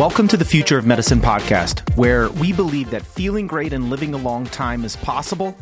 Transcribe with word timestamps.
Welcome 0.00 0.28
to 0.28 0.38
the 0.38 0.46
Future 0.46 0.78
of 0.78 0.86
Medicine 0.86 1.20
podcast, 1.20 1.86
where 1.94 2.30
we 2.30 2.54
believe 2.54 2.88
that 2.88 3.04
feeling 3.04 3.46
great 3.46 3.74
and 3.74 3.90
living 3.90 4.14
a 4.14 4.16
long 4.16 4.46
time 4.46 4.82
is 4.82 4.96
possible 4.96 5.54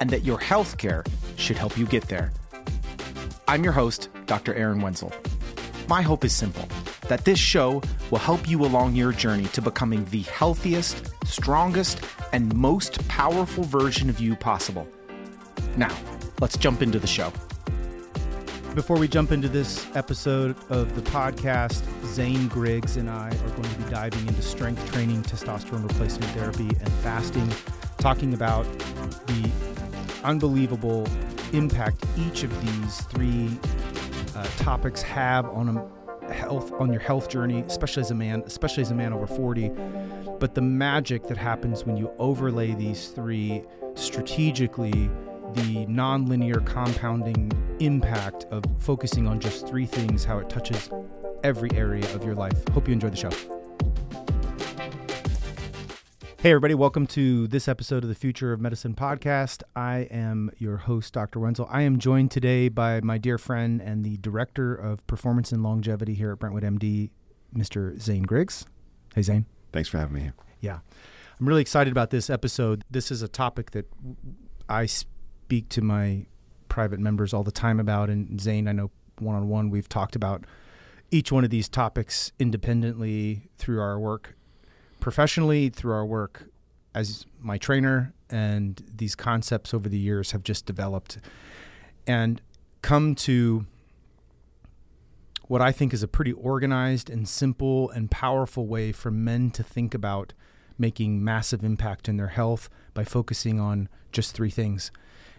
and 0.00 0.10
that 0.10 0.24
your 0.24 0.38
healthcare 0.38 1.06
should 1.36 1.56
help 1.56 1.78
you 1.78 1.86
get 1.86 2.08
there. 2.08 2.32
I'm 3.46 3.62
your 3.62 3.72
host, 3.72 4.08
Dr. 4.26 4.52
Aaron 4.54 4.80
Wenzel. 4.80 5.12
My 5.88 6.02
hope 6.02 6.24
is 6.24 6.34
simple 6.34 6.66
that 7.06 7.24
this 7.24 7.38
show 7.38 7.80
will 8.10 8.18
help 8.18 8.48
you 8.48 8.64
along 8.64 8.96
your 8.96 9.12
journey 9.12 9.46
to 9.52 9.62
becoming 9.62 10.04
the 10.06 10.22
healthiest, 10.22 11.12
strongest, 11.24 12.00
and 12.32 12.52
most 12.56 13.06
powerful 13.06 13.62
version 13.62 14.10
of 14.10 14.18
you 14.18 14.34
possible. 14.34 14.88
Now, 15.76 15.96
let's 16.40 16.56
jump 16.56 16.82
into 16.82 16.98
the 16.98 17.06
show. 17.06 17.32
Before 18.76 18.98
we 18.98 19.08
jump 19.08 19.32
into 19.32 19.48
this 19.48 19.86
episode 19.96 20.54
of 20.68 20.94
the 20.94 21.00
podcast, 21.10 21.82
Zane 22.04 22.46
Griggs 22.48 22.98
and 22.98 23.08
I 23.08 23.30
are 23.30 23.48
going 23.48 23.62
to 23.62 23.78
be 23.78 23.90
diving 23.90 24.28
into 24.28 24.42
strength 24.42 24.92
training, 24.92 25.22
testosterone 25.22 25.82
replacement 25.82 26.30
therapy, 26.32 26.68
and 26.68 26.92
fasting, 27.02 27.50
talking 27.96 28.34
about 28.34 28.64
the 29.28 29.50
unbelievable 30.24 31.08
impact 31.54 32.04
each 32.18 32.42
of 32.42 32.50
these 32.66 33.00
three 33.04 33.58
uh, 34.36 34.44
topics 34.58 35.00
have 35.00 35.46
on 35.46 35.78
a 36.28 36.32
health 36.34 36.70
on 36.72 36.92
your 36.92 37.00
health 37.00 37.30
journey, 37.30 37.60
especially 37.66 38.02
as 38.02 38.10
a 38.10 38.14
man, 38.14 38.42
especially 38.44 38.82
as 38.82 38.90
a 38.90 38.94
man 38.94 39.14
over 39.14 39.26
40. 39.26 39.70
But 40.38 40.54
the 40.54 40.60
magic 40.60 41.28
that 41.28 41.38
happens 41.38 41.86
when 41.86 41.96
you 41.96 42.10
overlay 42.18 42.74
these 42.74 43.08
three 43.08 43.64
strategically 43.94 45.10
the 45.54 45.86
nonlinear 45.86 46.64
compounding 46.66 47.50
impact 47.80 48.44
of 48.50 48.64
focusing 48.78 49.26
on 49.26 49.40
just 49.40 49.66
three 49.66 49.86
things, 49.86 50.24
how 50.24 50.38
it 50.38 50.48
touches 50.48 50.90
every 51.44 51.70
area 51.74 52.04
of 52.14 52.24
your 52.24 52.34
life. 52.34 52.56
Hope 52.72 52.88
you 52.88 52.92
enjoy 52.92 53.10
the 53.10 53.16
show. 53.16 53.30
Hey, 56.38 56.50
everybody, 56.50 56.74
welcome 56.74 57.06
to 57.08 57.48
this 57.48 57.66
episode 57.66 58.02
of 58.02 58.08
the 58.08 58.14
Future 58.14 58.52
of 58.52 58.60
Medicine 58.60 58.94
podcast. 58.94 59.62
I 59.74 60.08
am 60.10 60.50
your 60.58 60.76
host, 60.76 61.14
Dr. 61.14 61.40
Wenzel. 61.40 61.66
I 61.70 61.82
am 61.82 61.98
joined 61.98 62.30
today 62.30 62.68
by 62.68 63.00
my 63.00 63.18
dear 63.18 63.38
friend 63.38 63.80
and 63.80 64.04
the 64.04 64.16
Director 64.18 64.74
of 64.74 65.06
Performance 65.06 65.50
and 65.52 65.62
Longevity 65.62 66.14
here 66.14 66.32
at 66.32 66.38
Brentwood 66.38 66.62
MD, 66.62 67.10
Mr. 67.56 67.98
Zane 68.00 68.22
Griggs. 68.22 68.66
Hey, 69.14 69.22
Zane. 69.22 69.46
Thanks 69.72 69.88
for 69.88 69.98
having 69.98 70.14
me 70.14 70.20
here. 70.20 70.34
Yeah. 70.60 70.78
I'm 71.40 71.48
really 71.48 71.62
excited 71.62 71.90
about 71.90 72.10
this 72.10 72.30
episode. 72.30 72.84
This 72.90 73.10
is 73.10 73.22
a 73.22 73.28
topic 73.28 73.72
that 73.72 73.90
I 74.68 74.86
speak 75.46 75.68
to 75.68 75.80
my 75.80 76.26
private 76.68 76.98
members 76.98 77.32
all 77.32 77.44
the 77.44 77.52
time 77.52 77.78
about. 77.78 78.10
And 78.10 78.40
Zane, 78.40 78.66
I 78.66 78.72
know 78.72 78.90
one 79.20 79.36
on 79.36 79.48
one, 79.48 79.70
we've 79.70 79.88
talked 79.88 80.16
about 80.16 80.42
each 81.12 81.30
one 81.30 81.44
of 81.44 81.50
these 81.50 81.68
topics 81.68 82.32
independently 82.40 83.42
through 83.56 83.80
our 83.80 83.96
work 83.96 84.34
professionally, 84.98 85.68
through 85.68 85.92
our 85.92 86.04
work 86.04 86.48
as 86.96 87.26
my 87.40 87.58
trainer. 87.58 88.12
And 88.28 88.82
these 88.92 89.14
concepts 89.14 89.72
over 89.72 89.88
the 89.88 89.96
years 89.96 90.32
have 90.32 90.42
just 90.42 90.66
developed 90.66 91.18
and 92.08 92.40
come 92.82 93.14
to 93.14 93.66
what 95.46 95.62
I 95.62 95.70
think 95.70 95.94
is 95.94 96.02
a 96.02 96.08
pretty 96.08 96.32
organized 96.32 97.08
and 97.08 97.28
simple 97.28 97.88
and 97.90 98.10
powerful 98.10 98.66
way 98.66 98.90
for 98.90 99.12
men 99.12 99.52
to 99.52 99.62
think 99.62 99.94
about 99.94 100.32
making 100.76 101.22
massive 101.22 101.62
impact 101.62 102.08
in 102.08 102.16
their 102.16 102.34
health 102.34 102.68
by 102.94 103.04
focusing 103.04 103.60
on 103.60 103.88
just 104.10 104.34
three 104.34 104.50
things 104.50 104.90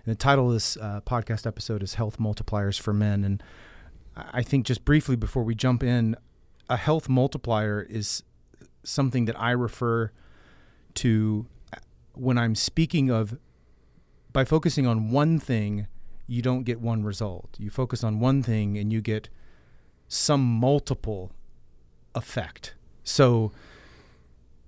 the 0.07 0.15
title 0.15 0.47
of 0.47 0.53
this 0.53 0.77
uh, 0.77 1.01
podcast 1.05 1.45
episode 1.45 1.83
is 1.83 1.95
Health 1.95 2.17
Multipliers 2.17 2.79
for 2.79 2.93
Men. 2.93 3.25
And 3.25 3.43
I 4.15 4.41
think 4.41 4.65
just 4.65 4.85
briefly 4.85 5.17
before 5.17 5.43
we 5.43 5.53
jump 5.53 5.83
in, 5.83 6.15
a 6.69 6.77
health 6.77 7.09
multiplier 7.09 7.81
is 7.81 8.23
something 8.83 9.25
that 9.25 9.37
I 9.37 9.51
refer 9.51 10.11
to 10.95 11.45
uh, 11.73 11.79
when 12.13 12.37
I'm 12.37 12.55
speaking 12.55 13.11
of 13.11 13.37
by 14.31 14.45
focusing 14.45 14.87
on 14.87 15.11
one 15.11 15.39
thing, 15.39 15.87
you 16.25 16.41
don't 16.41 16.63
get 16.63 16.79
one 16.79 17.03
result. 17.03 17.57
You 17.57 17.69
focus 17.69 18.01
on 18.01 18.21
one 18.21 18.41
thing 18.41 18.77
and 18.77 18.93
you 18.93 19.01
get 19.01 19.27
some 20.07 20.41
multiple 20.41 21.33
effect. 22.15 22.75
So 23.03 23.51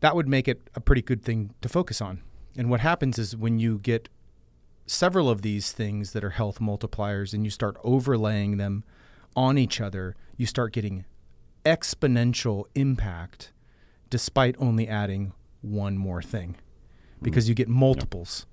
that 0.02 0.18
would 0.18 0.28
make 0.28 0.50
it 0.50 0.70
a 0.76 0.82
pretty 0.82 1.02
good 1.02 1.24
thing 1.24 1.54
to 1.62 1.70
focus 1.70 2.02
on. 2.02 2.24
And 2.58 2.70
what 2.70 2.82
happens 2.82 3.18
is 3.18 3.38
when 3.38 3.58
you 3.58 3.80
get 3.80 4.10
several 4.90 5.30
of 5.30 5.44
these 5.44 5.72
things 5.72 6.14
that 6.14 6.24
are 6.24 6.32
health 6.32 6.60
multipliers 6.60 7.34
and 7.34 7.44
you 7.44 7.52
start 7.52 7.78
overlaying 7.84 8.58
them 8.58 8.84
on 9.36 9.58
each 9.58 9.80
other, 9.80 10.16
you 10.36 10.46
start 10.46 10.74
getting 10.74 11.06
exponential 11.64 12.66
impact 12.74 13.52
despite 14.10 14.56
only 14.60 14.88
adding 14.88 15.34
one 15.62 15.98
more 15.98 16.22
thing 16.22 16.56
because 17.22 17.48
you 17.48 17.54
get 17.54 17.68
multiples. 17.68 18.48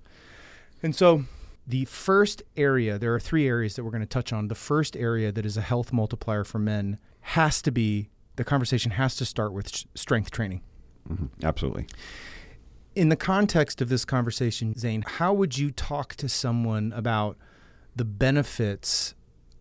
And 0.82 0.94
so 0.94 1.24
the 1.66 1.86
first 1.86 2.42
area, 2.56 2.98
there 2.98 3.14
are 3.14 3.20
three 3.20 3.48
areas 3.48 3.74
that 3.76 3.84
we're 3.84 3.90
going 3.90 4.02
to 4.02 4.06
touch 4.06 4.32
on. 4.32 4.48
The 4.48 4.54
first 4.54 4.94
area 4.96 5.32
that 5.32 5.46
is 5.46 5.56
a 5.56 5.62
health 5.62 5.92
multiplier 5.92 6.44
for 6.44 6.58
men 6.58 6.98
has 7.20 7.62
to 7.62 7.70
be 7.70 8.10
the 8.36 8.44
conversation 8.44 8.90
has 8.92 9.16
to 9.16 9.24
start 9.24 9.54
with 9.54 9.86
strength 9.94 10.30
training. 10.30 10.60
Mm-hmm. 11.08 11.46
Absolutely 11.46 11.86
in 12.96 13.10
the 13.10 13.16
context 13.16 13.82
of 13.82 13.90
this 13.90 14.04
conversation, 14.06 14.74
Zane, 14.76 15.04
how 15.06 15.32
would 15.34 15.58
you 15.58 15.70
talk 15.70 16.14
to 16.16 16.28
someone 16.28 16.92
about 16.96 17.36
the 17.94 18.06
benefits 18.06 19.14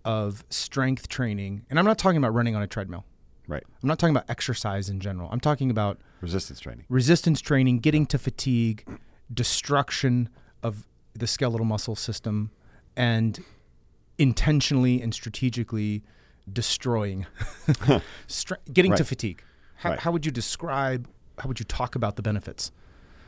of 0.05 0.45
strength 0.49 1.09
training? 1.09 1.65
And 1.69 1.77
I'm 1.77 1.85
not 1.85 1.97
talking 1.97 2.17
about 2.17 2.33
running 2.33 2.55
on 2.55 2.63
a 2.63 2.67
treadmill. 2.67 3.03
Right. 3.47 3.63
I'm 3.83 3.87
not 3.87 3.99
talking 3.99 4.15
about 4.15 4.29
exercise 4.29 4.89
in 4.89 5.01
general. 5.01 5.29
I'm 5.31 5.41
talking 5.41 5.69
about 5.69 5.99
resistance 6.21 6.59
training. 6.61 6.85
Resistance 6.89 7.41
training, 7.41 7.79
getting 7.79 8.05
to 8.07 8.17
fatigue, 8.17 8.87
destruction 9.31 10.29
of 10.63 10.87
the 11.13 11.27
skeletal 11.27 11.65
muscle 11.65 11.95
system, 11.95 12.51
and 12.95 13.43
intentionally 14.17 15.01
and 15.01 15.13
strategically 15.13 16.03
destroying, 16.51 17.27
getting 18.73 18.91
right. 18.91 18.97
to 18.97 19.03
fatigue. 19.03 19.43
How, 19.75 19.89
right. 19.91 19.99
how 19.99 20.11
would 20.11 20.25
you 20.25 20.31
describe, 20.31 21.07
how 21.37 21.49
would 21.49 21.59
you 21.59 21.65
talk 21.65 21.95
about 21.95 22.15
the 22.15 22.21
benefits? 22.21 22.71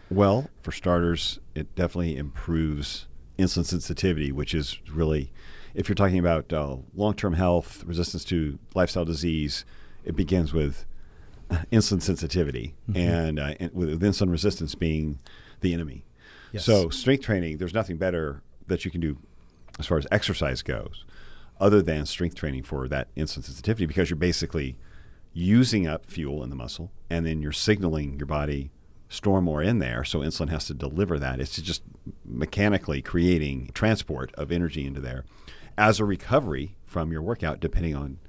Well, 0.09 0.49
for 0.61 0.71
starters, 0.71 1.39
it 1.53 1.73
definitely 1.75 2.17
improves 2.17 3.07
insulin 3.37 3.65
sensitivity, 3.65 4.31
which 4.31 4.53
is 4.53 4.79
really, 4.89 5.31
if 5.73 5.89
you're 5.89 5.95
talking 5.95 6.19
about 6.19 6.51
uh, 6.53 6.77
long 6.95 7.13
term 7.13 7.33
health, 7.33 7.83
resistance 7.85 8.23
to 8.25 8.57
lifestyle 8.73 9.05
disease, 9.05 9.65
it 10.05 10.15
begins 10.15 10.53
with 10.53 10.85
insulin 11.71 12.01
sensitivity 12.01 12.75
mm-hmm. 12.89 12.99
and, 12.99 13.39
uh, 13.39 13.53
and, 13.59 13.73
with 13.73 14.01
insulin 14.01 14.31
resistance 14.31 14.75
being 14.75 15.19
the 15.61 15.73
enemy. 15.73 16.05
Yes. 16.51 16.63
So, 16.65 16.89
strength 16.89 17.25
training, 17.25 17.57
there's 17.57 17.73
nothing 17.73 17.97
better 17.97 18.41
that 18.67 18.85
you 18.85 18.91
can 18.91 19.01
do 19.01 19.17
as 19.79 19.85
far 19.85 19.97
as 19.97 20.07
exercise 20.11 20.61
goes 20.61 21.05
other 21.59 21.81
than 21.81 22.05
strength 22.05 22.35
training 22.35 22.63
for 22.63 22.87
that 22.87 23.13
insulin 23.15 23.43
sensitivity 23.43 23.85
because 23.85 24.09
you're 24.09 24.17
basically 24.17 24.77
using 25.33 25.87
up 25.87 26.05
fuel 26.05 26.43
in 26.43 26.49
the 26.49 26.55
muscle 26.55 26.91
and 27.09 27.25
then 27.25 27.41
you're 27.41 27.51
signaling 27.51 28.17
your 28.17 28.25
body 28.25 28.71
store 29.09 29.41
more 29.41 29.61
in 29.61 29.79
there, 29.79 30.03
so 30.03 30.19
insulin 30.19 30.49
has 30.49 30.65
to 30.65 30.73
deliver 30.73 31.17
that. 31.19 31.39
It's 31.39 31.55
just 31.61 31.81
mechanically 32.25 33.01
creating 33.01 33.71
transport 33.73 34.33
of 34.35 34.51
energy 34.51 34.85
into 34.85 35.01
there 35.01 35.25
as 35.77 35.99
a 35.99 36.05
recovery 36.05 36.75
from 36.85 37.11
your 37.11 37.21
workout, 37.21 37.59
depending 37.59 37.95
on 37.95 38.19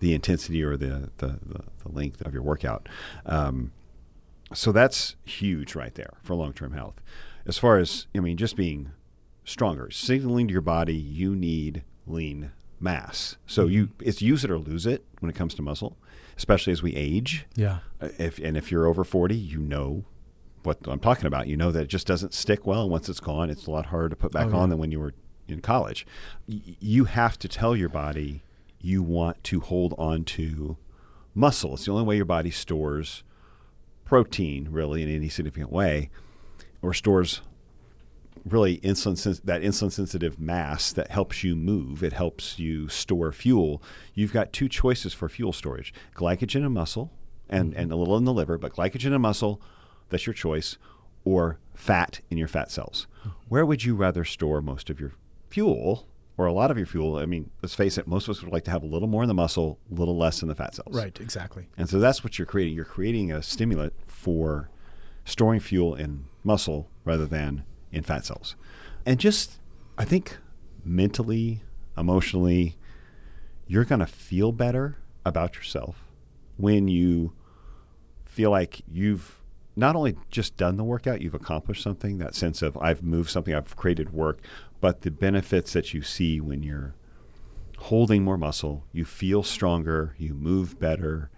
the 0.00 0.14
intensity 0.14 0.62
or 0.62 0.76
the, 0.76 1.10
the, 1.18 1.38
the, 1.44 1.62
the 1.84 1.88
length 1.92 2.20
of 2.22 2.32
your 2.32 2.42
workout. 2.42 2.88
Um, 3.24 3.72
so 4.54 4.72
that's 4.72 5.16
huge 5.24 5.74
right 5.74 5.94
there 5.94 6.14
for 6.22 6.34
long 6.34 6.52
term 6.52 6.72
health. 6.72 7.00
As 7.46 7.58
far 7.58 7.78
as, 7.78 8.06
I 8.14 8.20
mean, 8.20 8.36
just 8.36 8.56
being 8.56 8.90
stronger, 9.44 9.90
signaling 9.90 10.48
to 10.48 10.52
your 10.52 10.60
body 10.60 10.94
you 10.94 11.34
need 11.34 11.82
lean 12.06 12.52
mass. 12.80 13.36
So 13.46 13.64
mm-hmm. 13.64 13.72
you 13.72 13.88
it's 14.00 14.22
use 14.22 14.44
it 14.44 14.50
or 14.50 14.58
lose 14.58 14.86
it 14.86 15.04
when 15.20 15.30
it 15.30 15.36
comes 15.36 15.54
to 15.54 15.62
muscle 15.62 15.96
especially 16.36 16.72
as 16.72 16.82
we 16.82 16.94
age. 16.94 17.46
Yeah. 17.54 17.78
Uh, 18.00 18.08
if 18.18 18.38
and 18.38 18.56
if 18.56 18.70
you're 18.70 18.86
over 18.86 19.04
40, 19.04 19.34
you 19.34 19.58
know 19.58 20.04
what 20.62 20.78
I'm 20.86 21.00
talking 21.00 21.26
about. 21.26 21.46
You 21.46 21.56
know 21.56 21.70
that 21.70 21.84
it 21.84 21.88
just 21.88 22.06
doesn't 22.06 22.34
stick 22.34 22.66
well. 22.66 22.88
Once 22.88 23.08
it's 23.08 23.20
gone, 23.20 23.50
it's 23.50 23.66
a 23.66 23.70
lot 23.70 23.86
harder 23.86 24.10
to 24.10 24.16
put 24.16 24.32
back 24.32 24.46
oh, 24.46 24.50
yeah. 24.50 24.56
on 24.56 24.70
than 24.70 24.78
when 24.78 24.90
you 24.90 25.00
were 25.00 25.14
in 25.48 25.60
college. 25.60 26.06
Y- 26.48 26.60
you 26.80 27.04
have 27.04 27.38
to 27.38 27.48
tell 27.48 27.76
your 27.76 27.88
body 27.88 28.42
you 28.80 29.02
want 29.02 29.42
to 29.44 29.60
hold 29.60 29.94
on 29.98 30.24
to 30.24 30.76
muscle. 31.34 31.74
It's 31.74 31.86
the 31.86 31.92
only 31.92 32.04
way 32.04 32.16
your 32.16 32.24
body 32.24 32.50
stores 32.50 33.22
protein, 34.04 34.68
really, 34.70 35.02
in 35.02 35.08
any 35.08 35.28
significant 35.28 35.72
way, 35.72 36.10
or 36.82 36.94
stores 36.94 37.40
really 38.44 38.78
insulin 38.78 39.40
that 39.42 39.62
insulin 39.62 39.92
sensitive 39.92 40.38
mass 40.38 40.92
that 40.92 41.10
helps 41.10 41.42
you 41.42 41.56
move. 41.56 42.02
It 42.02 42.12
helps 42.12 42.58
you 42.58 42.88
store 42.88 43.32
fuel. 43.32 43.82
You've 44.14 44.32
got 44.32 44.52
two 44.52 44.68
choices 44.68 45.14
for 45.14 45.28
fuel 45.28 45.52
storage: 45.52 45.92
glycogen 46.14 46.64
and 46.64 46.74
muscle, 46.74 47.12
and 47.48 47.72
mm-hmm. 47.72 47.80
and 47.80 47.92
a 47.92 47.96
little 47.96 48.16
in 48.16 48.24
the 48.24 48.32
liver, 48.32 48.58
but 48.58 48.74
glycogen 48.74 49.12
and 49.12 49.22
muscle. 49.22 49.60
That's 50.08 50.26
your 50.26 50.34
choice, 50.34 50.78
or 51.24 51.58
fat 51.74 52.20
in 52.30 52.38
your 52.38 52.48
fat 52.48 52.70
cells. 52.70 53.06
Mm-hmm. 53.20 53.30
Where 53.48 53.66
would 53.66 53.84
you 53.84 53.94
rather 53.94 54.24
store 54.24 54.62
most 54.62 54.90
of 54.90 55.00
your 55.00 55.12
fuel 55.48 56.06
or 56.38 56.46
a 56.46 56.52
lot 56.52 56.70
of 56.70 56.76
your 56.76 56.86
fuel. 56.86 57.16
I 57.16 57.26
mean, 57.26 57.50
let's 57.62 57.74
face 57.74 57.96
it, 57.98 58.06
most 58.06 58.28
of 58.28 58.36
us 58.36 58.42
would 58.42 58.52
like 58.52 58.64
to 58.64 58.70
have 58.70 58.82
a 58.82 58.86
little 58.86 59.08
more 59.08 59.22
in 59.22 59.28
the 59.28 59.34
muscle, 59.34 59.78
a 59.90 59.94
little 59.94 60.16
less 60.16 60.42
in 60.42 60.48
the 60.48 60.54
fat 60.54 60.74
cells. 60.74 60.94
Right, 60.94 61.18
exactly. 61.20 61.68
And 61.76 61.88
so 61.88 61.98
that's 61.98 62.22
what 62.22 62.38
you're 62.38 62.46
creating. 62.46 62.74
You're 62.74 62.84
creating 62.84 63.32
a 63.32 63.42
stimulant 63.42 63.94
for 64.06 64.70
storing 65.24 65.60
fuel 65.60 65.94
in 65.94 66.26
muscle 66.44 66.88
rather 67.04 67.26
than 67.26 67.64
in 67.96 68.04
fat 68.04 68.26
cells. 68.26 68.54
And 69.06 69.18
just, 69.18 69.58
I 69.96 70.04
think, 70.04 70.36
mentally, 70.84 71.62
emotionally, 71.96 72.76
you're 73.66 73.84
going 73.84 74.00
to 74.00 74.06
feel 74.06 74.52
better 74.52 74.98
about 75.24 75.56
yourself 75.56 76.04
when 76.56 76.88
you 76.88 77.32
feel 78.24 78.50
like 78.50 78.82
you've 78.86 79.40
not 79.74 79.96
only 79.96 80.16
just 80.30 80.56
done 80.56 80.76
the 80.76 80.84
workout, 80.84 81.20
you've 81.20 81.34
accomplished 81.34 81.82
something, 81.82 82.18
that 82.18 82.34
sense 82.34 82.62
of 82.62 82.76
I've 82.78 83.02
moved 83.02 83.30
something, 83.30 83.54
I've 83.54 83.76
created 83.76 84.12
work, 84.12 84.40
but 84.80 85.02
the 85.02 85.10
benefits 85.10 85.72
that 85.72 85.94
you 85.94 86.02
see 86.02 86.40
when 86.40 86.62
you're 86.62 86.94
holding 87.78 88.22
more 88.22 88.38
muscle, 88.38 88.84
you 88.92 89.04
feel 89.04 89.42
stronger, 89.42 90.14
you 90.18 90.34
move 90.34 90.78
better, 90.78 91.30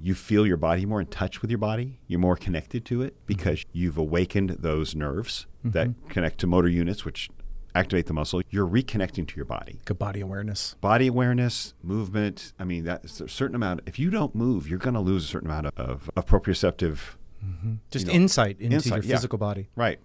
you 0.00 0.14
feel 0.14 0.46
your 0.46 0.56
body 0.56 0.84
more 0.86 1.00
in 1.00 1.06
touch 1.06 1.40
with 1.42 1.50
your 1.50 1.58
body, 1.58 2.00
you're 2.06 2.20
more 2.20 2.36
connected 2.36 2.84
to 2.86 3.02
it 3.02 3.14
because 3.26 3.60
mm-hmm. 3.60 3.78
you've 3.78 3.98
awakened 3.98 4.50
those 4.50 4.94
nerves 4.94 5.46
mm-hmm. 5.60 5.70
that 5.70 5.88
connect 6.08 6.38
to 6.40 6.46
motor 6.46 6.68
units, 6.68 7.04
which 7.04 7.28
activate 7.74 8.06
the 8.06 8.12
muscle, 8.12 8.42
you're 8.50 8.66
reconnecting 8.66 9.26
to 9.28 9.36
your 9.36 9.44
body. 9.44 9.80
Good 9.84 9.98
body 9.98 10.20
awareness. 10.20 10.74
Body 10.80 11.06
awareness, 11.06 11.74
movement. 11.82 12.52
I 12.58 12.64
mean, 12.64 12.84
that's 12.84 13.20
a 13.20 13.28
certain 13.28 13.54
amount. 13.54 13.82
If 13.86 13.98
you 13.98 14.10
don't 14.10 14.34
move, 14.34 14.68
you're 14.68 14.78
going 14.78 14.94
to 14.94 15.00
lose 15.00 15.24
a 15.24 15.28
certain 15.28 15.48
amount 15.50 15.66
of, 15.76 16.10
of, 16.16 16.26
proprioceptive. 16.26 16.98
Mm-hmm. 17.44 17.74
Just 17.90 18.06
you 18.06 18.12
know, 18.12 18.16
insight 18.16 18.60
into 18.60 18.76
insight, 18.76 19.04
your 19.04 19.16
physical 19.16 19.38
yeah. 19.38 19.46
body. 19.46 19.68
Right. 19.76 19.98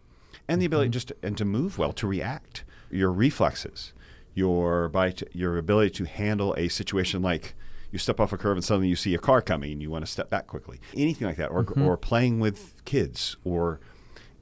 And 0.48 0.62
the 0.62 0.66
ability 0.66 0.88
mm-hmm. 0.88 0.94
just 0.94 1.07
to, 1.10 1.16
and 1.24 1.38
to 1.38 1.46
move 1.46 1.78
well, 1.78 1.92
to 1.94 2.08
react, 2.08 2.63
your 2.92 3.12
reflexes, 3.12 3.94
your 4.34 4.90
body, 4.90 5.16
your 5.31 5.58
ability 5.58 5.92
to 5.92 6.06
handle 6.06 6.54
a 6.58 6.68
situation 6.68 7.22
like 7.22 7.56
you 7.92 8.00
step 8.00 8.19
off 8.19 8.34
a 8.34 8.38
curve 8.38 8.58
and 8.58 8.63
suddenly 8.63 8.90
you 8.90 8.96
see 8.96 9.16
a 9.16 9.18
car 9.18 9.42
coming 9.42 9.72
and 9.72 9.81
you 9.81 9.90
want 9.90 10.06
to 10.06 10.12
step 10.12 10.30
back 10.30 10.48
quickly. 10.48 10.80
Anything 10.96 11.28
like 11.28 11.38
that, 11.38 11.50
or, 11.50 11.63
mm-hmm. 11.63 11.81
or 11.81 11.98
playing 11.98 12.40
with 12.40 12.84
kids, 12.86 13.38
or 13.44 13.80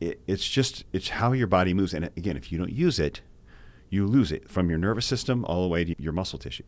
it, 0.10 0.22
it's 0.28 0.48
just 0.48 0.84
it's 0.94 1.10
how 1.10 1.32
your 1.32 1.48
body 1.48 1.74
moves. 1.74 1.94
And 1.94 2.06
again, 2.18 2.38
if 2.38 2.52
you 2.52 2.58
don't 2.58 2.72
use 2.72 3.00
it, 3.00 3.22
you 3.90 4.06
lose 4.06 4.32
it 4.32 4.50
from 4.50 4.70
your 4.70 4.78
nervous 4.78 5.06
system 5.06 5.46
all 5.46 5.64
the 5.64 5.68
way 5.68 5.84
to 5.86 5.96
your 6.02 6.14
muscle 6.14 6.40
tissue, 6.40 6.64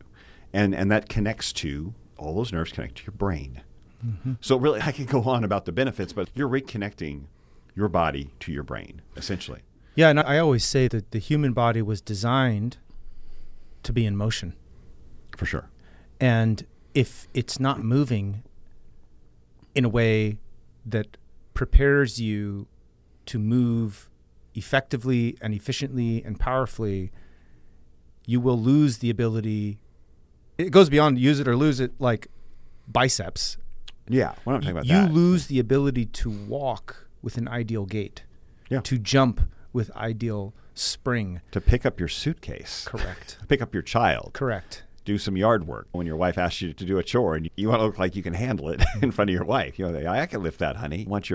and 0.52 0.74
and 0.74 0.90
that 0.90 1.08
connects 1.08 1.52
to 1.54 1.94
all 2.16 2.34
those 2.34 2.52
nerves 2.52 2.72
connect 2.72 2.96
to 2.96 3.04
your 3.04 3.12
brain. 3.12 3.62
Mm-hmm. 4.04 4.34
So 4.40 4.56
really, 4.56 4.80
I 4.84 4.92
can 4.92 5.06
go 5.06 5.22
on 5.22 5.44
about 5.44 5.64
the 5.64 5.72
benefits, 5.72 6.12
but 6.12 6.30
you're 6.34 6.48
reconnecting 6.48 7.24
your 7.74 7.88
body 7.88 8.32
to 8.40 8.52
your 8.52 8.62
brain 8.62 9.02
essentially. 9.16 9.60
Yeah, 9.94 10.10
and 10.10 10.20
I 10.20 10.38
always 10.38 10.64
say 10.64 10.88
that 10.88 11.10
the 11.12 11.18
human 11.18 11.52
body 11.52 11.80
was 11.80 12.00
designed 12.02 12.76
to 13.82 13.92
be 13.92 14.04
in 14.04 14.16
motion. 14.16 14.54
For 15.36 15.46
sure. 15.46 15.70
And 16.20 16.66
if 16.94 17.28
it's 17.32 17.58
not 17.58 17.82
moving 17.82 18.42
in 19.74 19.84
a 19.84 19.88
way 19.88 20.38
that 20.84 21.16
prepares 21.54 22.20
you 22.20 22.66
to 23.26 23.38
move 23.38 24.08
effectively 24.54 25.36
and 25.40 25.54
efficiently 25.54 26.22
and 26.24 26.40
powerfully, 26.40 27.12
you 28.24 28.40
will 28.40 28.58
lose 28.58 28.98
the 28.98 29.10
ability. 29.10 29.78
It 30.58 30.70
goes 30.70 30.88
beyond 30.88 31.18
use 31.18 31.40
it 31.40 31.46
or 31.46 31.56
lose 31.56 31.80
it, 31.80 31.92
like 31.98 32.28
biceps. 32.88 33.58
Yeah, 34.08 34.34
we're 34.44 34.54
not 34.54 34.62
talking 34.62 34.78
about 34.78 34.86
you 34.86 34.94
that. 34.94 35.12
lose 35.12 35.48
the 35.48 35.58
ability 35.58 36.06
to 36.06 36.30
walk 36.30 37.08
with 37.22 37.36
an 37.36 37.48
ideal 37.48 37.86
gait, 37.86 38.22
yeah. 38.68 38.80
to 38.82 38.98
jump 38.98 39.40
with 39.72 39.94
ideal 39.96 40.54
spring, 40.74 41.40
to 41.50 41.60
pick 41.60 41.84
up 41.84 41.98
your 41.98 42.08
suitcase. 42.08 42.84
Correct. 42.86 43.38
pick 43.48 43.60
up 43.60 43.74
your 43.74 43.82
child. 43.82 44.30
Correct 44.32 44.84
do 45.06 45.16
some 45.16 45.36
yard 45.36 45.66
work 45.66 45.86
when 45.92 46.06
your 46.06 46.16
wife 46.16 46.36
asks 46.36 46.60
you 46.60 46.74
to 46.74 46.84
do 46.84 46.98
a 46.98 47.02
chore 47.02 47.36
and 47.36 47.48
you 47.56 47.68
want 47.68 47.80
to 47.80 47.86
look 47.86 47.98
like 47.98 48.16
you 48.16 48.22
can 48.22 48.34
handle 48.34 48.68
it 48.68 48.84
in 49.02 49.12
front 49.12 49.30
of 49.30 49.34
your 49.34 49.44
wife. 49.44 49.78
You 49.78 49.90
know, 49.90 50.10
I 50.10 50.26
can 50.26 50.42
lift 50.42 50.58
that, 50.58 50.76
honey. 50.76 51.02
You 51.02 51.08
want 51.08 51.30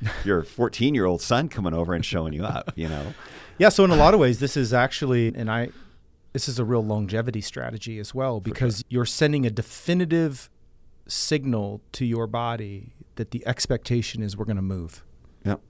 your 0.00 0.12
your 0.24 0.42
14 0.42 0.94
year 0.94 1.04
old 1.04 1.20
son 1.20 1.48
coming 1.48 1.74
over 1.74 1.94
and 1.94 2.04
showing 2.04 2.32
you 2.32 2.44
up, 2.44 2.72
you 2.76 2.88
know? 2.88 3.14
Yeah. 3.58 3.68
So 3.68 3.84
in 3.84 3.90
a 3.90 3.96
lot 3.96 4.14
of 4.14 4.20
ways, 4.20 4.40
this 4.40 4.56
is 4.56 4.72
actually, 4.72 5.28
and 5.34 5.50
I, 5.50 5.70
this 6.32 6.48
is 6.48 6.58
a 6.58 6.64
real 6.64 6.84
longevity 6.84 7.40
strategy 7.40 7.98
as 7.98 8.14
well 8.14 8.40
because 8.40 8.78
sure. 8.78 8.84
you're 8.88 9.06
sending 9.06 9.44
a 9.44 9.50
definitive 9.50 10.48
signal 11.06 11.80
to 11.92 12.04
your 12.04 12.26
body 12.26 12.94
that 13.16 13.32
the 13.32 13.46
expectation 13.46 14.22
is 14.22 14.36
we're 14.36 14.44
going 14.44 14.56
to 14.56 14.62
move. 14.62 15.04
Yep. 15.44 15.60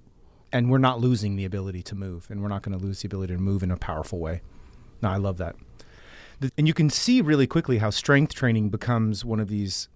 And 0.53 0.71
we're 0.71 0.79
not 0.79 1.01
losing 1.01 1.37
the 1.37 1.45
ability 1.45 1.83
to 1.85 1.95
move, 1.95 2.29
and 2.31 2.43
we're 2.43 2.49
not 2.49 2.63
going 2.63 2.79
to 2.79 2.85
lose 2.85 3.03
the 3.03 3.07
ability 3.07 3.35
to 3.35 3.41
move 3.41 3.63
in 3.63 3.71
a 3.71 3.77
powerful 3.77 4.19
way. 4.19 4.43
No, 5.03 5.09
I 5.09 5.17
love 5.17 5.39
that 5.39 5.57
and 6.57 6.67
you 6.67 6.75
can 6.75 6.89
see 6.89 7.21
really 7.21 7.47
quickly 7.47 7.79
how 7.79 7.91
strength 7.91 8.35
training 8.35 8.71
becomes 8.71 9.25
one 9.25 9.41
of 9.41 9.49
these 9.49 9.89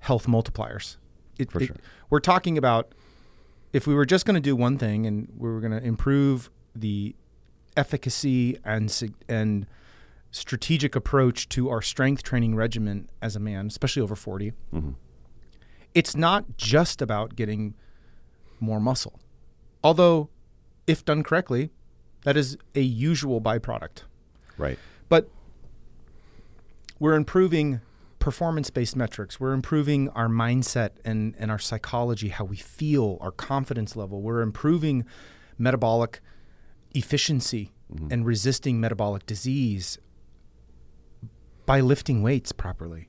health 0.00 0.26
multipliers. 0.26 0.96
It, 1.38 1.50
For 1.50 1.62
it, 1.62 1.66
sure. 1.66 1.76
We're 2.08 2.20
talking 2.20 2.58
about 2.58 2.92
if 3.72 3.86
we 3.86 3.94
were 3.94 4.06
just 4.06 4.26
going 4.26 4.34
to 4.34 4.40
do 4.40 4.56
one 4.56 4.78
thing 4.78 5.06
and 5.06 5.28
we 5.36 5.48
were 5.48 5.60
going 5.60 5.72
to 5.72 5.84
improve 5.84 6.50
the 6.74 7.14
efficacy 7.76 8.58
and 8.64 9.12
and 9.28 9.66
strategic 10.32 10.94
approach 10.94 11.48
to 11.48 11.68
our 11.68 11.82
strength 11.82 12.22
training 12.22 12.54
regimen 12.54 13.08
as 13.20 13.34
a 13.34 13.40
man, 13.40 13.66
especially 13.66 14.02
over 14.02 14.14
40, 14.14 14.52
mm-hmm. 14.72 14.90
it's 15.92 16.14
not 16.14 16.56
just 16.56 17.02
about 17.02 17.34
getting 17.34 17.74
more 18.60 18.78
muscle. 18.80 19.18
Although, 19.82 20.28
if 20.86 21.04
done 21.04 21.22
correctly, 21.22 21.70
that 22.22 22.36
is 22.36 22.56
a 22.74 22.80
usual 22.80 23.40
byproduct. 23.40 24.02
Right. 24.56 24.78
But 25.08 25.28
we're 26.98 27.14
improving 27.14 27.80
performance 28.20 28.70
based 28.70 28.94
metrics. 28.94 29.40
We're 29.40 29.54
improving 29.54 30.08
our 30.10 30.28
mindset 30.28 30.90
and, 31.04 31.34
and 31.38 31.50
our 31.50 31.58
psychology, 31.58 32.28
how 32.28 32.44
we 32.44 32.56
feel, 32.56 33.18
our 33.20 33.32
confidence 33.32 33.96
level. 33.96 34.22
We're 34.22 34.42
improving 34.42 35.04
metabolic 35.58 36.20
efficiency 36.92 37.72
mm-hmm. 37.92 38.12
and 38.12 38.24
resisting 38.24 38.78
metabolic 38.78 39.26
disease 39.26 39.98
by 41.66 41.80
lifting 41.80 42.22
weights 42.22 42.52
properly. 42.52 43.08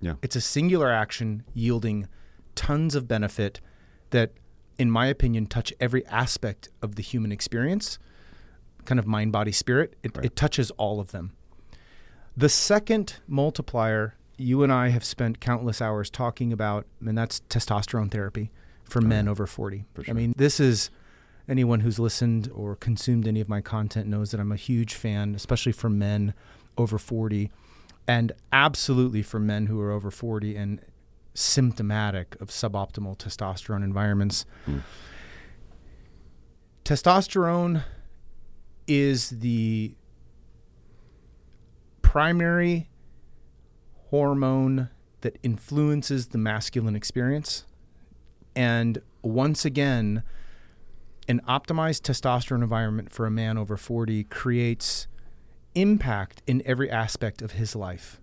Yeah. 0.00 0.14
It's 0.22 0.36
a 0.36 0.40
singular 0.40 0.90
action 0.90 1.44
yielding 1.54 2.08
tons 2.54 2.94
of 2.94 3.08
benefit 3.08 3.60
that, 4.10 4.32
in 4.78 4.90
my 4.90 5.06
opinion, 5.06 5.46
touch 5.46 5.72
every 5.80 6.04
aspect 6.06 6.68
of 6.82 6.96
the 6.96 7.02
human 7.02 7.30
experience, 7.32 7.98
kind 8.84 8.98
of 8.98 9.06
mind, 9.06 9.32
body, 9.32 9.52
spirit. 9.52 9.94
It, 10.02 10.16
right. 10.16 10.26
it 10.26 10.36
touches 10.36 10.70
all 10.72 11.00
of 11.00 11.12
them. 11.12 11.32
The 12.36 12.48
second 12.48 13.16
multiplier 13.26 14.14
you 14.38 14.62
and 14.62 14.72
I 14.72 14.88
have 14.88 15.04
spent 15.04 15.40
countless 15.40 15.82
hours 15.82 16.08
talking 16.08 16.52
about, 16.52 16.86
and 17.04 17.18
that's 17.18 17.40
testosterone 17.50 18.10
therapy 18.10 18.50
for 18.84 19.00
men 19.00 19.28
over 19.28 19.46
40. 19.46 19.84
Sure. 19.96 20.04
I 20.08 20.12
mean, 20.12 20.32
this 20.36 20.60
is 20.60 20.90
anyone 21.48 21.80
who's 21.80 21.98
listened 21.98 22.50
or 22.54 22.76
consumed 22.76 23.26
any 23.26 23.40
of 23.40 23.48
my 23.48 23.60
content 23.60 24.06
knows 24.06 24.30
that 24.30 24.40
I'm 24.40 24.52
a 24.52 24.56
huge 24.56 24.94
fan, 24.94 25.34
especially 25.34 25.72
for 25.72 25.90
men 25.90 26.34
over 26.76 26.98
40, 26.98 27.50
and 28.06 28.32
absolutely 28.52 29.22
for 29.22 29.40
men 29.40 29.66
who 29.66 29.80
are 29.80 29.90
over 29.90 30.10
40 30.10 30.56
and 30.56 30.80
symptomatic 31.34 32.36
of 32.40 32.48
suboptimal 32.48 33.18
testosterone 33.18 33.82
environments. 33.82 34.46
Mm. 34.66 34.82
Testosterone 36.84 37.84
is 38.86 39.30
the 39.30 39.94
primary 42.02 42.87
hormone 44.10 44.90
that 45.20 45.38
influences 45.42 46.28
the 46.28 46.38
masculine 46.38 46.96
experience. 46.96 47.64
And 48.54 48.98
once 49.22 49.64
again, 49.64 50.22
an 51.28 51.40
optimized 51.46 52.02
testosterone 52.02 52.62
environment 52.62 53.12
for 53.12 53.26
a 53.26 53.30
man 53.30 53.58
over 53.58 53.76
40 53.76 54.24
creates 54.24 55.06
impact 55.74 56.42
in 56.46 56.62
every 56.64 56.90
aspect 56.90 57.42
of 57.42 57.52
his 57.52 57.76
life. 57.76 58.20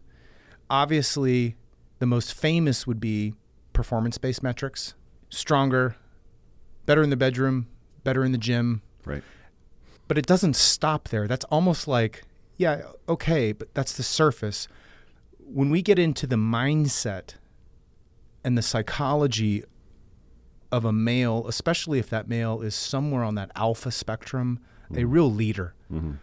Obviously, 0.70 1.56
the 2.00 2.06
most 2.06 2.34
famous 2.34 2.88
would 2.88 3.00
be 3.00 3.34
performance 3.74 4.18
based 4.18 4.42
metrics 4.42 4.96
stronger, 5.30 5.96
better 6.86 7.04
in 7.04 7.10
the 7.10 7.18
bedroom, 7.18 7.68
better 8.04 8.24
in 8.24 8.32
the 8.32 8.38
gym. 8.38 8.82
Right. 9.06 9.24
But 10.08 10.18
it 10.18 10.26
doesn't 10.26 10.56
stop 10.56 11.10
there. 11.10 11.28
That's 11.28 11.46
almost 11.46 11.88
like 11.88 12.24
yeah, 12.58 12.84
okay, 13.10 13.52
but 13.52 13.74
that's 13.74 13.94
the 13.94 14.04
surface. 14.04 14.68
When 15.46 15.70
we 15.70 15.82
get 15.82 16.00
into 16.00 16.28
the 16.28 16.36
mindset 16.36 17.36
and 18.44 18.58
the 18.58 18.62
psychology 18.62 19.64
of 20.72 20.86
a 20.86 20.92
male, 20.92 21.48
especially 21.48 22.00
if 22.00 22.10
that 22.10 22.28
male 22.28 22.62
is 22.62 22.76
somewhere 22.76 23.24
on 23.24 23.36
that 23.36 23.52
alpha 23.56 23.92
spectrum, 23.92 24.60
mm-hmm. 24.86 25.02
a 25.02 25.06
real 25.06 25.32
leader, 25.32 25.74
mm-hmm. 25.92 26.14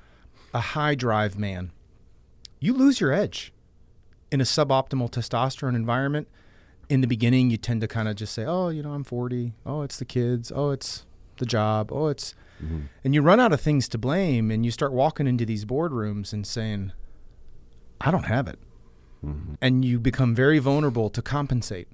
a 0.53 0.61
high 0.61 0.95
drive 0.95 1.39
man, 1.39 1.71
you 2.59 2.75
lose 2.75 3.01
your 3.01 3.13
edge 3.13 3.53
in 4.31 4.41
a 4.41 4.45
suboptimal 4.45 5.11
testosterone 5.11 5.75
environment. 5.75 6.29
In 6.89 7.01
the 7.01 7.07
beginning, 7.07 7.51
you 7.51 7.57
tend 7.57 7.81
to 7.81 7.89
kind 7.89 8.09
of 8.09 8.17
just 8.17 8.35
say, 8.35 8.45
"Oh, 8.45 8.69
you 8.69 8.83
know, 8.83 8.93
I'm 8.93 9.05
40. 9.05 9.55
Oh, 9.65 9.83
it's 9.83 9.99
the 9.99 10.05
kids. 10.05 10.53
Oh, 10.55 10.71
it's 10.71 11.07
the 11.39 11.47
job. 11.47 11.91
Oh, 11.93 12.09
it's 12.09 12.35
And 13.05 13.15
you 13.15 13.23
run 13.23 13.41
out 13.41 13.53
of 13.53 13.61
things 13.61 13.89
to 13.89 13.99
blame 13.99 14.51
and 14.51 14.65
you 14.65 14.71
start 14.71 14.93
walking 14.93 15.27
into 15.27 15.45
these 15.45 15.65
boardrooms 15.65 16.33
and 16.33 16.47
saying, 16.47 16.93
I 18.01 18.11
don't 18.11 18.25
have 18.25 18.49
it. 18.49 18.59
And 19.61 19.85
you 19.85 19.99
become 20.01 20.35
very 20.35 20.59
vulnerable 20.59 21.11
to 21.11 21.23
compensate, 21.23 21.89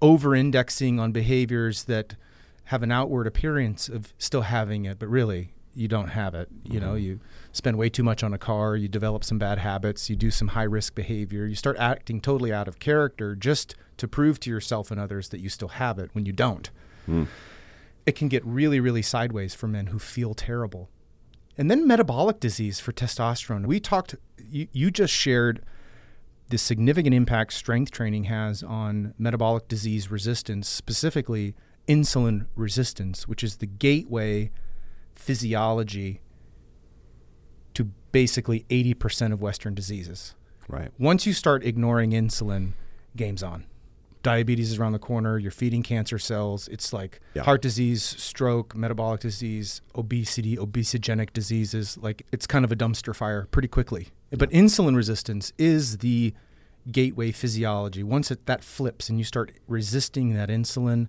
over 0.00 0.34
indexing 0.34 0.98
on 0.98 1.12
behaviors 1.12 1.84
that 1.84 2.16
have 2.64 2.82
an 2.82 2.90
outward 2.90 3.26
appearance 3.26 3.88
of 3.88 4.14
still 4.18 4.42
having 4.42 4.84
it, 4.84 4.98
but 4.98 5.08
really 5.08 5.52
you 5.74 5.88
don't 5.88 6.08
have 6.08 6.34
it. 6.34 6.48
You 6.64 6.80
know, 6.80 6.94
mm-hmm. 6.94 7.04
you 7.04 7.20
spend 7.52 7.78
way 7.78 7.88
too 7.88 8.02
much 8.02 8.22
on 8.22 8.32
a 8.32 8.38
car, 8.38 8.76
you 8.76 8.88
develop 8.88 9.24
some 9.24 9.38
bad 9.38 9.58
habits, 9.58 10.08
you 10.10 10.16
do 10.16 10.30
some 10.30 10.48
high 10.48 10.62
risk 10.64 10.94
behavior, 10.94 11.46
you 11.46 11.54
start 11.54 11.76
acting 11.78 12.20
totally 12.20 12.52
out 12.52 12.68
of 12.68 12.78
character 12.78 13.34
just 13.34 13.74
to 13.98 14.08
prove 14.08 14.40
to 14.40 14.50
yourself 14.50 14.90
and 14.90 15.00
others 15.00 15.28
that 15.30 15.40
you 15.40 15.48
still 15.48 15.68
have 15.68 15.98
it 15.98 16.10
when 16.12 16.26
you 16.26 16.32
don't. 16.32 16.70
Hmm. 17.06 17.24
It 18.04 18.16
can 18.16 18.28
get 18.28 18.44
really, 18.44 18.80
really 18.80 19.02
sideways 19.02 19.54
for 19.54 19.68
men 19.68 19.86
who 19.88 19.98
feel 19.98 20.34
terrible. 20.34 20.88
And 21.56 21.70
then 21.70 21.86
metabolic 21.86 22.40
disease 22.40 22.80
for 22.80 22.92
testosterone. 22.92 23.66
We 23.66 23.78
talked, 23.78 24.14
you, 24.38 24.68
you 24.72 24.90
just 24.90 25.12
shared 25.12 25.62
the 26.52 26.58
significant 26.58 27.14
impact 27.14 27.50
strength 27.54 27.90
training 27.90 28.24
has 28.24 28.62
on 28.62 29.14
metabolic 29.18 29.68
disease 29.68 30.10
resistance, 30.10 30.68
specifically 30.68 31.54
insulin 31.88 32.44
resistance, 32.54 33.26
which 33.26 33.42
is 33.42 33.56
the 33.56 33.66
gateway 33.66 34.50
physiology 35.14 36.20
to 37.72 37.84
basically 38.12 38.66
80% 38.68 39.32
of 39.32 39.40
Western 39.40 39.74
diseases. 39.74 40.34
Right. 40.68 40.90
Once 40.98 41.24
you 41.24 41.32
start 41.32 41.64
ignoring 41.64 42.10
insulin, 42.10 42.72
game's 43.16 43.42
on. 43.42 43.64
Diabetes 44.22 44.72
is 44.72 44.78
around 44.78 44.92
the 44.92 44.98
corner. 44.98 45.38
You're 45.38 45.50
feeding 45.50 45.82
cancer 45.82 46.18
cells. 46.18 46.68
It's 46.68 46.92
like 46.92 47.18
Yeah. 47.34 47.44
heart 47.44 47.62
disease, 47.62 48.02
stroke, 48.02 48.76
metabolic 48.76 49.22
disease, 49.22 49.80
obesity, 49.94 50.58
obesogenic 50.58 51.32
diseases. 51.32 51.96
Like 51.96 52.26
it's 52.30 52.46
kind 52.46 52.62
of 52.66 52.70
a 52.70 52.76
dumpster 52.76 53.16
fire 53.16 53.48
pretty 53.50 53.68
quickly. 53.68 54.08
But 54.32 54.50
insulin 54.50 54.96
resistance 54.96 55.52
is 55.58 55.98
the 55.98 56.34
gateway 56.90 57.32
physiology. 57.32 58.02
Once 58.02 58.30
it, 58.30 58.46
that 58.46 58.64
flips 58.64 59.08
and 59.08 59.18
you 59.18 59.24
start 59.24 59.52
resisting 59.68 60.34
that 60.34 60.48
insulin, 60.48 61.08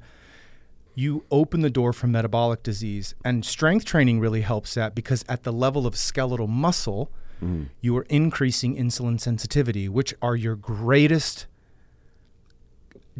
you 0.95 1.23
open 1.31 1.61
the 1.61 1.69
door 1.69 1.93
for 1.93 2.07
metabolic 2.07 2.63
disease. 2.63 3.15
And 3.25 3.45
strength 3.45 3.85
training 3.85 4.19
really 4.19 4.41
helps 4.41 4.73
that 4.75 4.93
because 4.93 5.23
at 5.27 5.43
the 5.43 5.53
level 5.53 5.87
of 5.87 5.95
skeletal 5.95 6.47
muscle, 6.47 7.11
mm. 7.41 7.69
you 7.81 7.97
are 7.97 8.05
increasing 8.09 8.75
insulin 8.75 9.19
sensitivity, 9.19 9.89
which 9.89 10.13
are 10.21 10.35
your 10.35 10.55
greatest 10.55 11.47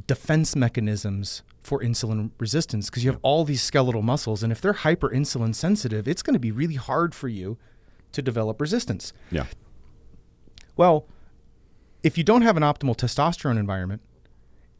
defense 0.08 0.56
mechanisms 0.56 1.44
for 1.62 1.80
insulin 1.80 2.32
resistance 2.40 2.90
because 2.90 3.06
you 3.06 3.12
have 3.12 3.20
all 3.22 3.46
these 3.46 3.62
skeletal 3.62 4.02
muscles. 4.02 4.44
And 4.44 4.52
if 4.52 4.60
they're 4.60 4.74
hyper 4.74 5.10
insulin 5.10 5.56
sensitive, 5.56 6.08
it's 6.08 6.22
going 6.22 6.34
to 6.34 6.40
be 6.40 6.52
really 6.52 6.76
hard 6.76 7.16
for 7.16 7.30
you 7.30 7.58
to 8.12 8.22
develop 8.22 8.62
resistance. 8.62 9.14
Yeah. 9.32 9.46
Well, 10.75 11.06
if 12.01 12.18
you 12.18 12.24
don't 12.24 12.42
have 12.42 12.58
an 12.58 12.63
optimal 12.63 12.96
testosterone 12.96 13.58
environment, 13.58 14.01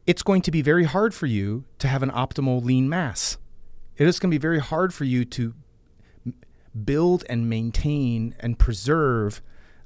it's 0.05 0.23
going 0.23 0.41
to 0.41 0.51
be 0.51 0.62
very 0.62 0.83
hard 0.83 1.13
for 1.13 1.25
you 1.25 1.63
to 1.79 1.88
have 1.88 2.03
an 2.03 2.12
optimal 2.12 2.63
lean 2.63 2.89
mass. 2.89 3.38
It 3.97 4.07
is 4.07 4.19
going 4.19 4.31
to 4.31 4.35
be 4.35 4.41
very 4.41 4.59
hard 4.59 4.93
for 4.93 5.05
you 5.05 5.23
to 5.25 5.53
build 6.83 7.23
and 7.29 7.50
maintain 7.50 8.35
and 8.39 8.57
preserve 8.57 9.41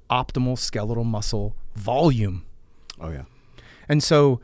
optimal 0.10 0.58
skeletal 0.58 1.04
muscle 1.04 1.56
volume. 1.76 2.46
Oh 3.00 3.10
yeah. 3.10 3.26
And 3.90 4.02
so, 4.02 4.42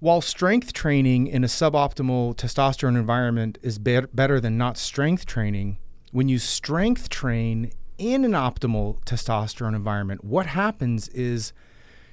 while 0.00 0.20
strength 0.20 0.72
training 0.72 1.26
in 1.26 1.42
a 1.42 1.46
suboptimal 1.46 2.36
testosterone 2.36 2.96
environment 2.96 3.58
is 3.62 3.78
bet- 3.78 4.14
better 4.14 4.40
than 4.40 4.58
not 4.58 4.76
strength 4.76 5.24
training, 5.24 5.78
when 6.12 6.28
you 6.28 6.38
strength 6.38 7.08
train 7.08 7.72
in 7.98 8.24
an 8.24 8.32
optimal 8.32 9.02
testosterone 9.04 9.74
environment, 9.74 10.24
what 10.24 10.46
happens 10.46 11.08
is 11.08 11.52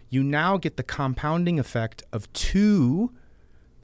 you 0.09 0.23
now 0.23 0.57
get 0.57 0.77
the 0.77 0.83
compounding 0.83 1.59
effect 1.59 2.03
of 2.11 2.31
two 2.33 3.11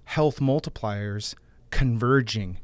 health 0.06 0.40
multipliers 0.40 1.36
converging, 1.72 2.60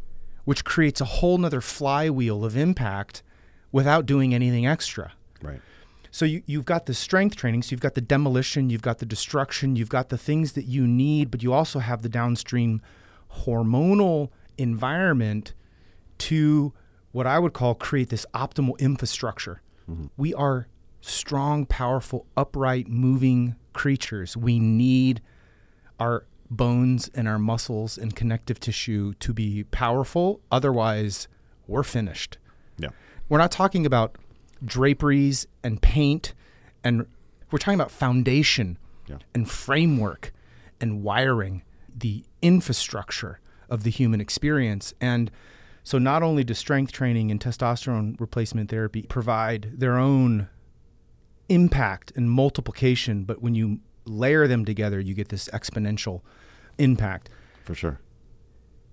which 0.46 0.64
creates 0.64 1.02
a 1.02 1.06
whole 1.06 1.38
nother 1.38 1.62
flywheel 1.62 2.46
of 2.46 2.56
impact 2.56 3.24
without 3.72 4.06
doing 4.06 4.34
anything 4.34 4.66
extra. 4.66 5.14
Right. 5.42 5.62
So 6.12 6.24
you, 6.24 6.44
you've 6.46 6.66
got 6.66 6.86
the 6.86 6.94
strength 6.94 7.36
training, 7.36 7.64
so 7.64 7.72
you've 7.72 7.82
got 7.82 7.94
the 7.94 8.02
demolition, 8.02 8.70
you've 8.70 8.82
got 8.82 9.00
the 9.00 9.06
destruction, 9.06 9.76
you've 9.76 9.90
got 9.90 10.10
the 10.10 10.18
things 10.18 10.54
that 10.54 10.64
you 10.64 10.88
need, 10.88 11.30
but 11.30 11.44
you 11.44 11.52
also 11.52 11.80
have 11.80 12.04
the 12.04 12.10
downstream 12.10 12.82
hormonal 13.44 14.30
environment 14.58 15.54
to 16.18 16.74
what 17.16 17.26
I 17.26 17.40
would 17.40 17.54
call 17.54 17.76
create 17.76 18.10
this 18.10 18.26
optimal 18.34 18.78
infrastructure. 18.78 19.62
Mm-hmm. 19.90 20.08
We 20.18 20.34
are 20.34 20.68
strong, 21.00 21.66
powerful, 21.66 22.26
upright, 22.36 22.90
moving 22.90 23.56
creatures. 23.72 24.36
We 24.36 24.60
need 24.60 25.22
our 25.98 26.26
bones 26.52 27.10
and 27.16 27.26
our 27.26 27.40
muscles 27.40 27.98
and 27.98 28.14
connective 28.14 28.60
tissue 28.60 29.14
to 29.22 29.34
be 29.34 29.64
powerful. 29.64 30.42
Otherwise, 30.52 31.30
we're 31.68 31.84
finished. 31.84 32.38
Yeah. 32.78 32.90
We're 33.30 33.38
not 33.38 33.52
talking 33.52 33.86
about 33.86 34.18
draperies 34.66 35.48
and 35.64 35.82
paint, 35.82 36.34
and 36.84 37.06
we're 37.50 37.60
talking 37.60 37.80
about 37.80 37.92
foundation 37.92 38.78
Yeah. 39.08 39.20
and 39.34 39.50
framework 39.50 40.34
and 40.82 41.02
wiring, 41.02 41.64
the 41.96 42.26
infrastructure 42.42 43.40
of 43.70 43.84
the 43.84 43.90
human 43.90 44.20
experience. 44.20 44.94
And 45.00 45.32
so, 45.86 46.00
not 46.00 46.24
only 46.24 46.44
does 46.44 46.58
strength 46.58 46.92
training 46.92 47.30
and 47.30 47.40
testosterone 47.40 48.20
replacement 48.20 48.72
therapy 48.72 49.04
provide 49.04 49.72
their 49.78 50.00
own 50.00 50.50
impact 51.48 52.12
and 52.16 52.32
multiplication, 52.32 53.24
but 53.24 53.40
when 53.40 53.54
you 53.54 53.82
layer 54.04 54.48
them 54.48 54.66
together, 54.66 55.00
you 55.00 55.14
get 55.14 55.30
this 55.30 55.48
exponential 55.54 56.22
impact. 56.80 57.30
For 57.64 57.76
sure. 57.76 58.00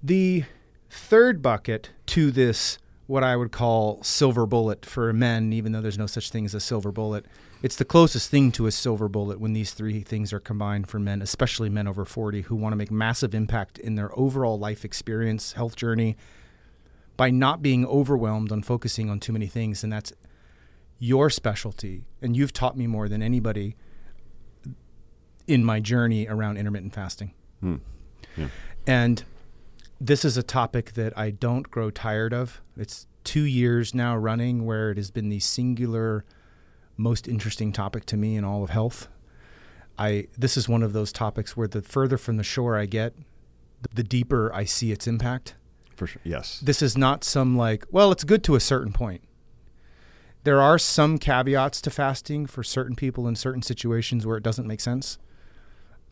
The 0.02 0.44
third 0.90 1.40
bucket 1.40 1.92
to 2.08 2.30
this, 2.30 2.76
what 3.06 3.24
I 3.24 3.36
would 3.36 3.52
call 3.52 4.02
silver 4.02 4.44
bullet 4.44 4.84
for 4.84 5.14
men, 5.14 5.50
even 5.54 5.72
though 5.72 5.80
there's 5.80 5.96
no 5.96 6.06
such 6.06 6.28
thing 6.28 6.44
as 6.44 6.52
a 6.52 6.60
silver 6.60 6.92
bullet, 6.92 7.24
it's 7.62 7.76
the 7.76 7.86
closest 7.86 8.28
thing 8.28 8.52
to 8.52 8.66
a 8.66 8.70
silver 8.70 9.08
bullet 9.08 9.40
when 9.40 9.54
these 9.54 9.72
three 9.72 10.02
things 10.02 10.30
are 10.30 10.40
combined 10.40 10.90
for 10.90 10.98
men, 10.98 11.22
especially 11.22 11.70
men 11.70 11.88
over 11.88 12.04
40 12.04 12.42
who 12.42 12.54
want 12.54 12.74
to 12.74 12.76
make 12.76 12.90
massive 12.90 13.34
impact 13.34 13.78
in 13.78 13.94
their 13.94 14.10
overall 14.18 14.58
life 14.58 14.84
experience, 14.84 15.54
health 15.54 15.74
journey, 15.74 16.18
by 17.22 17.30
not 17.30 17.62
being 17.62 17.86
overwhelmed 17.86 18.50
on 18.50 18.64
focusing 18.64 19.08
on 19.08 19.20
too 19.20 19.32
many 19.32 19.46
things. 19.46 19.84
And 19.84 19.92
that's 19.92 20.12
your 20.98 21.30
specialty. 21.30 22.04
And 22.20 22.36
you've 22.36 22.52
taught 22.52 22.76
me 22.76 22.88
more 22.88 23.08
than 23.08 23.22
anybody 23.22 23.76
in 25.46 25.64
my 25.64 25.78
journey 25.78 26.26
around 26.26 26.56
intermittent 26.56 26.92
fasting. 26.92 27.32
Hmm. 27.60 27.76
Yeah. 28.36 28.48
And 28.88 29.22
this 30.00 30.24
is 30.24 30.36
a 30.36 30.42
topic 30.42 30.94
that 30.94 31.16
I 31.16 31.30
don't 31.30 31.70
grow 31.70 31.90
tired 31.92 32.34
of. 32.34 32.60
It's 32.76 33.06
two 33.22 33.44
years 33.44 33.94
now 33.94 34.16
running 34.16 34.66
where 34.66 34.90
it 34.90 34.96
has 34.96 35.12
been 35.12 35.28
the 35.28 35.38
singular 35.38 36.24
most 36.96 37.28
interesting 37.28 37.72
topic 37.72 38.04
to 38.06 38.16
me 38.16 38.34
in 38.34 38.42
all 38.42 38.64
of 38.64 38.70
health. 38.70 39.06
I 39.96 40.26
this 40.36 40.56
is 40.56 40.68
one 40.68 40.82
of 40.82 40.92
those 40.92 41.12
topics 41.12 41.56
where 41.56 41.68
the 41.68 41.82
further 41.82 42.18
from 42.18 42.36
the 42.36 42.42
shore 42.42 42.76
I 42.76 42.86
get, 42.86 43.14
the 43.94 44.02
deeper 44.02 44.52
I 44.52 44.64
see 44.64 44.90
its 44.90 45.06
impact. 45.06 45.54
For 46.02 46.08
sure. 46.08 46.22
Yes. 46.24 46.58
This 46.58 46.82
is 46.82 46.98
not 46.98 47.22
some 47.22 47.56
like, 47.56 47.84
well, 47.92 48.10
it's 48.10 48.24
good 48.24 48.42
to 48.44 48.56
a 48.56 48.60
certain 48.60 48.92
point. 48.92 49.22
There 50.42 50.60
are 50.60 50.76
some 50.76 51.16
caveats 51.16 51.80
to 51.82 51.90
fasting 51.90 52.46
for 52.46 52.64
certain 52.64 52.96
people 52.96 53.28
in 53.28 53.36
certain 53.36 53.62
situations 53.62 54.26
where 54.26 54.36
it 54.36 54.42
doesn't 54.42 54.66
make 54.66 54.80
sense, 54.80 55.18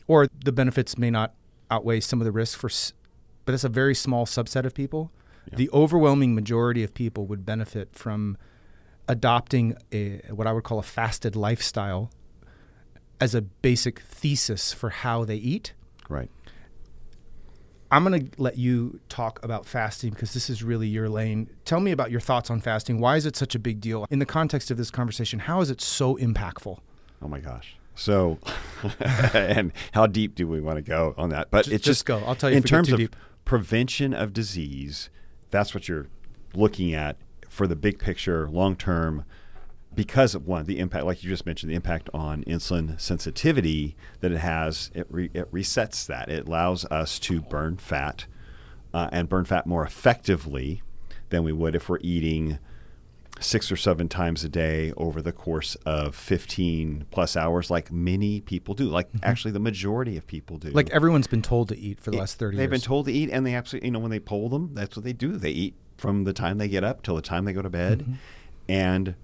or 0.07 0.27
the 0.45 0.53
benefits 0.53 0.97
may 0.97 1.09
not 1.09 1.33
outweigh 1.69 1.99
some 1.99 2.21
of 2.21 2.25
the 2.25 2.31
risks 2.31 2.55
for, 2.55 2.69
but 3.43 3.53
it's 3.53 3.65
a 3.65 3.69
very 3.69 3.93
small 3.93 4.25
subset 4.25 4.63
of 4.63 4.73
people. 4.73 5.11
Yeah. 5.51 5.57
The 5.57 5.69
overwhelming 5.71 6.33
majority 6.35 6.85
of 6.85 6.93
people 6.93 7.25
would 7.25 7.45
benefit 7.45 7.89
from 7.91 8.37
adopting 9.09 9.75
a 9.91 10.21
what 10.29 10.47
I 10.47 10.53
would 10.53 10.63
call 10.63 10.79
a 10.79 10.83
fasted 10.83 11.35
lifestyle 11.35 12.11
as 13.19 13.35
a 13.35 13.41
basic 13.41 13.99
thesis 13.99 14.71
for 14.71 14.89
how 14.89 15.25
they 15.25 15.35
eat. 15.35 15.73
Right. 16.07 16.31
I'm 17.91 18.05
going 18.05 18.29
to 18.29 18.41
let 18.41 18.57
you 18.57 18.99
talk 19.09 19.43
about 19.43 19.65
fasting 19.65 20.11
because 20.11 20.33
this 20.33 20.49
is 20.49 20.63
really 20.63 20.87
your 20.87 21.09
lane. 21.09 21.49
Tell 21.65 21.81
me 21.81 21.91
about 21.91 22.09
your 22.09 22.21
thoughts 22.21 22.49
on 22.49 22.61
fasting. 22.61 22.99
Why 22.99 23.17
is 23.17 23.25
it 23.25 23.35
such 23.35 23.53
a 23.53 23.59
big 23.59 23.81
deal? 23.81 24.05
In 24.09 24.19
the 24.19 24.25
context 24.25 24.71
of 24.71 24.77
this 24.77 24.89
conversation, 24.89 25.39
how 25.39 25.59
is 25.61 25.69
it 25.69 25.81
so 25.81 26.15
impactful? 26.15 26.79
Oh 27.21 27.27
my 27.27 27.39
gosh. 27.39 27.75
So, 27.93 28.39
and 29.33 29.73
how 29.91 30.07
deep 30.07 30.35
do 30.35 30.47
we 30.47 30.61
want 30.61 30.77
to 30.77 30.81
go 30.81 31.13
on 31.17 31.29
that? 31.29 31.51
But 31.51 31.65
Just- 31.65 31.75
it's 31.75 31.85
just 31.85 31.99
just 31.99 32.05
go. 32.05 32.19
I'll 32.25 32.35
tell 32.35 32.49
you 32.49 32.55
in 32.57 32.59
if 32.59 32.63
we 32.63 32.69
get 32.69 32.75
terms 32.75 32.91
of 32.93 32.97
deep. 32.99 33.15
prevention 33.45 34.13
of 34.13 34.31
disease. 34.33 35.09
That's 35.51 35.73
what 35.73 35.89
you're 35.89 36.07
looking 36.55 36.93
at 36.93 37.17
for 37.49 37.67
the 37.67 37.75
big 37.75 37.99
picture, 37.99 38.47
long 38.49 38.77
term. 38.77 39.25
Because 39.93 40.35
of 40.35 40.47
one, 40.47 40.65
the 40.65 40.79
impact, 40.79 41.05
like 41.05 41.23
you 41.23 41.29
just 41.29 41.45
mentioned, 41.45 41.71
the 41.71 41.75
impact 41.75 42.09
on 42.13 42.43
insulin 42.45 42.99
sensitivity 42.99 43.95
that 44.21 44.31
it 44.31 44.37
has, 44.37 44.89
it, 44.93 45.05
re, 45.09 45.29
it 45.33 45.51
resets 45.51 46.05
that. 46.05 46.29
It 46.29 46.47
allows 46.47 46.85
us 46.85 47.19
to 47.19 47.41
burn 47.41 47.77
fat 47.77 48.25
uh, 48.93 49.09
and 49.11 49.27
burn 49.27 49.45
fat 49.45 49.67
more 49.67 49.83
effectively 49.83 50.81
than 51.29 51.43
we 51.43 51.51
would 51.51 51.75
if 51.75 51.89
we're 51.89 51.99
eating 52.01 52.59
six 53.39 53.71
or 53.71 53.75
seven 53.75 54.07
times 54.07 54.43
a 54.43 54.49
day 54.49 54.93
over 54.97 55.21
the 55.21 55.31
course 55.31 55.75
of 55.85 56.15
15 56.15 57.05
plus 57.11 57.35
hours, 57.35 57.69
like 57.69 57.91
many 57.91 58.41
people 58.41 58.73
do. 58.75 58.85
Like 58.85 59.09
actually, 59.23 59.51
the 59.51 59.59
majority 59.59 60.17
of 60.17 60.27
people 60.27 60.57
do. 60.57 60.69
Like 60.69 60.89
everyone's 60.91 61.27
been 61.27 61.41
told 61.41 61.69
to 61.69 61.77
eat 61.77 61.99
for 61.99 62.11
the 62.11 62.17
last 62.17 62.37
30 62.37 62.57
They've 62.57 62.63
years. 62.63 62.81
been 62.81 62.87
told 62.87 63.05
to 63.07 63.11
eat, 63.11 63.29
and 63.31 63.45
they 63.45 63.55
absolutely, 63.55 63.87
you 63.87 63.91
know, 63.91 63.99
when 63.99 64.11
they 64.11 64.19
poll 64.19 64.49
them, 64.49 64.73
that's 64.73 64.95
what 64.95 65.03
they 65.03 65.13
do. 65.13 65.37
They 65.37 65.51
eat 65.51 65.75
from 65.97 66.23
the 66.23 66.33
time 66.33 66.57
they 66.57 66.67
get 66.67 66.83
up 66.83 67.03
till 67.03 67.15
the 67.15 67.21
time 67.21 67.45
they 67.45 67.53
go 67.53 67.61
to 67.61 67.69
bed. 67.69 67.99
Mm-hmm. 67.99 68.13
And 68.69 69.15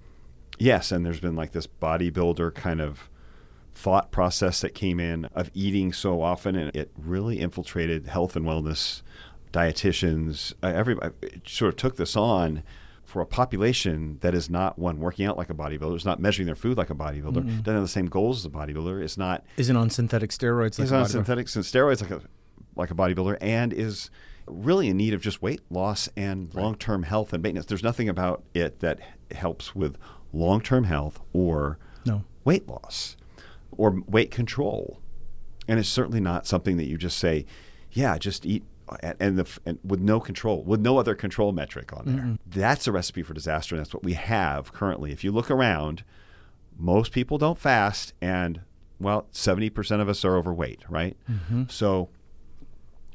yes, 0.58 0.92
and 0.92 1.04
there's 1.04 1.20
been 1.20 1.36
like 1.36 1.52
this 1.52 1.66
bodybuilder 1.66 2.54
kind 2.54 2.80
of 2.80 3.08
thought 3.72 4.10
process 4.10 4.60
that 4.60 4.74
came 4.74 4.98
in 4.98 5.26
of 5.26 5.50
eating 5.54 5.92
so 5.92 6.20
often, 6.20 6.56
and 6.56 6.74
it 6.74 6.90
really 6.96 7.38
infiltrated 7.40 8.06
health 8.06 8.34
and 8.36 8.44
wellness, 8.44 9.02
dietitians, 9.52 10.52
everybody 10.62 11.14
sort 11.46 11.68
of 11.68 11.76
took 11.76 11.96
this 11.96 12.16
on 12.16 12.62
for 13.04 13.22
a 13.22 13.26
population 13.26 14.18
that 14.20 14.34
is 14.34 14.50
not 14.50 14.78
one 14.78 14.98
working 14.98 15.24
out 15.24 15.38
like 15.38 15.48
a 15.48 15.54
bodybuilder, 15.54 15.96
is 15.96 16.04
not 16.04 16.20
measuring 16.20 16.44
their 16.44 16.54
food 16.54 16.76
like 16.76 16.90
a 16.90 16.94
bodybuilder, 16.94 17.38
mm-hmm. 17.38 17.58
doesn't 17.60 17.74
have 17.74 17.82
the 17.82 17.88
same 17.88 18.06
goals 18.06 18.40
as 18.40 18.44
a 18.44 18.50
bodybuilder, 18.50 19.02
is 19.02 19.16
not 19.16 19.44
Isn't 19.56 19.76
on 19.76 19.88
synthetic 19.88 20.30
steroids 20.30 20.78
like 20.78 20.92
on 20.92 21.08
synthetics 21.08 21.56
and 21.56 21.64
steroids 21.64 22.02
like 22.02 22.10
a 22.10 22.20
like 22.76 22.90
a 22.90 22.94
bodybuilder 22.94 23.38
and 23.40 23.72
is 23.72 24.10
really 24.46 24.88
in 24.88 24.96
need 24.96 25.14
of 25.14 25.20
just 25.20 25.40
weight 25.40 25.60
loss 25.70 26.08
and 26.16 26.54
long-term 26.54 27.02
health 27.02 27.32
and 27.32 27.42
maintenance. 27.42 27.66
There's 27.66 27.82
nothing 27.82 28.08
about 28.08 28.44
it 28.54 28.80
that 28.80 28.98
helps 29.30 29.74
with 29.74 29.96
long-term 30.38 30.84
health 30.84 31.20
or 31.32 31.78
No. 32.06 32.24
weight 32.44 32.68
loss 32.68 33.16
or 33.72 34.02
weight 34.06 34.30
control. 34.30 35.00
And 35.66 35.78
it's 35.78 35.88
certainly 35.88 36.20
not 36.20 36.46
something 36.46 36.76
that 36.78 36.86
you 36.86 36.96
just 36.96 37.18
say, 37.18 37.44
yeah, 37.92 38.16
just 38.18 38.46
eat 38.46 38.64
and, 39.20 39.38
the, 39.38 39.46
and 39.66 39.78
with 39.84 40.00
no 40.00 40.18
control, 40.18 40.62
with 40.62 40.80
no 40.80 40.96
other 40.98 41.14
control 41.14 41.52
metric 41.52 41.92
on 41.92 42.06
there. 42.06 42.38
That's 42.46 42.86
a 42.86 42.92
recipe 42.92 43.22
for 43.22 43.34
disaster, 43.34 43.74
and 43.74 43.84
that's 43.84 43.92
what 43.92 44.02
we 44.02 44.14
have 44.14 44.72
currently. 44.72 45.12
If 45.12 45.22
you 45.22 45.30
look 45.30 45.50
around, 45.50 46.04
most 46.78 47.12
people 47.12 47.36
don't 47.36 47.58
fast, 47.58 48.14
and 48.22 48.62
well, 48.98 49.26
70% 49.32 50.00
of 50.00 50.08
us 50.08 50.24
are 50.24 50.36
overweight, 50.38 50.80
right? 50.88 51.18
Mm-hmm. 51.30 51.64
So 51.68 52.08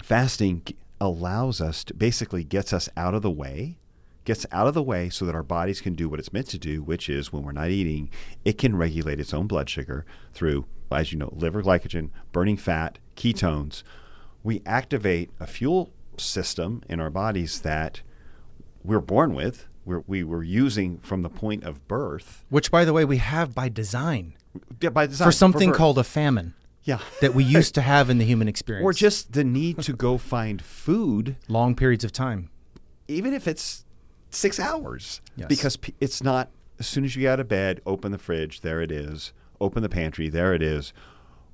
fasting 0.03 0.62
allows 1.01 1.60
us 1.60 1.84
to 1.86 1.94
basically 1.94 2.44
gets 2.44 2.72
us 2.72 2.88
out 2.96 3.13
of 3.13 3.22
the 3.24 3.32
way 3.32 3.77
gets 4.25 4.46
out 4.51 4.68
of 4.68 4.74
the 4.74 4.84
way 4.84 5.10
so 5.10 5.25
that 5.25 5.36
our 5.36 5.44
bodies 5.44 5.82
can 5.82 5.94
do 5.94 6.08
what 6.10 6.20
it's 6.20 6.32
meant 6.34 6.48
to 6.48 6.58
do 6.58 6.82
which 6.82 7.10
is 7.10 7.32
when 7.34 7.44
we're 7.44 7.51
not 7.51 7.70
eating 7.70 8.10
it 8.46 8.58
can 8.58 8.75
regulate 8.75 9.20
its 9.20 9.34
own 9.34 9.48
blood 9.48 9.70
sugar 9.70 10.06
through 10.34 10.65
as 10.92 11.12
you 11.12 11.18
know 11.18 11.32
liver 11.36 11.62
glycogen 11.63 12.10
burning 12.32 12.56
fat 12.58 13.00
ketones 13.15 13.84
we 14.44 14.62
activate 14.65 15.30
a 15.39 15.48
fuel 15.48 15.92
system 16.18 16.82
in 16.88 17.00
our 17.00 17.10
bodies 17.10 17.62
that 17.62 18.01
we're 18.84 19.00
born 19.00 19.34
with 19.34 19.68
we're, 19.86 20.03
we 20.08 20.24
were 20.24 20.44
using 20.44 20.98
from 21.00 21.24
the 21.24 21.30
point 21.30 21.63
of 21.63 21.86
birth 21.88 22.46
Which, 22.50 22.72
by 22.72 22.86
the 22.86 22.94
way, 22.94 23.03
we 23.03 23.18
have 23.18 23.53
by 23.53 23.68
design 23.68 24.36
Yeah, 24.80 24.92
by 24.92 25.08
design, 25.08 25.27
for 25.27 25.32
something 25.34 25.70
birth. 25.70 25.77
called 25.77 25.98
a 25.98 26.03
famine 26.03 26.53
yeah 26.84 27.00
that 27.22 27.34
we 27.34 27.44
used 27.60 27.74
to 27.75 27.82
have 27.82 28.10
in 28.10 28.18
the 28.18 28.25
human 28.25 28.48
experience. 28.48 28.86
or 28.86 28.94
just 28.94 29.34
the 29.34 29.44
need 29.44 29.80
to 29.80 29.94
go 29.94 30.18
find 30.18 30.62
food 30.62 31.36
long 31.48 31.75
periods 31.75 32.03
of 32.03 32.12
time. 32.12 32.50
even 33.08 33.34
if 33.34 33.48
it's 33.48 33.83
six 34.34 34.60
hours, 34.60 35.22
Yes. 35.36 35.48
because 35.48 35.78
it's 36.00 36.24
not 36.24 36.50
as 36.80 36.88
soon 36.88 37.06
as 37.06 37.16
you 37.16 37.22
get 37.24 37.34
out 37.34 37.40
of 37.40 37.48
bed, 37.48 37.82
open 37.86 38.12
the 38.12 38.18
fridge, 38.18 38.62
there 38.62 38.82
it 38.82 38.92
is, 38.92 39.32
open 39.62 39.84
the 39.84 39.90
pantry, 39.90 40.28
there 40.30 40.54
it 40.54 40.62
is. 40.62 40.92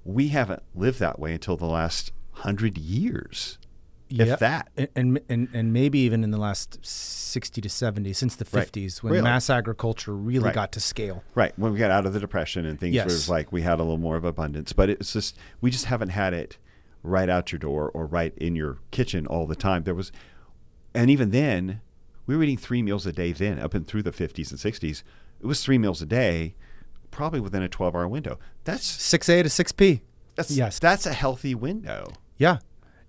We 0.06 0.30
haven't 0.30 0.64
lived 0.74 1.00
that 1.00 1.20
way 1.20 1.34
until 1.34 1.58
the 1.58 1.66
last 1.66 2.12
hundred 2.32 2.78
years, 2.78 3.60
Yeah. 4.08 4.34
if 4.34 4.40
that. 4.40 4.70
and, 4.96 5.20
and 5.30 5.50
and 5.54 5.74
maybe 5.74 6.00
even 6.00 6.24
in 6.24 6.32
the 6.32 6.38
last 6.38 6.80
sixty 6.86 7.60
to 7.62 7.70
seventy, 7.70 8.14
since 8.14 8.36
the 8.38 8.46
Right. 8.46 8.64
fifties, 8.64 9.04
when 9.04 9.12
Really? 9.12 9.24
mass 9.24 9.50
agriculture 9.50 10.16
really 10.16 10.46
Right. 10.46 10.56
got 10.56 10.72
to 10.72 10.80
scale. 10.80 11.24
Right 11.36 11.52
when 11.60 11.74
we 11.74 11.80
got 11.80 11.92
out 11.92 12.06
of 12.06 12.14
the 12.14 12.20
depression 12.20 12.66
and 12.66 12.80
things 12.80 12.96
Yes. 12.96 13.06
was 13.06 13.30
like 13.30 13.52
we 13.52 13.62
had 13.62 13.80
a 13.80 13.84
little 13.84 13.98
more 13.98 14.16
of 14.16 14.24
abundance, 14.24 14.72
but 14.74 14.90
it's 14.90 15.12
just 15.14 15.38
we 15.62 15.70
just 15.70 15.86
haven't 15.86 16.10
had 16.10 16.34
it 16.34 16.58
right 17.04 17.30
out 17.30 17.52
your 17.52 17.60
door 17.60 17.92
or 17.94 18.06
right 18.06 18.34
in 18.38 18.56
your 18.56 18.78
kitchen 18.92 19.28
all 19.28 19.46
the 19.46 19.56
time. 19.56 19.84
There 19.84 19.96
was, 19.96 20.12
and 20.94 21.10
even 21.12 21.30
then, 21.32 21.82
we 22.30 22.38
were 22.38 22.44
eating 22.44 22.58
three 22.58 22.84
meals 22.84 23.06
a 23.08 23.12
day. 23.12 23.32
Then 23.32 23.58
up 23.60 23.74
and 23.74 23.88
through 23.88 24.04
the 24.04 24.12
fifties 24.12 24.52
and 24.52 24.60
sixties, 24.60 25.04
it 25.42 25.48
was 25.48 25.64
three 25.64 25.78
meals 25.80 26.00
a 26.02 26.06
day, 26.06 26.54
probably 27.10 27.40
within 27.40 27.64
a 27.64 27.68
twelve-hour 27.68 28.08
window. 28.08 28.38
That's 28.66 28.86
Six 28.86 29.28
A 29.30 29.42
to 29.44 29.50
six 29.50 29.72
P. 29.72 30.02
that's 30.36 30.52
Yes. 30.52 30.78
that's 30.80 31.06
a 31.08 31.14
healthy 31.14 31.56
window. 31.56 32.14
Yeah. 32.38 32.60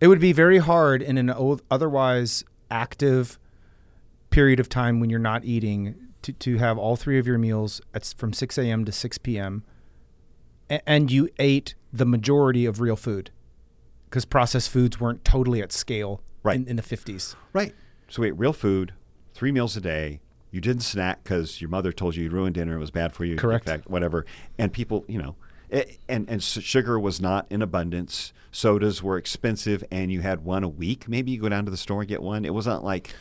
It 0.00 0.06
would 0.08 0.20
be 0.20 0.32
very 0.32 0.56
hard 0.58 1.02
in 1.02 1.18
an 1.18 1.28
o- 1.30 1.60
otherwise 1.70 2.42
active 2.70 3.38
period 4.30 4.58
of 4.58 4.68
time 4.70 4.98
when 5.00 5.10
you're 5.10 5.18
not 5.18 5.44
eating 5.44 5.94
to, 6.22 6.32
to 6.32 6.56
have 6.58 6.78
all 6.78 6.96
three 6.96 7.18
of 7.18 7.26
your 7.26 7.36
meals 7.36 7.80
at, 7.92 8.14
from 8.16 8.32
6 8.32 8.56
a.m. 8.56 8.84
to 8.86 8.92
6 8.92 9.18
p.m. 9.18 9.62
a- 10.70 10.88
and 10.88 11.10
you 11.12 11.28
ate 11.38 11.74
the 11.92 12.06
majority 12.06 12.64
of 12.64 12.80
real 12.80 12.96
food 12.96 13.30
because 14.08 14.24
processed 14.24 14.70
foods 14.70 14.98
weren't 14.98 15.24
totally 15.24 15.60
at 15.60 15.70
scale 15.72 16.22
Right. 16.42 16.56
in, 16.56 16.66
in 16.66 16.76
the 16.76 16.82
50s. 16.82 17.34
Right. 17.52 17.74
So 18.08 18.22
we 18.22 18.28
ate 18.28 18.38
real 18.38 18.52
food, 18.54 18.92
three 19.34 19.52
meals 19.52 19.76
a 19.76 19.80
day. 19.80 20.20
You 20.50 20.60
didn't 20.60 20.82
snack 20.82 21.22
because 21.22 21.60
your 21.60 21.70
mother 21.70 21.92
told 21.92 22.16
you 22.16 22.24
you'd 22.24 22.32
ruin 22.32 22.52
dinner. 22.52 22.74
It 22.74 22.80
was 22.80 22.90
bad 22.90 23.12
for 23.12 23.24
you. 23.24 23.36
Correct. 23.36 23.66
Fact, 23.66 23.88
whatever. 23.88 24.26
And 24.58 24.72
people, 24.72 25.04
you 25.06 25.22
know, 25.22 25.36
eh, 25.70 25.84
and 26.08 26.28
and 26.28 26.42
sugar 26.42 26.98
was 26.98 27.20
not 27.20 27.46
in 27.50 27.62
abundance. 27.62 28.32
Sodas 28.50 29.02
were 29.02 29.16
expensive, 29.16 29.84
and 29.92 30.10
you 30.10 30.22
had 30.22 30.44
one 30.44 30.64
a 30.64 30.68
week. 30.68 31.08
Maybe 31.08 31.30
you 31.30 31.40
go 31.40 31.48
down 31.48 31.64
to 31.66 31.70
the 31.70 31.76
store 31.76 32.00
and 32.00 32.08
get 32.08 32.20
one. 32.20 32.44
It 32.44 32.52
wasn't 32.52 32.82
like 32.82 33.14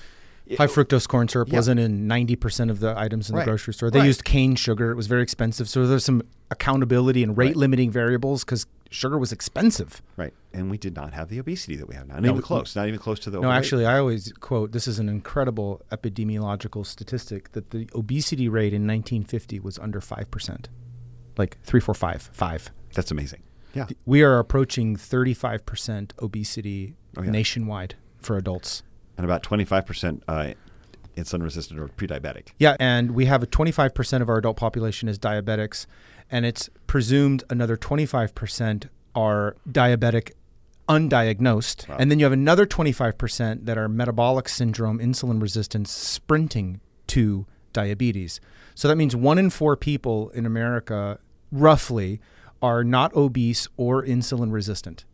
High 0.58 0.68
fructose 0.68 1.08
corn 1.08 1.28
syrup 1.28 1.50
wasn't 1.50 1.80
in 1.80 2.08
90% 2.08 2.72
of 2.72 2.80
the 2.80 2.98
items 2.98 3.30
in 3.30 3.36
Right. 3.36 3.44
the 3.46 3.52
grocery 3.52 3.74
store. 3.74 3.92
They 3.92 4.00
Right. 4.00 4.06
used 4.08 4.24
cane 4.26 4.56
sugar. 4.56 4.90
It 4.92 4.96
was 4.96 5.08
very 5.08 5.22
expensive. 5.22 5.70
So 5.70 5.86
there's 5.86 6.04
some 6.04 6.24
accountability 6.50 7.22
and 7.24 7.38
rate 7.38 7.48
Right. 7.48 7.56
limiting 7.56 7.92
variables 7.92 8.44
because 8.44 8.66
sugar 8.90 9.18
was 9.20 9.32
expensive. 9.32 10.02
right. 10.18 10.34
And 10.52 10.72
we 10.72 10.80
did 10.80 10.96
not 10.96 11.14
have 11.14 11.30
the 11.30 11.38
obesity 11.38 11.76
that 11.76 11.88
we 11.88 11.94
have 11.94 12.08
now. 12.08 12.16
Not 12.16 12.24
No, 12.24 12.30
even 12.32 12.42
close. 12.42 12.76
Not 12.76 12.88
even 12.88 13.00
close 13.00 13.20
to 13.20 13.30
the. 13.30 13.36
No, 13.36 13.42
overweight. 13.50 13.58
actually, 13.58 13.86
I 13.86 14.00
always 14.00 14.34
quote 14.40 14.72
this 14.72 14.88
is 14.88 14.98
an 14.98 15.08
incredible 15.08 15.82
epidemiological 15.92 16.84
statistic 16.86 17.52
that 17.52 17.70
the 17.70 17.88
obesity 17.94 18.50
rate 18.50 18.74
in 18.74 18.88
1950 18.88 19.60
was 19.60 19.78
under 19.78 20.02
5%. 20.02 20.68
Like 21.38 21.58
three, 21.64 21.80
four, 21.80 21.94
five, 21.94 22.24
five. 22.34 22.72
that's 22.96 23.12
amazing. 23.12 23.44
Yeah. 23.76 23.86
We 24.08 24.24
are 24.24 24.40
approaching 24.40 24.96
35% 24.96 26.14
obesity 26.20 26.96
Oh, 27.16 27.22
yeah. 27.22 27.30
nationwide 27.30 27.94
for 28.18 28.36
adults. 28.38 28.82
And 29.20 29.26
about 29.26 29.44
twenty 29.44 29.66
five 29.66 29.86
percent 29.86 30.24
uh, 30.30 30.54
insulin 31.20 31.44
resistant 31.44 31.78
or 31.80 31.90
pre-diabetic. 31.90 32.50
Yeah, 32.58 32.78
and 32.80 33.12
we 33.12 33.26
have 33.26 33.44
a 33.44 33.48
25% 33.48 34.22
of 34.22 34.30
our 34.30 34.38
adult 34.38 34.56
population 34.56 35.10
is 35.10 35.20
diabetics, 35.20 35.86
and 36.32 36.46
it's 36.46 36.70
presumed 36.88 37.44
another 37.50 37.76
25% 37.76 38.88
are 39.16 39.58
diabetic 39.70 40.32
undiagnosed. 40.88 41.90
Wow. 41.90 41.98
And 42.00 42.10
then 42.10 42.20
you 42.20 42.26
have 42.26 42.32
another 42.32 42.66
25% 42.66 43.66
that 43.66 43.78
are 43.78 43.90
metabolic 43.90 44.48
syndrome, 44.48 45.00
insulin 45.00 45.42
resistance, 45.42 45.92
sprinting 45.92 46.80
to 47.08 47.46
diabetes. 47.74 48.40
So 48.74 48.88
that 48.88 48.96
means 48.96 49.16
one 49.16 49.38
in 49.38 49.50
four 49.50 49.76
people 49.76 50.30
in 50.30 50.46
America, 50.46 51.20
roughly, 51.52 52.22
are 52.62 52.84
not 52.84 53.14
obese 53.16 53.68
or 53.78 54.04
insulin 54.04 54.52
resistant. 54.52 55.06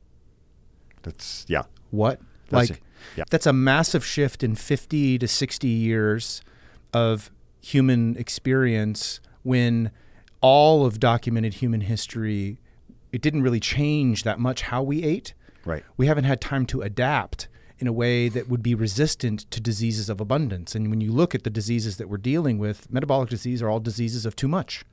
That's 1.03 1.45
yeah. 1.47 1.63
What? 1.91 2.19
That's 2.49 2.69
like 2.69 2.77
it. 2.77 2.83
Yeah. 3.15 3.23
that's 3.29 3.45
a 3.45 3.53
massive 3.53 4.05
shift 4.05 4.43
in 4.43 4.55
50 4.55 5.19
to 5.19 5.27
60 5.27 5.67
years 5.67 6.41
of 6.93 7.31
human 7.61 8.15
experience 8.17 9.19
when 9.43 9.91
all 10.41 10.85
of 10.85 10.99
documented 10.99 11.55
human 11.55 11.81
history 11.81 12.59
it 13.11 13.21
didn't 13.21 13.43
really 13.43 13.61
change 13.61 14.23
that 14.23 14.39
much 14.39 14.63
how 14.63 14.83
we 14.83 15.01
ate. 15.01 15.33
Right. 15.63 15.83
We 15.95 16.07
haven't 16.07 16.25
had 16.25 16.41
time 16.41 16.65
to 16.67 16.81
adapt 16.81 17.47
in 17.79 17.87
a 17.87 17.93
way 17.93 18.27
that 18.27 18.49
would 18.49 18.61
be 18.61 18.75
resistant 18.75 19.49
to 19.51 19.61
diseases 19.61 20.09
of 20.09 20.19
abundance. 20.19 20.75
And 20.75 20.89
when 20.89 20.99
you 20.99 21.13
look 21.13 21.33
at 21.33 21.43
the 21.43 21.49
diseases 21.49 21.95
that 21.95 22.09
we're 22.09 22.17
dealing 22.17 22.57
with, 22.57 22.91
metabolic 22.91 23.29
disease 23.29 23.61
are 23.61 23.69
all 23.69 23.79
diseases 23.79 24.25
of 24.25 24.35
too 24.35 24.49
much. 24.49 24.83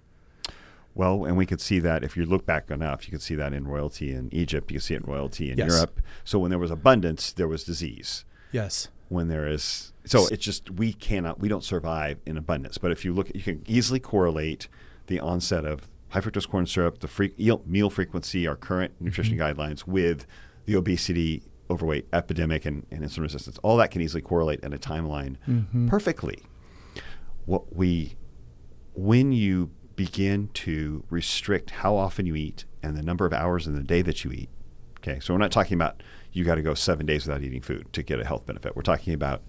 Well, 0.95 1.25
and 1.25 1.37
we 1.37 1.47
could 1.47 1.61
see 1.61 1.79
that 1.79 2.05
if 2.05 2.17
you 2.17 2.27
look 2.27 2.45
back 2.45 2.71
enough, 2.71 3.07
you 3.07 3.13
could 3.13 3.23
see 3.23 3.35
that 3.37 3.53
in 3.53 3.67
royalty 3.67 4.13
in 4.13 4.29
Egypt. 4.33 4.71
You 4.71 4.77
can 4.77 4.83
see 4.83 4.95
it 4.95 5.03
in 5.05 5.11
royalty 5.11 5.51
in 5.51 5.59
Yes. 5.59 5.71
Europe. 5.71 6.01
So 6.25 6.39
when 6.39 6.51
there 6.51 6.59
was 6.59 6.71
abundance, 6.71 7.33
there 7.33 7.49
was 7.49 7.65
disease. 7.65 8.25
Yes. 8.51 8.89
When 9.09 9.29
there 9.29 9.47
is, 9.47 9.93
so 10.05 10.27
it's 10.29 10.45
just 10.45 10.71
we 10.71 10.93
cannot, 10.93 11.41
we 11.41 11.49
don't 11.49 11.65
survive 11.65 12.19
in 12.27 12.37
abundance. 12.37 12.79
But 12.79 12.93
if 12.93 13.05
you 13.05 13.13
look, 13.13 13.35
you 13.35 13.43
can 13.43 13.63
easily 13.67 14.01
correlate 14.01 14.69
the 15.07 15.21
onset 15.21 15.65
of 15.65 15.89
high 16.11 16.21
fructose 16.21 16.49
corn 16.49 16.67
syrup, 16.67 17.01
the 17.01 17.09
free, 17.09 17.33
meal- 17.39 17.63
meal 17.67 17.91
frequency, 17.91 18.47
our 18.47 18.57
current 18.57 18.95
mm-hmm. 18.95 19.07
nutrition 19.07 19.39
guidelines 19.39 19.87
with 19.87 20.27
the 20.67 20.77
obesity, 20.77 21.43
overweight 21.71 22.07
epidemic, 22.13 22.67
and, 22.67 22.87
and 22.91 23.03
insulin 23.03 23.23
resistance. 23.23 23.59
All 23.63 23.79
that 23.79 23.91
can 23.91 24.03
easily 24.03 24.23
correlate 24.23 24.61
in 24.61 24.73
a 24.73 24.79
timeline 24.79 25.37
mm-hmm. 25.49 25.89
perfectly. 25.89 26.43
What 27.47 27.75
we 27.75 28.15
when 28.95 29.33
you 29.33 29.71
begin 30.05 30.49
to 30.53 31.05
restrict 31.11 31.71
how 31.71 31.95
often 31.95 32.27
you 32.27 32.35
eat 32.35 32.65
and 32.83 32.97
the 32.97 33.03
number 33.03 33.25
of 33.25 33.33
hours 33.33 33.69
in 33.69 33.77
the 33.77 33.83
day 33.85 34.03
that 34.03 34.25
you 34.25 34.33
eat, 34.33 34.49
okay, 34.99 35.21
so 35.21 35.33
we're 35.33 35.39
not 35.39 35.53
talking 35.53 35.75
about 35.75 36.03
you 36.33 36.45
got 36.45 36.57
to 36.57 36.63
go 36.63 36.75
seven 36.75 37.07
days 37.07 37.25
without 37.25 37.41
eating 37.41 37.61
food 37.61 37.87
to 37.93 38.03
get 38.03 38.19
a 38.19 38.25
health 38.25 38.45
benefit. 38.45 38.75
We're 38.75 38.83
talking 38.83 39.15
about 39.15 39.43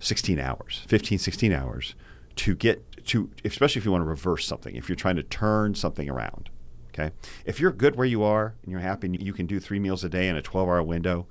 16 0.00 0.40
hours, 0.40 0.82
15, 0.88 1.18
16 1.18 1.52
hours 1.52 1.94
to 2.36 2.56
get 2.56 3.06
to, 3.06 3.30
especially 3.44 3.78
if 3.78 3.84
you 3.84 3.92
want 3.92 4.02
to 4.02 4.08
reverse 4.08 4.48
something, 4.48 4.74
if 4.74 4.88
you're 4.88 4.96
trying 4.96 5.14
to 5.14 5.22
turn 5.22 5.76
something 5.76 6.10
around. 6.10 6.50
Okay. 6.88 7.12
If 7.44 7.60
you're 7.60 7.70
good 7.70 7.94
where 7.94 8.06
you 8.06 8.24
are 8.24 8.54
and 8.64 8.72
you're 8.72 8.80
happy 8.80 9.06
and 9.06 9.22
you 9.22 9.32
can 9.32 9.46
do 9.46 9.60
three 9.60 9.78
meals 9.78 10.02
a 10.02 10.08
day 10.08 10.26
in 10.26 10.36
a 10.36 10.42
12 10.42 10.68
hour 10.68 10.82
window, 10.82 11.28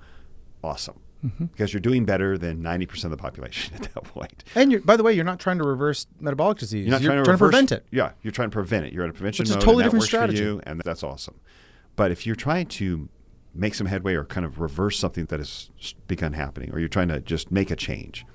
awesome. 0.63 0.99
Mm-hmm. 1.23 1.45
Because 1.45 1.71
you're 1.73 1.79
doing 1.79 2.03
better 2.05 2.37
than 2.37 2.61
90% 2.61 3.05
of 3.05 3.11
the 3.11 3.17
population 3.17 3.73
at 3.81 3.83
that 3.93 4.03
point. 4.03 4.43
And 4.55 4.71
you're, 4.71 4.81
by 4.81 4.97
the 4.97 5.03
way, 5.03 5.13
you're 5.13 5.23
not 5.23 5.39
trying 5.39 5.57
to 5.59 5.63
reverse 5.63 6.05
metabolic 6.19 6.57
disease. 6.57 6.85
You're 6.85 6.91
not 6.91 7.01
you're 7.01 7.11
trying, 7.11 7.19
to, 7.19 7.23
trying 7.25 7.33
reverse, 7.35 7.47
to 7.49 7.51
prevent 7.51 7.71
it. 7.71 7.85
Yeah, 7.91 8.11
you're 8.21 8.31
trying 8.31 8.49
to 8.49 8.53
prevent 8.53 8.85
it. 8.85 8.93
You're 8.93 9.03
at 9.05 9.09
a 9.09 9.13
prevention 9.13 9.43
Which 9.43 9.49
is 9.49 9.55
a 9.55 9.59
totally 9.59 9.83
different 9.85 10.03
strategy. 10.05 10.43
you, 10.43 10.61
and 10.65 10.81
that's 10.83 11.01
awesome. 11.03 11.39
But 11.95 12.11
if 12.11 12.25
you're 12.25 12.35
trying 12.35 12.65
to 12.67 13.07
make 13.55 13.75
some 13.75 13.87
headway 13.87 14.15
or 14.15 14.25
kind 14.25 14.45
of 14.45 14.59
reverse 14.59 14.97
something 14.99 15.25
that 15.25 15.39
has 15.39 15.69
begun 16.07 16.33
happening, 16.33 16.71
or 16.73 16.79
you're 16.79 16.89
trying 16.89 17.07
to 17.09 17.19
just 17.21 17.51
make 17.51 17.71
a 17.71 17.75
change, 17.75 18.25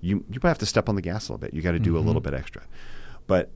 you 0.00 0.24
you 0.30 0.40
might 0.42 0.48
have 0.50 0.58
to 0.58 0.66
step 0.66 0.88
on 0.88 0.96
the 0.96 1.02
gas 1.02 1.28
a 1.28 1.32
little 1.32 1.38
bit. 1.46 1.54
You 1.54 1.62
got 1.62 1.72
to 1.72 1.78
do 1.78 1.90
Mm-hmm. 1.90 1.98
a 1.98 2.06
little 2.06 2.20
bit 2.22 2.34
extra. 2.34 2.62
But 3.28 3.50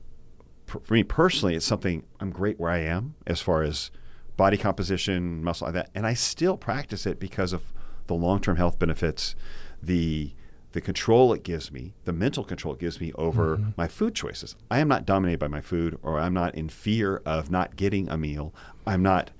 for 0.65 0.93
me 0.93 1.03
personally, 1.03 1.55
it's 1.55 1.65
something 1.65 2.03
I'm 2.19 2.29
great 2.29 2.59
where 2.59 2.71
I 2.71 2.79
am 2.79 3.15
as 3.25 3.41
far 3.41 3.63
as 3.63 3.91
body 4.37 4.55
composition, 4.57 5.43
muscle 5.43 5.65
like 5.65 5.73
that, 5.73 5.89
and 5.95 6.05
I 6.05 6.13
still 6.13 6.55
practice 6.57 7.05
it 7.05 7.19
because 7.19 7.51
of 7.51 7.63
the 8.07 8.13
long-term 8.15 8.57
health 8.57 8.79
benefits, 8.79 9.35
the 9.81 10.33
the 10.73 10.81
control 10.81 11.33
it 11.33 11.43
gives 11.43 11.71
me, 11.71 11.93
the 12.03 12.11
mental 12.13 12.43
control 12.43 12.73
it 12.73 12.79
gives 12.79 12.99
me 13.01 13.11
over 13.13 13.55
Mm-hmm. 13.57 13.69
my 13.77 13.87
food 13.87 14.13
choices. 14.13 14.55
I 14.69 14.79
am 14.79 14.87
not 14.87 15.05
dominated 15.05 15.39
by 15.39 15.47
my 15.47 15.61
food, 15.61 15.97
or 16.03 16.19
I'm 16.19 16.33
not 16.33 16.53
in 16.55 16.69
fear 16.69 17.21
of 17.25 17.49
not 17.49 17.75
getting 17.77 18.09
a 18.09 18.17
meal. 18.17 18.53
I'm 18.85 19.01
not 19.01 19.31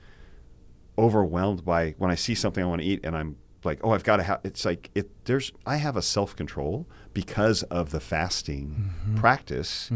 overwhelmed 0.98 1.64
by 1.64 1.94
when 1.98 2.10
I 2.10 2.16
see 2.16 2.34
something 2.34 2.64
I 2.64 2.68
want 2.68 2.82
to 2.82 2.88
eat 2.88 3.02
and 3.04 3.16
I'm 3.16 3.38
like, 3.64 3.80
oh, 3.84 3.92
I've 3.92 4.04
got 4.04 4.18
to 4.18 4.24
have. 4.24 4.40
It's 4.44 4.66
like 4.66 4.90
it. 4.96 5.10
There's 5.26 5.52
I 5.66 5.76
have 5.78 5.96
a 5.98 6.02
self 6.02 6.36
control 6.36 6.88
because 7.14 7.62
of 7.64 7.92
the 7.92 8.00
fasting 8.00 8.92
practice 9.18 9.92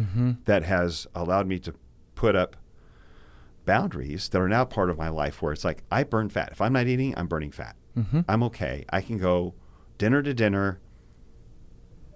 that 0.45 0.63
has 0.63 1.07
allowed 1.15 1.47
me 1.47 1.57
to 1.59 1.73
put 2.15 2.35
up 2.35 2.55
boundaries 3.65 4.29
that 4.29 4.41
are 4.41 4.49
now 4.49 4.65
part 4.65 4.89
of 4.89 4.97
my 4.97 5.09
life 5.09 5.41
where 5.41 5.53
it's 5.53 5.63
like 5.63 5.83
I 5.91 6.03
burn 6.03 6.29
fat. 6.29 6.49
If 6.51 6.61
I'm 6.61 6.73
not 6.73 6.87
eating, 6.87 7.13
I'm 7.17 7.27
burning 7.27 7.51
fat. 7.51 7.75
Mm-hmm. 7.97 8.21
I'm 8.27 8.43
okay. 8.43 8.85
I 8.89 9.01
can 9.01 9.17
go 9.17 9.53
dinner 9.97 10.21
to 10.21 10.33
dinner 10.33 10.79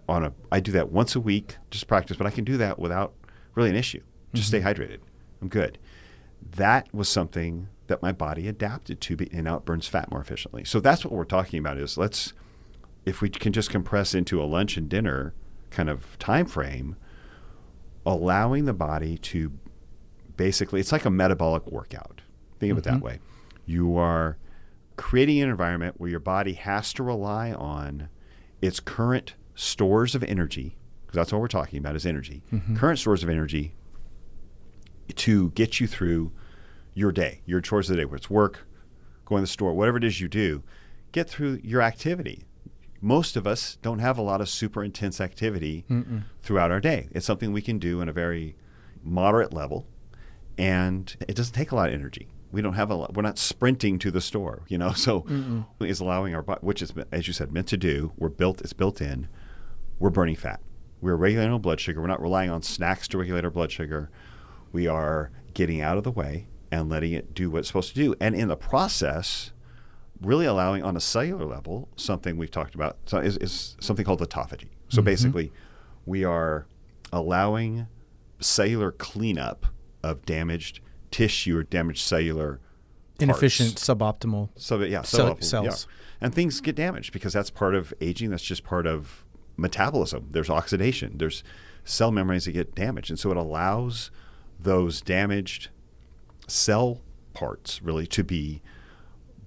on 0.08 0.24
a 0.24 0.34
I 0.52 0.60
do 0.60 0.72
that 0.72 0.92
once 0.92 1.16
a 1.16 1.20
week, 1.20 1.58
just 1.72 1.88
practice, 1.88 2.18
but 2.18 2.28
I 2.28 2.32
can 2.32 2.44
do 2.44 2.58
that 2.58 2.80
without 2.80 3.14
really 3.56 3.70
an 3.70 3.76
issue. 3.76 4.02
Just 4.34 4.52
mm-hmm. 4.52 4.62
stay 4.64 4.74
hydrated. 4.74 5.00
I'm 5.42 5.50
good. 5.50 5.78
That 6.56 6.94
was 6.94 7.10
something 7.10 7.70
that 7.88 8.02
my 8.02 8.12
body 8.12 8.48
adapted 8.48 9.02
to 9.02 9.16
be, 9.16 9.30
and 9.32 9.44
now 9.44 9.58
it 9.58 9.66
burns 9.66 9.88
fat 9.88 10.12
more 10.12 10.22
efficiently. 10.22 10.64
So 10.64 10.80
that's 10.80 11.04
what 11.04 11.14
we're 11.14 11.26
talking 11.26 11.60
about 11.60 11.78
is 11.78 11.98
let's 11.98 12.34
if 13.06 13.22
we 13.22 13.30
can 13.30 13.54
just 13.54 13.70
compress 13.70 14.16
into 14.16 14.42
a 14.42 14.46
lunch 14.46 14.78
and 14.78 14.90
dinner 14.90 15.34
kind 15.70 15.90
of 15.90 16.18
time 16.18 16.46
frame, 16.48 16.96
allowing 18.06 18.66
the 18.66 18.74
body 18.74 19.18
to 19.18 19.52
basically 20.38 20.80
it's 20.80 20.92
like 20.92 21.06
a 21.06 21.12
metabolic 21.12 21.68
workout. 21.68 22.22
Think 22.60 22.72
of 22.72 22.78
it 22.80 22.84
that 22.86 22.96
mm-hmm. 22.96 23.06
way. 23.06 23.20
You 23.66 23.98
are 23.98 24.38
creating 24.96 25.42
an 25.42 25.50
environment 25.50 25.96
where 25.98 26.10
your 26.10 26.20
body 26.20 26.54
has 26.54 26.94
to 26.94 27.04
rely 27.04 27.52
on 27.52 28.10
its 28.62 28.80
current 28.80 29.36
stores 29.56 30.16
of 30.16 30.24
energy, 30.24 30.78
because 31.06 31.16
that's 31.16 31.32
what 31.32 31.42
we're 31.42 31.48
talking 31.48 31.80
about 31.80 31.96
is 31.96 32.06
energy. 32.06 32.44
Mm-hmm. 32.52 32.76
Current 32.76 33.00
stores 33.00 33.24
of 33.24 33.30
energy 33.30 33.76
to 35.16 35.52
get 35.52 35.80
you 35.80 35.88
through 35.88 36.32
your 36.94 37.12
day, 37.12 37.42
your 37.46 37.62
chores 37.62 37.90
of 37.90 37.96
the 37.96 38.02
day, 38.02 38.06
whether 38.06 38.18
it's 38.18 38.30
work, 38.30 38.68
going 39.26 39.42
to 39.42 39.44
the 39.44 39.48
store, 39.48 39.74
whatever 39.74 39.98
it 39.98 40.04
is 40.04 40.22
you 40.22 40.28
do, 40.28 40.64
get 41.12 41.30
through 41.30 41.60
your 41.64 41.82
activity. 41.82 42.44
Most 43.02 43.36
of 43.36 43.46
us 43.46 43.78
don't 43.82 44.00
have 44.00 44.18
a 44.18 44.22
lot 44.22 44.42
of 44.42 44.50
super 44.50 44.84
intense 44.84 45.22
activity 45.22 45.86
throughout 46.42 46.72
our 46.72 46.80
day. 46.80 47.10
It's 47.12 47.26
something 47.26 47.52
we 47.52 47.62
can 47.62 47.78
do 47.78 48.02
in 48.02 48.10
a 48.10 48.14
very 48.14 48.56
moderate 49.04 49.54
level, 49.54 49.86
and 50.58 51.16
it 51.28 51.36
doesn't 51.36 51.54
take 51.54 51.72
a 51.72 51.76
lot 51.76 51.90
of 51.90 51.94
energy. 51.94 52.30
We 52.52 52.62
don't 52.62 52.74
have 52.74 52.90
a 52.90 52.96
lot. 52.96 53.14
We're 53.16 53.24
not 53.24 53.38
sprinting 53.38 54.00
to 54.00 54.12
the 54.12 54.22
store, 54.22 54.64
you 54.68 54.78
know. 54.78 54.92
So, 54.96 55.26
is 55.80 56.00
allowing 56.00 56.34
our 56.34 56.42
body, 56.42 56.60
which 56.62 56.82
is 56.82 56.94
as 57.12 57.28
you 57.28 57.34
said, 57.34 57.52
meant 57.52 57.68
to 57.68 57.78
do. 57.78 58.14
We're 58.18 58.30
built. 58.30 58.62
It's 58.62 58.74
built 58.74 59.02
in. 59.02 59.28
We're 60.00 60.10
burning 60.10 60.36
fat. 60.36 60.62
We're 61.02 61.16
regulating 61.16 61.54
our 61.54 61.60
blood 61.60 61.80
sugar. 61.80 62.02
We're 62.02 62.08
not 62.08 62.22
relying 62.22 62.50
on 62.50 62.62
snacks 62.62 63.08
to 63.10 63.18
regulate 63.18 63.46
our 63.46 63.52
blood 63.52 63.72
sugar. 63.72 64.10
We 64.72 64.88
are 64.88 65.32
getting 65.54 65.82
out 65.82 65.98
of 65.98 66.04
the 66.04 66.12
way 66.12 66.48
and 66.72 66.90
letting 66.90 67.14
it 67.14 67.34
do 67.34 67.50
what 67.50 67.60
it's 67.60 67.68
supposed 67.68 67.90
to 67.90 67.96
do. 67.96 68.16
And 68.20 68.36
in 68.36 68.48
the 68.48 68.58
process, 68.58 69.52
really 70.22 70.46
allowing 70.46 70.84
on 70.84 70.96
a 70.96 71.00
cellular 71.00 71.46
level 71.46 71.90
something 71.96 72.38
we've 72.38 72.52
talked 72.52 72.76
about 72.76 72.98
so 73.06 73.20
is, 73.20 73.38
is 73.38 73.76
something 73.80 74.06
called 74.06 74.22
autophagy. 74.22 74.70
So 74.90 74.98
mm-hmm. 74.98 75.06
basically, 75.06 75.52
we 76.06 76.24
are 76.24 76.68
allowing 77.12 77.88
cellular 78.40 78.92
cleanup 78.92 79.66
of 80.04 80.26
damaged 80.26 80.82
tissue 81.16 81.58
or 81.58 81.64
damaged 81.64 82.02
cellular 82.02 82.60
Inefficient, 83.22 83.76
parts. 83.76 83.88
suboptimal. 83.88 84.50
So 84.58 84.82
yeah, 84.82 85.04
cell- 85.04 85.40
cells. 85.40 85.88
yeah. 85.90 86.26
and 86.26 86.36
things 86.36 86.60
get 86.60 86.76
damaged 86.76 87.14
because 87.14 87.32
that's 87.32 87.50
part 87.50 87.74
of 87.74 87.94
aging. 88.02 88.32
That's 88.32 88.44
just 88.44 88.66
part 88.66 88.86
of 88.86 89.24
metabolism. 89.56 90.28
There's 90.32 90.50
oxidation. 90.50 91.18
There's 91.18 91.42
cell 91.86 92.12
membranes 92.12 92.44
that 92.44 92.52
get 92.52 92.76
damaged, 92.76 93.10
and 93.10 93.18
so 93.18 93.32
it 93.32 93.38
allows 93.38 94.12
those 94.60 95.00
damaged 95.00 95.70
cell 96.48 97.02
parts 97.34 97.82
really 97.82 98.08
to 98.08 98.22
be 98.22 98.62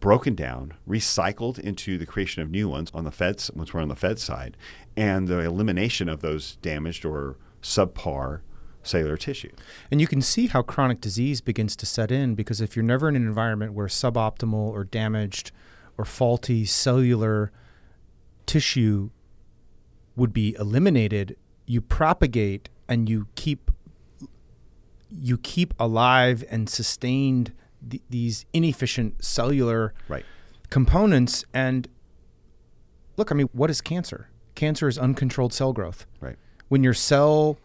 broken 0.00 0.34
down, 0.34 0.72
recycled 0.88 1.58
into 1.58 1.98
the 1.98 2.06
creation 2.06 2.40
of 2.40 2.50
new 2.50 2.66
ones 2.66 2.90
on 2.94 3.04
the 3.04 3.10
feds 3.10 3.50
once 3.54 3.74
we're 3.74 3.82
on 3.82 3.88
the 3.88 3.94
Fed 3.96 4.18
side, 4.18 4.56
and 4.96 5.28
the 5.28 5.40
elimination 5.40 6.08
of 6.08 6.20
those 6.20 6.56
damaged 6.62 7.04
or 7.04 7.36
subpar 7.60 8.40
cellular 8.88 9.16
tissue. 9.16 9.50
And 9.90 10.00
you 10.00 10.06
can 10.06 10.20
see 10.22 10.46
how 10.48 10.62
chronic 10.62 11.00
disease 11.00 11.40
begins 11.40 11.76
to 11.76 11.86
set 11.86 12.10
in 12.10 12.34
because 12.34 12.60
if 12.60 12.74
you're 12.74 12.84
never 12.84 13.08
in 13.08 13.16
an 13.16 13.26
environment 13.26 13.72
where 13.74 13.86
suboptimal 13.86 14.54
or 14.54 14.84
damaged 14.84 15.52
or 15.96 16.04
faulty 16.04 16.64
cellular 16.64 17.52
tissue 18.46 19.10
would 20.16 20.32
be 20.32 20.56
eliminated, 20.58 21.36
you 21.66 21.80
propagate 21.80 22.68
and 22.88 23.08
you 23.08 23.26
keep 23.34 23.70
you 25.10 25.38
keep 25.38 25.72
alive 25.80 26.44
and 26.50 26.68
sustained 26.68 27.52
th- 27.88 28.02
these 28.10 28.44
inefficient 28.52 29.24
cellular 29.24 29.94
Right. 30.06 30.24
components 30.70 31.44
and 31.54 31.88
look, 33.16 33.32
I 33.32 33.34
mean, 33.34 33.48
what 33.52 33.70
is 33.70 33.80
cancer? 33.80 34.28
Cancer 34.54 34.86
is 34.86 34.98
uncontrolled 34.98 35.52
cell 35.54 35.72
growth 35.72 36.06
Right. 36.20 36.36
when 36.68 36.82
your 36.84 36.92
cell 36.94 37.58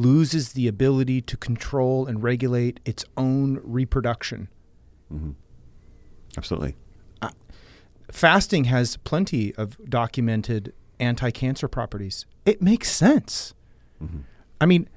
loses 0.00 0.54
the 0.54 0.66
ability 0.66 1.20
to 1.20 1.36
control 1.36 2.06
and 2.06 2.22
regulate 2.22 2.80
its 2.86 3.04
own 3.18 3.60
reproduction. 3.62 4.48
Mm-hmm. 5.12 5.32
Absolutely. 6.38 6.74
Uh, 7.20 7.30
fasting 8.10 8.64
has 8.64 8.96
plenty 8.96 9.54
of 9.56 9.76
documented 9.88 10.72
anti 10.98 11.30
cancer 11.30 11.68
properties. 11.68 12.24
It 12.46 12.62
makes 12.62 12.90
sense. 12.90 13.52
Mm-hmm. 14.02 14.20
I 14.60 14.66
mean, 14.66 14.88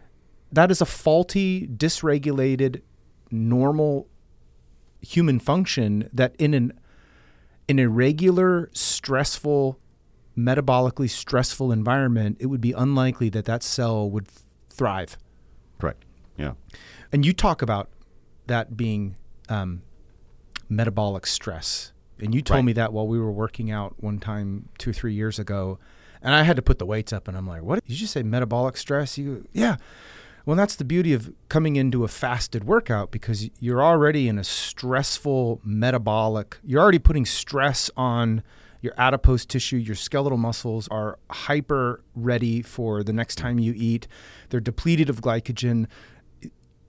that 0.51 0.71
is 0.71 0.79
a 0.79 0.85
faulty, 0.85 1.67
dysregulated, 1.67 2.81
normal 3.29 4.07
human 5.01 5.39
function 5.39 6.09
that 6.13 6.33
in 6.37 6.53
an 6.53 6.79
in 7.67 7.79
a 7.79 7.89
regular, 7.89 8.69
stressful, 8.73 9.79
metabolically 10.37 11.09
stressful 11.09 11.71
environment, 11.71 12.37
it 12.39 12.45
would 12.47 12.61
be 12.61 12.71
unlikely 12.71 13.29
that 13.29 13.45
that 13.45 13.63
cell 13.63 14.09
would 14.09 14.27
thrive. 14.73 15.17
Correct. 15.79 16.03
Yeah. 16.37 16.53
And 17.11 17.25
you 17.25 17.33
talk 17.33 17.61
about 17.61 17.89
that 18.47 18.75
being 18.75 19.15
um, 19.49 19.83
metabolic 20.69 21.25
stress. 21.25 21.91
And 22.19 22.33
you 22.33 22.41
told 22.41 22.57
Right. 22.59 22.65
me 22.65 22.73
that 22.73 22.93
while 22.93 23.07
we 23.07 23.19
were 23.19 23.31
working 23.31 23.71
out 23.71 23.95
one 24.01 24.19
time 24.19 24.69
two 24.77 24.91
or 24.91 24.93
three 24.93 25.13
years 25.13 25.39
ago. 25.39 25.79
And 26.21 26.33
I 26.33 26.43
had 26.43 26.55
to 26.55 26.61
put 26.61 26.79
the 26.79 26.85
weights 26.85 27.11
up 27.11 27.27
and 27.27 27.35
I'm 27.35 27.45
like, 27.47 27.63
what 27.63 27.83
did 27.83 27.91
you 27.91 27.97
just 27.97 28.13
say 28.13 28.23
metabolic 28.23 28.77
stress? 28.77 29.17
You 29.17 29.45
yeah. 29.51 29.75
Well, 30.45 30.55
that's 30.57 30.75
the 30.75 30.83
beauty 30.85 31.13
of 31.13 31.31
coming 31.49 31.75
into 31.77 32.03
a 32.03 32.07
fasted 32.09 32.65
workout 32.65 33.11
because 33.11 33.49
you're 33.59 33.81
already 33.83 34.27
in 34.27 34.37
a 34.37 34.43
stressful 34.43 35.61
metabolic. 35.63 36.57
You're 36.65 36.81
already 36.81 36.99
putting 36.99 37.25
stress 37.25 37.89
on 37.95 38.43
your 38.83 38.93
adipose 38.97 39.45
tissue, 39.45 39.77
your 39.77 39.95
skeletal 39.95 40.37
muscles 40.37 40.87
are 40.89 41.17
hyper 41.31 42.03
ready 42.15 42.61
for 42.61 43.01
the 43.01 43.13
next 43.13 43.37
time 43.37 43.57
you 43.57 43.73
eat. 43.75 44.07
They're 44.49 44.59
depleted 44.59 45.09
of 45.09 45.21
glycogen 45.21 45.87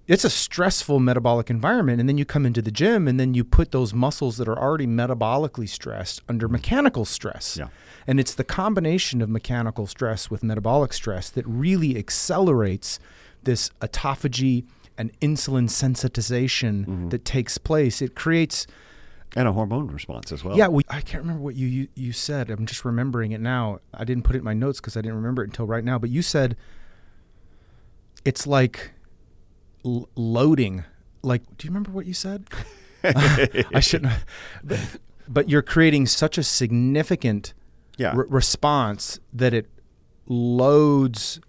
it's 0.06 0.24
a 0.24 0.30
stressful 0.30 1.00
metabolic 1.00 1.48
environment 1.48 1.98
and 1.98 2.06
then 2.08 2.18
you 2.18 2.24
come 2.26 2.44
into 2.44 2.60
the 2.60 2.70
gym 2.70 3.08
and 3.08 3.18
then 3.18 3.32
you 3.32 3.42
put 3.42 3.70
those 3.70 3.94
muscles 3.94 4.36
that 4.36 4.46
are 4.46 4.58
already 4.58 4.86
metabolically 4.86 5.68
stressed 5.68 6.20
under 6.28 6.46
mechanical 6.46 7.04
stress 7.04 7.56
Yeah. 7.56 7.68
and 8.06 8.20
it's 8.20 8.34
the 8.34 8.44
combination 8.44 9.22
of 9.22 9.30
mechanical 9.30 9.86
stress 9.86 10.30
with 10.30 10.42
metabolic 10.42 10.92
stress 10.92 11.30
that 11.30 11.46
really 11.46 11.96
accelerates 11.96 12.98
this 13.44 13.70
autophagy 13.80 14.66
and 14.98 15.18
insulin 15.20 15.68
sensitization 15.70 16.84
mm-hmm. 16.84 17.08
that 17.08 17.24
takes 17.24 17.56
place 17.56 18.02
it 18.02 18.14
creates 18.14 18.66
and 19.36 19.48
a 19.48 19.52
hormone 19.52 19.88
response 19.88 20.32
as 20.32 20.44
well. 20.44 20.56
Yeah, 20.56 20.68
we, 20.68 20.84
I 20.88 21.00
can't 21.00 21.22
remember 21.22 21.42
what 21.42 21.56
you, 21.56 21.66
you 21.66 21.88
you 21.94 22.12
said. 22.12 22.50
I'm 22.50 22.66
just 22.66 22.84
remembering 22.84 23.32
it 23.32 23.40
now. 23.40 23.80
I 23.92 24.04
didn't 24.04 24.24
put 24.24 24.36
it 24.36 24.40
in 24.40 24.44
my 24.44 24.54
notes 24.54 24.80
because 24.80 24.96
I 24.96 25.00
didn't 25.00 25.16
remember 25.16 25.42
it 25.42 25.46
until 25.46 25.66
right 25.66 25.84
now. 25.84 25.98
But 25.98 26.10
you 26.10 26.22
said 26.22 26.56
it's 28.24 28.46
like 28.46 28.92
l- 29.84 30.08
loading. 30.14 30.84
Like, 31.22 31.42
do 31.56 31.66
you 31.66 31.70
remember 31.70 31.90
what 31.90 32.06
you 32.06 32.14
said? 32.14 32.48
I 33.04 33.80
shouldn't. 33.80 34.12
But, 34.62 34.80
but 35.28 35.50
you're 35.50 35.62
creating 35.62 36.06
such 36.06 36.38
a 36.38 36.42
significant 36.42 37.52
yeah. 37.98 38.14
re- 38.16 38.26
response 38.28 39.20
that 39.32 39.52
it 39.52 39.66
loads 40.26 41.40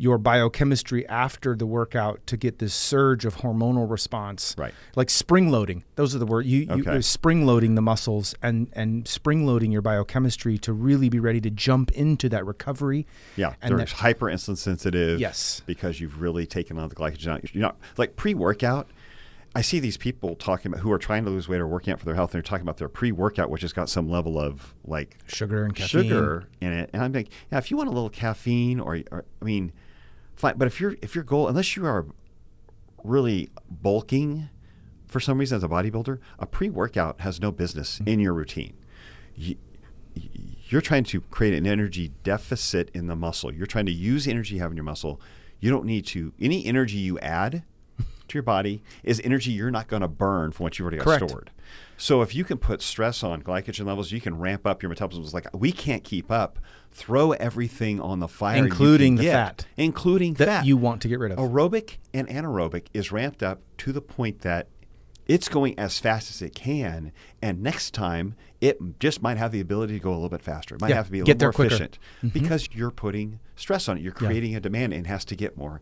your 0.00 0.16
biochemistry 0.16 1.06
after 1.08 1.56
the 1.56 1.66
workout 1.66 2.24
to 2.28 2.36
get 2.36 2.60
this 2.60 2.72
surge 2.72 3.24
of 3.24 3.38
hormonal 3.38 3.90
response. 3.90 4.54
Right. 4.56 4.72
Like 4.94 5.10
spring 5.10 5.50
loading. 5.50 5.82
Those 5.96 6.14
are 6.14 6.18
the 6.20 6.26
words. 6.26 6.46
You, 6.46 6.60
you 6.60 6.70
Okay. 6.70 6.92
you're 6.92 7.02
spring 7.02 7.44
loading 7.44 7.74
the 7.74 7.82
muscles 7.82 8.34
and 8.42 8.68
and 8.74 9.08
spring 9.08 9.44
loading 9.44 9.72
your 9.72 9.82
biochemistry 9.82 10.56
to 10.58 10.72
really 10.72 11.08
be 11.08 11.18
ready 11.18 11.40
to 11.40 11.50
jump 11.50 11.90
into 11.92 12.28
that 12.28 12.46
recovery. 12.46 13.06
Yeah, 13.36 13.54
And 13.60 13.70
they're 13.72 13.78
that- 13.86 13.90
hyper 13.90 14.26
insulin 14.26 14.56
sensitive. 14.56 15.18
Yes. 15.20 15.62
because 15.66 16.00
you've 16.00 16.20
really 16.20 16.46
taken 16.46 16.78
on 16.78 16.88
the 16.88 16.94
glycogen. 16.94 17.28
out. 17.28 17.54
You're 17.54 17.62
not 17.62 17.76
like 17.96 18.14
pre 18.16 18.34
workout. 18.34 18.88
I 19.54 19.62
see 19.62 19.80
these 19.80 19.96
people 19.96 20.36
talking 20.36 20.70
about 20.70 20.82
who 20.82 20.92
are 20.92 20.98
trying 20.98 21.24
to 21.24 21.30
lose 21.30 21.48
weight 21.48 21.58
or 21.60 21.66
working 21.66 21.92
out 21.92 21.98
for 21.98 22.04
their 22.04 22.14
health, 22.14 22.30
and 22.30 22.34
they're 22.34 22.42
talking 22.48 22.62
about 22.62 22.76
their 22.76 22.88
pre 22.88 23.10
workout, 23.10 23.50
which 23.50 23.62
has 23.62 23.72
got 23.72 23.88
some 23.88 24.08
level 24.08 24.38
of 24.38 24.74
like 24.84 25.16
Sugar 25.26 25.64
and 25.64 25.74
caffeine. 25.74 26.04
sugar 26.04 26.44
in 26.60 26.72
it. 26.72 26.90
And 26.92 27.02
I'm 27.02 27.12
like, 27.12 27.30
yeah, 27.50 27.58
if 27.58 27.70
you 27.70 27.76
want 27.76 27.88
a 27.88 27.92
little 27.92 28.10
caffeine, 28.10 28.78
or, 28.78 29.00
or 29.10 29.24
I 29.42 29.44
mean, 29.44 29.72
fine. 30.38 30.56
But 30.56 30.66
if 30.66 30.80
your 30.80 30.96
if 31.02 31.14
your 31.14 31.24
goal, 31.24 31.48
unless 31.48 31.76
you 31.76 31.86
are 31.86 32.06
really 33.04 33.50
bulking 33.70 34.48
for 35.06 35.20
some 35.20 35.38
reason 35.38 35.56
as 35.56 35.64
a 35.64 35.68
bodybuilder, 35.68 36.18
a 36.38 36.46
pre 36.46 36.70
workout 36.70 37.20
has 37.20 37.40
no 37.40 37.50
business 37.50 37.96
mm-hmm. 37.96 38.08
in 38.08 38.20
your 38.20 38.34
routine. 38.34 38.74
You, 39.34 39.56
you're 40.14 40.80
trying 40.80 41.04
to 41.04 41.20
create 41.22 41.54
an 41.54 41.66
energy 41.66 42.12
deficit 42.22 42.90
in 42.92 43.06
the 43.06 43.16
muscle. 43.16 43.52
You're 43.54 43.66
trying 43.66 43.86
to 43.86 43.92
use 43.92 44.24
the 44.24 44.30
energy 44.30 44.56
you 44.56 44.60
have 44.60 44.70
in 44.70 44.76
your 44.76 44.84
muscle. 44.84 45.20
You 45.60 45.70
don't 45.70 45.84
need 45.84 46.06
to 46.06 46.32
any 46.40 46.64
energy 46.66 46.96
you 46.96 47.18
add 47.20 47.64
to 48.28 48.34
your 48.34 48.42
body 48.42 48.82
is 49.02 49.20
energy 49.24 49.50
you're 49.50 49.70
not 49.70 49.88
going 49.88 50.02
to 50.02 50.08
burn 50.08 50.52
from 50.52 50.64
what 50.64 50.78
you've 50.78 50.86
already 50.86 50.98
Correct. 50.98 51.28
stored. 51.28 51.50
So 51.96 52.22
if 52.22 52.34
you 52.34 52.44
can 52.44 52.58
put 52.58 52.80
stress 52.80 53.22
on 53.22 53.42
glycogen 53.42 53.86
levels, 53.86 54.12
you 54.12 54.20
can 54.20 54.38
ramp 54.38 54.66
up 54.66 54.82
your 54.82 54.88
metabolism. 54.90 55.24
It's 55.24 55.34
like 55.34 55.48
we 55.52 55.72
can't 55.72 56.04
keep 56.04 56.30
up. 56.30 56.58
Throw 56.92 57.32
everything 57.32 58.00
on 58.00 58.18
the 58.20 58.28
fire, 58.28 58.64
Including 58.64 59.16
the 59.16 59.22
get, 59.24 59.32
fat. 59.32 59.66
including 59.76 60.34
that 60.34 60.44
fat. 60.46 60.66
you 60.66 60.76
want 60.76 61.00
to 61.02 61.08
get 61.08 61.18
rid 61.20 61.30
of. 61.32 61.38
Aerobic 61.38 61.98
and 62.12 62.26
anaerobic 62.28 62.86
is 62.92 63.12
ramped 63.12 63.42
up 63.42 63.60
to 63.78 63.92
the 63.92 64.00
point 64.00 64.40
that 64.40 64.68
it's 65.26 65.48
going 65.48 65.78
as 65.78 65.98
fast 65.98 66.30
as 66.30 66.40
it 66.42 66.54
can, 66.54 67.12
and 67.42 67.62
next 67.62 67.92
time 67.94 68.34
it 68.60 68.78
just 68.98 69.22
might 69.22 69.36
have 69.36 69.52
the 69.52 69.60
ability 69.60 69.92
to 69.94 70.00
go 70.00 70.10
a 70.10 70.14
little 70.14 70.28
bit 70.30 70.42
faster. 70.42 70.74
It 70.74 70.80
might 70.80 70.88
Yeah, 70.88 70.96
have 70.96 71.06
to 71.06 71.12
be 71.12 71.20
a 71.20 71.24
little 71.24 71.46
more 71.46 71.52
quicker. 71.52 71.74
efficient 71.74 71.98
mm-hmm. 72.18 72.28
because 72.28 72.68
you're 72.72 72.90
putting 72.90 73.38
stress 73.54 73.88
on 73.88 73.98
it. 73.98 74.02
You're 74.02 74.14
Yeah. 74.20 74.26
creating 74.26 74.56
a 74.56 74.60
demand, 74.60 74.92
and 74.94 75.04
it 75.06 75.08
has 75.08 75.24
to 75.26 75.36
get 75.36 75.56
more 75.56 75.80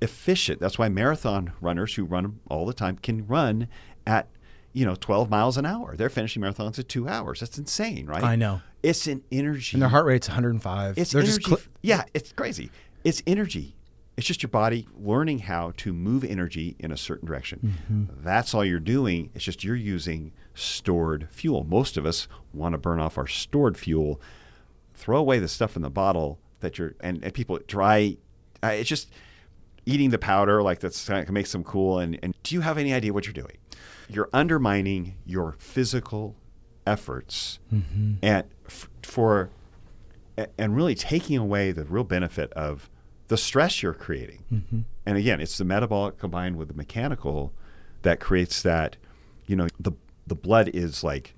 efficient. 0.00 0.60
That's 0.60 0.78
why 0.78 0.88
marathon 0.88 1.52
runners 1.60 1.94
who 1.96 2.04
run 2.04 2.38
all 2.48 2.64
the 2.66 2.72
time 2.74 2.96
can 2.96 3.26
run 3.26 3.68
at 4.06 4.28
you 4.76 4.84
know 4.84 4.94
12 4.94 5.30
miles 5.30 5.56
an 5.56 5.64
hour. 5.64 5.96
They're 5.96 6.10
finishing 6.10 6.42
marathons 6.42 6.78
at 6.78 6.86
two 6.86 7.08
hours. 7.08 7.40
That's 7.40 7.56
insane, 7.56 8.04
right? 8.06 8.22
I 8.22 8.36
know. 8.36 8.60
It's 8.82 9.06
an 9.06 9.24
energy. 9.32 9.74
and 9.74 9.80
their 9.80 9.88
heart 9.88 10.04
rate's 10.04 10.28
105. 10.28 10.98
It's 10.98 11.12
They're 11.12 11.22
energy. 11.22 11.38
just 11.38 11.46
cl- 11.46 11.60
yeah, 11.80 12.04
it's 12.12 12.32
crazy. 12.32 12.70
It's 13.02 13.22
energy. 13.26 13.74
It's 14.18 14.26
just 14.26 14.42
your 14.42 14.50
body 14.50 14.86
learning 14.94 15.40
how 15.40 15.72
to 15.78 15.94
move 15.94 16.24
energy 16.24 16.76
in 16.78 16.92
a 16.92 16.96
certain 16.98 17.26
direction. 17.26 17.78
Mm-hmm. 17.90 18.22
That's 18.22 18.52
all 18.52 18.66
you're 18.66 18.78
doing. 18.78 19.30
It's 19.34 19.44
just 19.44 19.64
you're 19.64 19.76
using 19.76 20.32
stored 20.54 21.28
fuel. 21.30 21.64
Most 21.64 21.96
of 21.96 22.04
us 22.04 22.28
want 22.52 22.74
to 22.74 22.78
burn 22.78 23.00
off 23.00 23.16
our 23.16 23.26
stored 23.26 23.78
fuel. 23.78 24.20
Throw 24.94 25.16
away 25.16 25.38
the 25.38 25.48
stuff 25.48 25.76
in 25.76 25.80
the 25.80 25.90
bottle 25.90 26.38
that 26.60 26.76
you're 26.76 26.94
and, 27.00 27.24
and 27.24 27.32
people 27.32 27.58
dry. 27.66 28.18
Uh, 28.62 28.68
it's 28.68 28.90
just 28.90 29.08
eating 29.86 30.10
the 30.10 30.18
powder 30.18 30.62
like 30.62 30.80
that's 30.80 31.06
kind 31.08 31.26
of 31.26 31.32
makes 31.32 31.52
them 31.52 31.64
cool. 31.64 31.98
And, 31.98 32.18
and 32.22 32.34
do 32.42 32.54
you 32.54 32.60
have 32.60 32.76
any 32.76 32.92
idea 32.92 33.14
what 33.14 33.24
you're 33.24 33.32
doing? 33.32 33.56
You're 34.08 34.28
undermining 34.32 35.16
your 35.24 35.56
physical 35.58 36.36
efforts 36.86 37.58
mm-hmm. 37.72 38.14
and 38.22 38.44
f- 38.66 38.88
for 39.02 39.50
and 40.58 40.76
really 40.76 40.94
taking 40.94 41.36
away 41.38 41.72
the 41.72 41.84
real 41.84 42.04
benefit 42.04 42.52
of 42.52 42.90
the 43.28 43.36
stress 43.36 43.82
you're 43.82 43.94
creating. 43.94 44.44
Mm-hmm. 44.52 44.80
And 45.04 45.18
again, 45.18 45.40
it's 45.40 45.58
the 45.58 45.64
metabolic 45.64 46.18
combined 46.18 46.56
with 46.56 46.68
the 46.68 46.74
mechanical 46.74 47.52
that 48.02 48.20
creates 48.20 48.62
that, 48.62 48.96
you 49.46 49.56
know, 49.56 49.66
the 49.80 49.92
the 50.26 50.34
blood 50.36 50.68
is 50.68 51.02
like 51.02 51.34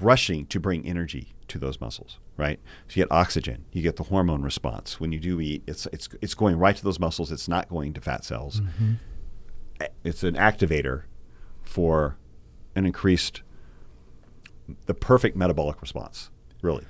rushing 0.00 0.46
to 0.46 0.58
bring 0.58 0.86
energy 0.86 1.34
to 1.48 1.58
those 1.58 1.80
muscles, 1.80 2.18
right? 2.36 2.58
So 2.88 2.98
you 2.98 3.04
get 3.04 3.12
oxygen, 3.12 3.66
you 3.72 3.82
get 3.82 3.96
the 3.96 4.04
hormone 4.04 4.42
response. 4.42 4.98
When 4.98 5.12
you 5.12 5.20
do 5.20 5.40
eat, 5.40 5.62
it's 5.66 5.86
it's 5.92 6.08
it's 6.20 6.34
going 6.34 6.58
right 6.58 6.74
to 6.74 6.82
those 6.82 6.98
muscles. 6.98 7.30
It's 7.30 7.48
not 7.48 7.68
going 7.68 7.92
to 7.92 8.00
fat 8.00 8.24
cells. 8.24 8.60
Mm-hmm. 8.60 8.92
A- 9.80 9.88
It's 10.04 10.22
an 10.22 10.34
activator 10.34 11.02
for 11.62 12.16
an 12.74 12.86
increased 12.86 13.42
the 14.86 14.94
perfect 14.94 15.36
metabolic 15.36 15.80
response, 15.82 16.30
really. 16.62 16.84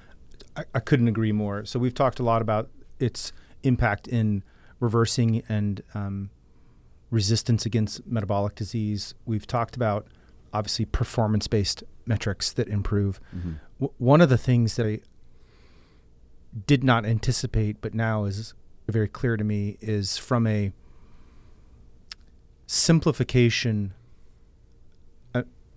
I, 0.56 0.64
I 0.74 0.80
couldn't 0.80 1.08
agree 1.08 1.32
more. 1.32 1.64
So 1.64 1.78
we've 1.78 1.94
talked 1.94 2.18
a 2.20 2.22
lot 2.22 2.42
about 2.42 2.68
its 3.00 3.32
impact 3.62 4.06
in 4.06 4.42
reversing 4.80 5.42
and 5.48 5.82
um, 5.94 6.30
resistance 7.10 7.64
against 7.66 8.06
metabolic 8.06 8.54
disease. 8.54 9.14
We've 9.24 9.46
talked 9.46 9.76
about 9.76 10.06
obviously 10.52 10.84
performance-based 10.84 11.82
metrics 12.04 12.52
that 12.52 12.68
improve. 12.68 13.20
W- 13.80 13.94
one 13.98 14.20
of 14.20 14.28
the 14.28 14.38
things 14.38 14.76
that 14.76 14.86
I 14.86 15.00
did 16.66 16.84
not 16.84 17.06
anticipate, 17.06 17.80
but 17.80 17.94
now 17.94 18.24
is 18.24 18.54
very 18.88 19.08
clear 19.08 19.36
to 19.36 19.44
me, 19.44 19.78
is 19.80 20.18
from 20.18 20.46
a 20.46 20.72
simplification 22.66 23.94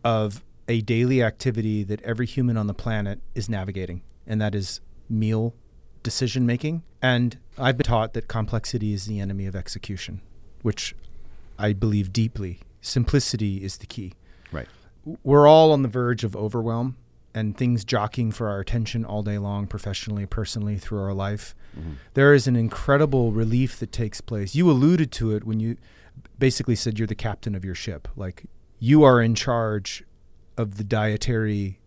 of 0.06 0.44
a 0.70 0.82
daily 0.82 1.22
activity 1.22 1.84
that 1.84 2.02
every 2.04 2.28
human 2.28 2.56
on 2.56 2.68
the 2.68 2.74
planet 2.74 3.20
is 3.34 3.50
navigating, 3.50 4.04
and 4.26 4.40
that 4.40 4.56
is 4.56 4.80
meal 5.10 5.54
decision 6.04 6.46
making. 6.46 6.84
And 7.02 7.38
I've 7.58 7.78
been 7.78 7.86
taught 7.86 8.14
that 8.14 8.28
complexity 8.28 8.94
is 8.94 9.08
the 9.08 9.20
enemy 9.20 9.48
of 9.48 9.56
execution, 9.56 10.22
which 10.62 10.96
I 11.58 11.74
believe 11.74 12.14
deeply. 12.14 12.60
Simplicity 12.82 13.64
is 13.64 13.78
the 13.78 13.88
key. 13.88 14.14
Right. 14.52 14.68
We're 15.24 15.48
all 15.48 15.72
on 15.72 15.82
the 15.82 15.90
verge 15.90 16.24
of 16.24 16.36
overwhelm 16.36 16.98
and 17.34 17.58
things 17.58 17.84
jockeying 17.84 18.32
for 18.32 18.48
our 18.48 18.60
attention 18.60 19.04
all 19.04 19.24
day 19.24 19.38
long, 19.38 19.68
professionally, 19.68 20.26
personally, 20.26 20.78
through 20.78 21.02
our 21.02 21.14
life. 21.14 21.56
Mm-hmm. 21.78 21.94
There 22.14 22.34
is 22.34 22.48
an 22.48 22.56
incredible 22.56 23.32
relief 23.32 23.78
that 23.80 23.92
takes 23.92 24.22
place. 24.22 24.56
You 24.56 24.70
alluded 24.70 25.12
to 25.14 25.36
it 25.36 25.44
when 25.44 25.60
you 25.60 25.78
basically 26.40 26.76
said 26.76 26.98
you're 26.98 27.08
the 27.08 27.16
captain 27.16 27.56
of 27.56 27.66
your 27.66 27.76
ship. 27.76 28.08
Like 28.16 28.46
you 28.86 29.04
are 29.04 29.20
in 29.20 29.34
charge 29.34 30.04
of 30.58 30.78
the 30.78 30.84
dietary 30.84 31.80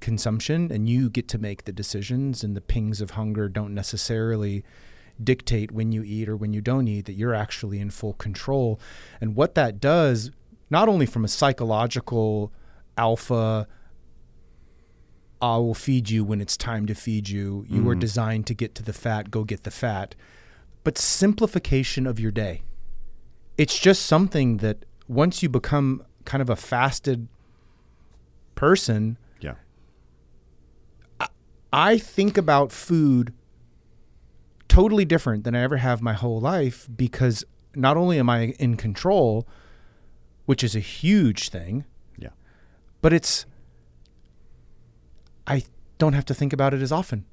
consumption 0.00 0.72
and 0.72 0.88
you 0.88 1.10
get 1.10 1.28
to 1.28 1.36
make 1.36 1.66
the 1.66 1.72
decisions 1.72 2.42
and 2.42 2.56
the 2.56 2.62
pings 2.62 3.02
of 3.02 3.10
hunger 3.10 3.46
don't 3.46 3.74
necessarily 3.74 4.64
dictate 5.22 5.70
when 5.70 5.92
you 5.92 6.02
eat 6.02 6.30
or 6.30 6.34
when 6.34 6.54
you 6.54 6.62
don't 6.62 6.88
eat 6.88 7.04
that 7.04 7.12
you're 7.12 7.34
actually 7.34 7.78
in 7.78 7.90
full 7.90 8.14
control 8.14 8.80
and 9.20 9.36
what 9.36 9.54
that 9.54 9.78
does 9.80 10.30
not 10.70 10.88
only 10.88 11.04
from 11.04 11.26
a 11.26 11.28
psychological 11.28 12.50
alpha 12.96 13.68
I 15.42 15.58
will 15.58 15.74
feed 15.74 16.08
you 16.08 16.24
when 16.24 16.40
it's 16.40 16.56
time 16.56 16.86
to 16.86 16.94
feed 16.94 17.30
you. 17.30 17.64
You 17.66 17.86
are 17.88 17.92
mm-hmm. 17.92 18.00
designed 18.00 18.46
to 18.48 18.54
get 18.54 18.74
to 18.74 18.82
the 18.82 18.92
fat, 18.92 19.30
go 19.30 19.42
get 19.42 19.62
the 19.62 19.70
fat. 19.70 20.14
But 20.84 20.98
simplification 20.98 22.06
of 22.06 22.20
your 22.20 22.30
day. 22.30 22.60
It's 23.56 23.78
just 23.78 24.04
something 24.04 24.58
that 24.58 24.84
once 25.08 25.42
you 25.42 25.48
become 25.48 26.04
kind 26.30 26.40
of 26.40 26.48
a 26.48 26.54
fasted 26.54 27.26
person, 28.54 29.18
Yeah. 29.40 29.54
I 31.72 31.98
think 31.98 32.38
about 32.38 32.70
food 32.70 33.32
totally 34.68 35.04
different 35.04 35.42
than 35.42 35.56
I 35.56 35.62
ever 35.62 35.78
have 35.78 36.00
my 36.02 36.12
whole 36.12 36.40
life 36.40 36.88
because 36.96 37.44
not 37.74 37.96
only 37.96 38.16
am 38.20 38.30
I 38.30 38.54
in 38.60 38.76
control, 38.76 39.44
which 40.46 40.62
is 40.62 40.76
a 40.76 40.80
huge 40.80 41.48
thing, 41.48 41.84
Yeah. 42.16 42.30
but 43.02 43.12
it's 43.12 43.44
I 45.48 45.64
don't 45.98 46.12
have 46.12 46.26
to 46.26 46.34
think 46.34 46.52
about 46.52 46.74
it 46.74 46.80
as 46.80 46.92
often, 46.92 47.24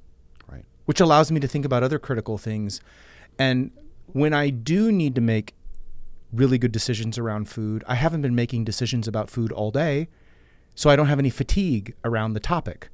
Right. 0.50 0.64
which 0.86 1.00
allows 1.00 1.30
me 1.30 1.38
to 1.38 1.46
think 1.46 1.64
about 1.64 1.84
other 1.84 2.00
critical 2.00 2.36
things. 2.36 2.80
And 3.38 3.70
when 4.12 4.34
I 4.34 4.50
do 4.50 4.90
need 4.90 5.14
to 5.14 5.20
make 5.20 5.54
really 6.32 6.58
good 6.58 6.72
decisions 6.72 7.18
around 7.18 7.48
food, 7.48 7.84
I 7.86 7.94
haven't 7.94 8.22
been 8.22 8.34
making 8.34 8.64
decisions 8.64 9.08
about 9.08 9.30
food 9.30 9.52
all 9.52 9.70
day, 9.70 10.08
so 10.74 10.90
I 10.90 10.96
don't 10.96 11.06
have 11.06 11.18
any 11.18 11.30
fatigue 11.30 11.94
around 12.04 12.34
the 12.34 12.40
topic. 12.40 12.88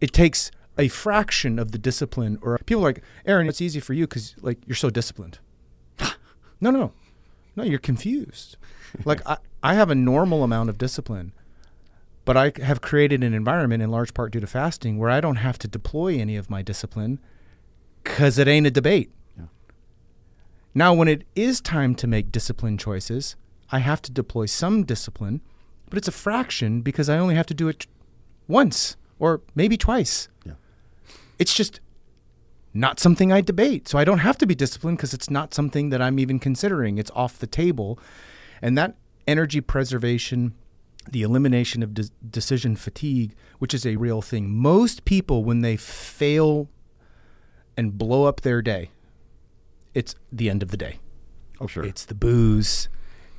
It 0.00 0.12
takes 0.12 0.50
a 0.78 0.88
fraction 0.88 1.58
of 1.58 1.72
the 1.72 1.78
discipline 1.78 2.38
or 2.42 2.58
people 2.58 2.80
are 2.82 2.88
like, 2.88 3.02
"Aaron, 3.26 3.48
it's 3.48 3.60
easy 3.60 3.78
for 3.80 3.92
you 3.92 4.06
cuz 4.06 4.34
like 4.40 4.58
you're 4.66 4.74
so 4.74 4.90
disciplined." 4.90 5.38
no, 6.60 6.70
no. 6.70 6.92
No, 7.54 7.62
you're 7.64 7.78
confused. 7.78 8.56
like 9.04 9.20
I, 9.26 9.36
I 9.62 9.74
have 9.74 9.90
a 9.90 9.94
normal 9.94 10.42
amount 10.42 10.70
of 10.70 10.78
discipline, 10.78 11.32
but 12.24 12.36
I 12.36 12.52
have 12.62 12.80
created 12.80 13.22
an 13.22 13.34
environment 13.34 13.82
in 13.82 13.90
large 13.90 14.14
part 14.14 14.32
due 14.32 14.40
to 14.40 14.46
fasting 14.46 14.98
where 14.98 15.10
I 15.10 15.20
don't 15.20 15.36
have 15.36 15.58
to 15.58 15.68
deploy 15.68 16.18
any 16.18 16.36
of 16.36 16.50
my 16.50 16.62
discipline 16.62 17.20
because 18.02 18.38
it 18.38 18.48
ain't 18.48 18.66
a 18.66 18.70
debate. 18.70 19.12
Now, 20.74 20.94
when 20.94 21.08
it 21.08 21.24
is 21.34 21.60
time 21.60 21.94
to 21.96 22.06
make 22.06 22.32
discipline 22.32 22.78
choices, 22.78 23.36
I 23.70 23.78
have 23.78 24.02
to 24.02 24.12
deploy 24.12 24.46
some 24.46 24.84
discipline, 24.84 25.42
but 25.88 25.98
it's 25.98 26.08
a 26.08 26.12
fraction 26.12 26.80
because 26.80 27.08
I 27.08 27.18
only 27.18 27.34
have 27.34 27.46
to 27.46 27.54
do 27.54 27.68
it 27.68 27.86
once 28.48 28.96
or 29.18 29.42
maybe 29.54 29.76
twice. 29.76 30.28
Yeah. 30.44 30.54
It's 31.38 31.54
just 31.54 31.80
not 32.74 32.98
something 32.98 33.30
I 33.30 33.40
debate. 33.40 33.88
So 33.88 33.98
I 33.98 34.04
don't 34.04 34.18
have 34.18 34.38
to 34.38 34.46
be 34.46 34.54
disciplined 34.54 34.98
because 34.98 35.12
it's 35.14 35.30
not 35.30 35.52
something 35.52 35.90
that 35.90 36.00
I'm 36.00 36.18
even 36.18 36.38
considering. 36.38 36.98
It's 36.98 37.10
off 37.14 37.38
the 37.38 37.46
table. 37.46 37.98
And 38.62 38.76
that 38.78 38.96
energy 39.26 39.60
preservation, 39.60 40.54
the 41.10 41.22
elimination 41.22 41.82
of 41.82 41.94
de- 41.94 42.10
decision 42.28 42.76
fatigue, 42.76 43.34
which 43.58 43.74
is 43.74 43.84
a 43.84 43.96
real 43.96 44.22
thing. 44.22 44.50
Most 44.50 45.04
people, 45.04 45.44
when 45.44 45.60
they 45.60 45.76
fail 45.76 46.68
and 47.76 47.98
blow 47.98 48.24
up 48.24 48.40
their 48.40 48.62
day, 48.62 48.90
it's 49.94 50.14
the 50.30 50.50
end 50.50 50.62
of 50.62 50.70
the 50.70 50.76
day. 50.76 50.98
Oh, 51.60 51.66
sure. 51.66 51.84
It's 51.84 52.04
the 52.04 52.14
booze, 52.14 52.88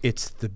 it's 0.02 0.30
the 0.30 0.52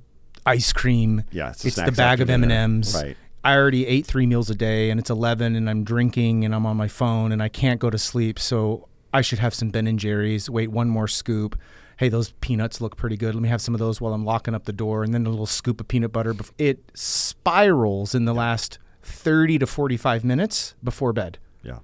ice 0.45 0.71
cream, 0.71 1.23
Yeah, 1.31 1.49
it's 1.49 1.63
the 1.63 1.67
it's 1.67 1.81
the 1.81 1.91
bag 1.91 2.21
of 2.21 2.29
M 2.29 2.43
and 2.43 2.51
M's. 2.51 2.95
Right. 2.95 3.17
I 3.43 3.55
already 3.55 3.86
ate 3.88 4.05
three 4.05 4.25
meals 4.25 4.49
a 4.49 4.55
day, 4.55 4.89
and 4.89 4.99
it's 4.99 5.10
eleven, 5.10 5.55
and 5.55 5.69
I'm 5.69 5.83
drinking, 5.83 6.43
and 6.43 6.53
I'm 6.53 6.65
on 6.65 6.75
my 6.75 6.88
phone, 6.88 7.31
and 7.31 7.41
I 7.41 7.49
can't 7.49 7.79
go 7.79 7.89
to 7.89 7.97
sleep. 7.97 8.39
So 8.39 8.88
I 9.13 9.21
should 9.21 9.39
have 9.39 9.53
some 9.53 9.69
Ben 9.69 9.88
and 9.88 9.97
Jerry's. 9.99 10.49
Wait, 10.49 10.69
one 10.69 10.89
more 10.89 11.07
scoop. 11.07 11.57
Hey, 11.97 12.10
those 12.10 12.31
peanuts 12.41 12.81
look 12.81 12.95
pretty 12.95 13.17
good. 13.17 13.33
Let 13.36 13.41
me 13.41 13.49
have 13.49 13.62
some 13.62 13.73
of 13.73 13.79
those 13.79 13.99
while 13.99 14.13
I'm 14.13 14.25
locking 14.25 14.53
up 14.53 14.65
the 14.65 14.73
door, 14.73 15.03
and 15.03 15.13
then 15.13 15.25
a 15.25 15.29
little 15.29 15.45
scoop 15.45 15.79
of 15.79 15.88
peanut 15.88 16.12
butter. 16.12 16.36
It 16.57 16.91
spirals 16.93 18.13
in 18.13 18.25
the 18.25 18.33
last 18.33 18.79
thirty 19.01 19.57
to 19.60 19.65
forty-five 19.67 20.23
minutes 20.23 20.75
before 20.83 21.13
bed. 21.13 21.38
Yeah. 21.63 21.79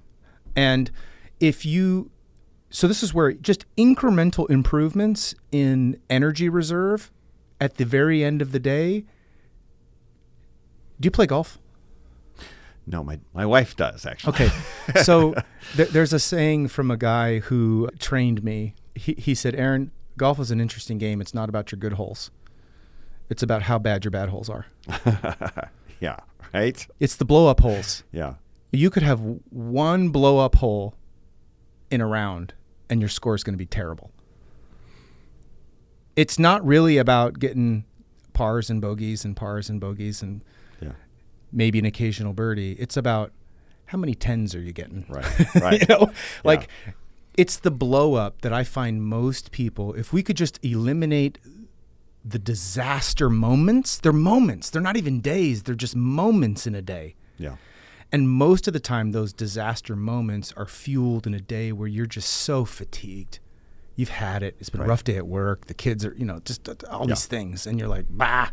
And 0.54 0.90
if 1.40 1.64
you, 1.64 2.10
so 2.74 2.88
this 2.88 3.04
is 3.04 3.14
where 3.14 3.32
just 3.32 3.66
incremental 3.76 4.50
improvements 4.50 5.32
in 5.52 5.96
energy 6.10 6.48
reserve 6.48 7.12
at 7.60 7.76
the 7.76 7.84
very 7.84 8.24
end 8.24 8.42
of 8.42 8.50
the 8.50 8.58
day. 8.58 9.04
Do 10.98 11.06
you 11.06 11.12
play 11.12 11.26
golf? 11.26 11.58
No, 12.84 13.04
my 13.04 13.20
my 13.32 13.46
wife 13.46 13.76
does 13.76 14.04
actually. 14.04 14.34
Okay. 14.34 14.50
So 15.02 15.34
th- 15.76 15.90
there's 15.90 16.12
a 16.12 16.18
saying 16.18 16.66
from 16.66 16.90
a 16.90 16.96
guy 16.96 17.38
who 17.38 17.88
trained 18.00 18.42
me. 18.42 18.74
He, 18.96 19.14
he 19.14 19.36
said, 19.36 19.54
Aaron, 19.54 19.92
golf 20.16 20.40
is 20.40 20.50
an 20.50 20.60
interesting 20.60 20.98
game. 20.98 21.20
It's 21.20 21.32
not 21.32 21.48
about 21.48 21.70
your 21.70 21.78
good 21.78 21.92
holes, 21.92 22.32
it's 23.30 23.44
about 23.44 23.62
how 23.62 23.78
bad 23.78 24.04
your 24.04 24.10
bad 24.10 24.30
holes 24.30 24.50
are. 24.50 24.66
yeah. 26.00 26.16
Right. 26.52 26.84
It's 26.98 27.14
the 27.14 27.24
blow 27.24 27.46
up 27.46 27.60
holes. 27.60 28.02
Yeah. 28.10 28.34
You 28.72 28.90
could 28.90 29.04
have 29.04 29.20
one 29.50 30.08
blow 30.08 30.38
up 30.38 30.56
hole 30.56 30.96
in 31.88 32.00
a 32.00 32.06
round, 32.06 32.52
and 32.94 33.02
your 33.02 33.08
score 33.10 33.34
is 33.34 33.42
going 33.44 33.52
to 33.54 33.58
be 33.58 33.66
terrible. 33.66 34.10
It's 36.16 36.38
not 36.38 36.64
really 36.64 36.96
about 36.96 37.38
getting 37.38 37.84
pars 38.32 38.70
and 38.70 38.80
bogeys 38.80 39.24
and 39.24 39.36
pars 39.36 39.68
and 39.68 39.80
bogeys 39.80 40.22
and 40.22 40.42
Yeah. 40.80 40.92
maybe 41.52 41.78
an 41.78 41.84
occasional 41.84 42.32
birdie. 42.32 42.72
It's 42.72 42.96
about 42.96 43.32
how 43.86 43.98
many 43.98 44.14
tens 44.14 44.54
are 44.54 44.60
you 44.60 44.72
getting? 44.72 45.04
Right. 45.08 45.26
Right. 45.60 45.80
you 45.80 45.86
know, 45.88 46.10
like 46.44 46.68
it's 47.36 47.56
the 47.56 47.70
blow 47.70 48.14
up 48.14 48.42
that 48.42 48.52
I 48.52 48.62
find 48.64 49.02
most 49.02 49.50
people. 49.50 49.92
If 49.94 50.12
we 50.12 50.22
could 50.22 50.36
just 50.36 50.58
eliminate 50.64 51.38
the 52.24 52.38
disaster 52.38 53.28
moments, 53.28 53.98
they're 53.98 54.12
moments. 54.12 54.70
They're 54.70 54.80
not 54.82 54.96
even 54.96 55.20
days. 55.20 55.64
They're 55.64 55.74
just 55.74 55.96
moments 55.96 56.66
in 56.66 56.74
a 56.74 56.82
day. 56.82 57.16
Yeah. 57.38 57.56
And 58.14 58.30
most 58.30 58.68
of 58.68 58.72
the 58.72 58.78
time, 58.80 59.10
those 59.10 59.32
disaster 59.32 59.96
moments 59.96 60.52
are 60.56 60.66
fueled 60.66 61.26
in 61.26 61.34
a 61.34 61.40
day 61.40 61.72
where 61.72 61.88
you're 61.88 62.06
just 62.06 62.30
so 62.30 62.64
fatigued. 62.64 63.40
You've 63.96 64.10
had 64.10 64.42
it. 64.44 64.54
It's 64.60 64.70
been 64.70 64.82
a 64.82 64.86
rough 64.86 65.02
day 65.02 65.16
at 65.16 65.26
work. 65.26 65.66
The 65.66 65.74
kids 65.74 66.04
are, 66.04 66.14
you 66.16 66.24
know, 66.24 66.38
just 66.44 66.68
uh, 66.68 66.74
all 66.88 67.00
Yeah. 67.08 67.14
these 67.14 67.26
things, 67.26 67.66
and 67.66 67.76
you're 67.78 67.88
like, 67.88 68.06
bah. 68.08 68.50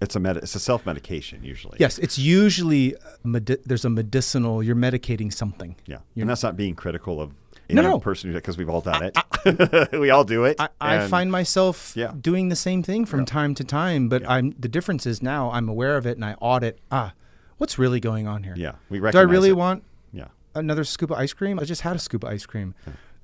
It's 0.00 0.16
a 0.16 0.20
med- 0.20 0.38
it's 0.38 0.54
a 0.54 0.60
self 0.60 0.86
medication 0.86 1.44
usually. 1.44 1.76
Yes, 1.78 1.98
it's 1.98 2.18
usually 2.18 2.94
medi- 3.22 3.58
there's 3.66 3.84
a 3.84 3.90
medicinal. 3.90 4.62
You're 4.62 4.76
medicating 4.76 5.30
something. 5.30 5.76
Yeah. 5.84 5.98
You're- 6.14 6.22
and 6.22 6.30
that's 6.30 6.42
not 6.42 6.56
being 6.56 6.74
critical 6.74 7.20
of 7.20 7.32
any 7.68 7.82
No, 7.82 7.82
no. 7.82 7.98
person 8.00 8.32
because 8.32 8.56
we've 8.56 8.70
all 8.70 8.80
done 8.80 9.02
it. 9.12 9.92
we 10.04 10.08
all 10.08 10.24
do 10.24 10.44
it. 10.44 10.56
I, 10.58 10.68
I 10.80 11.06
find 11.06 11.30
myself 11.30 11.92
Yeah. 11.94 12.12
doing 12.18 12.48
the 12.48 12.56
same 12.56 12.82
thing 12.82 13.04
from 13.04 13.20
Yeah. 13.20 13.26
time 13.26 13.54
to 13.56 13.64
time, 13.64 14.08
but 14.08 14.22
Yeah. 14.22 14.32
I'm 14.32 14.54
the 14.58 14.68
difference 14.68 15.04
is 15.04 15.22
now 15.22 15.50
I'm 15.50 15.68
aware 15.68 15.98
of 15.98 16.06
it 16.06 16.16
and 16.16 16.24
I 16.24 16.32
audit. 16.40 16.78
Ah, 16.90 17.12
what's 17.60 17.78
really 17.78 18.00
going 18.00 18.26
on 18.26 18.42
here? 18.42 18.54
Yeah. 18.56 18.72
We 18.88 18.98
Do 18.98 19.04
I 19.04 19.06
recognize 19.06 19.30
really 19.30 19.50
it. 19.50 19.56
want 19.56 19.84
Yeah. 20.12 20.28
another 20.54 20.82
scoop 20.82 21.10
of 21.10 21.18
ice 21.18 21.34
cream? 21.34 21.60
I 21.60 21.64
just 21.64 21.82
had 21.82 21.94
a 21.94 21.98
scoop 21.98 22.24
of 22.24 22.30
ice 22.30 22.46
cream. 22.46 22.74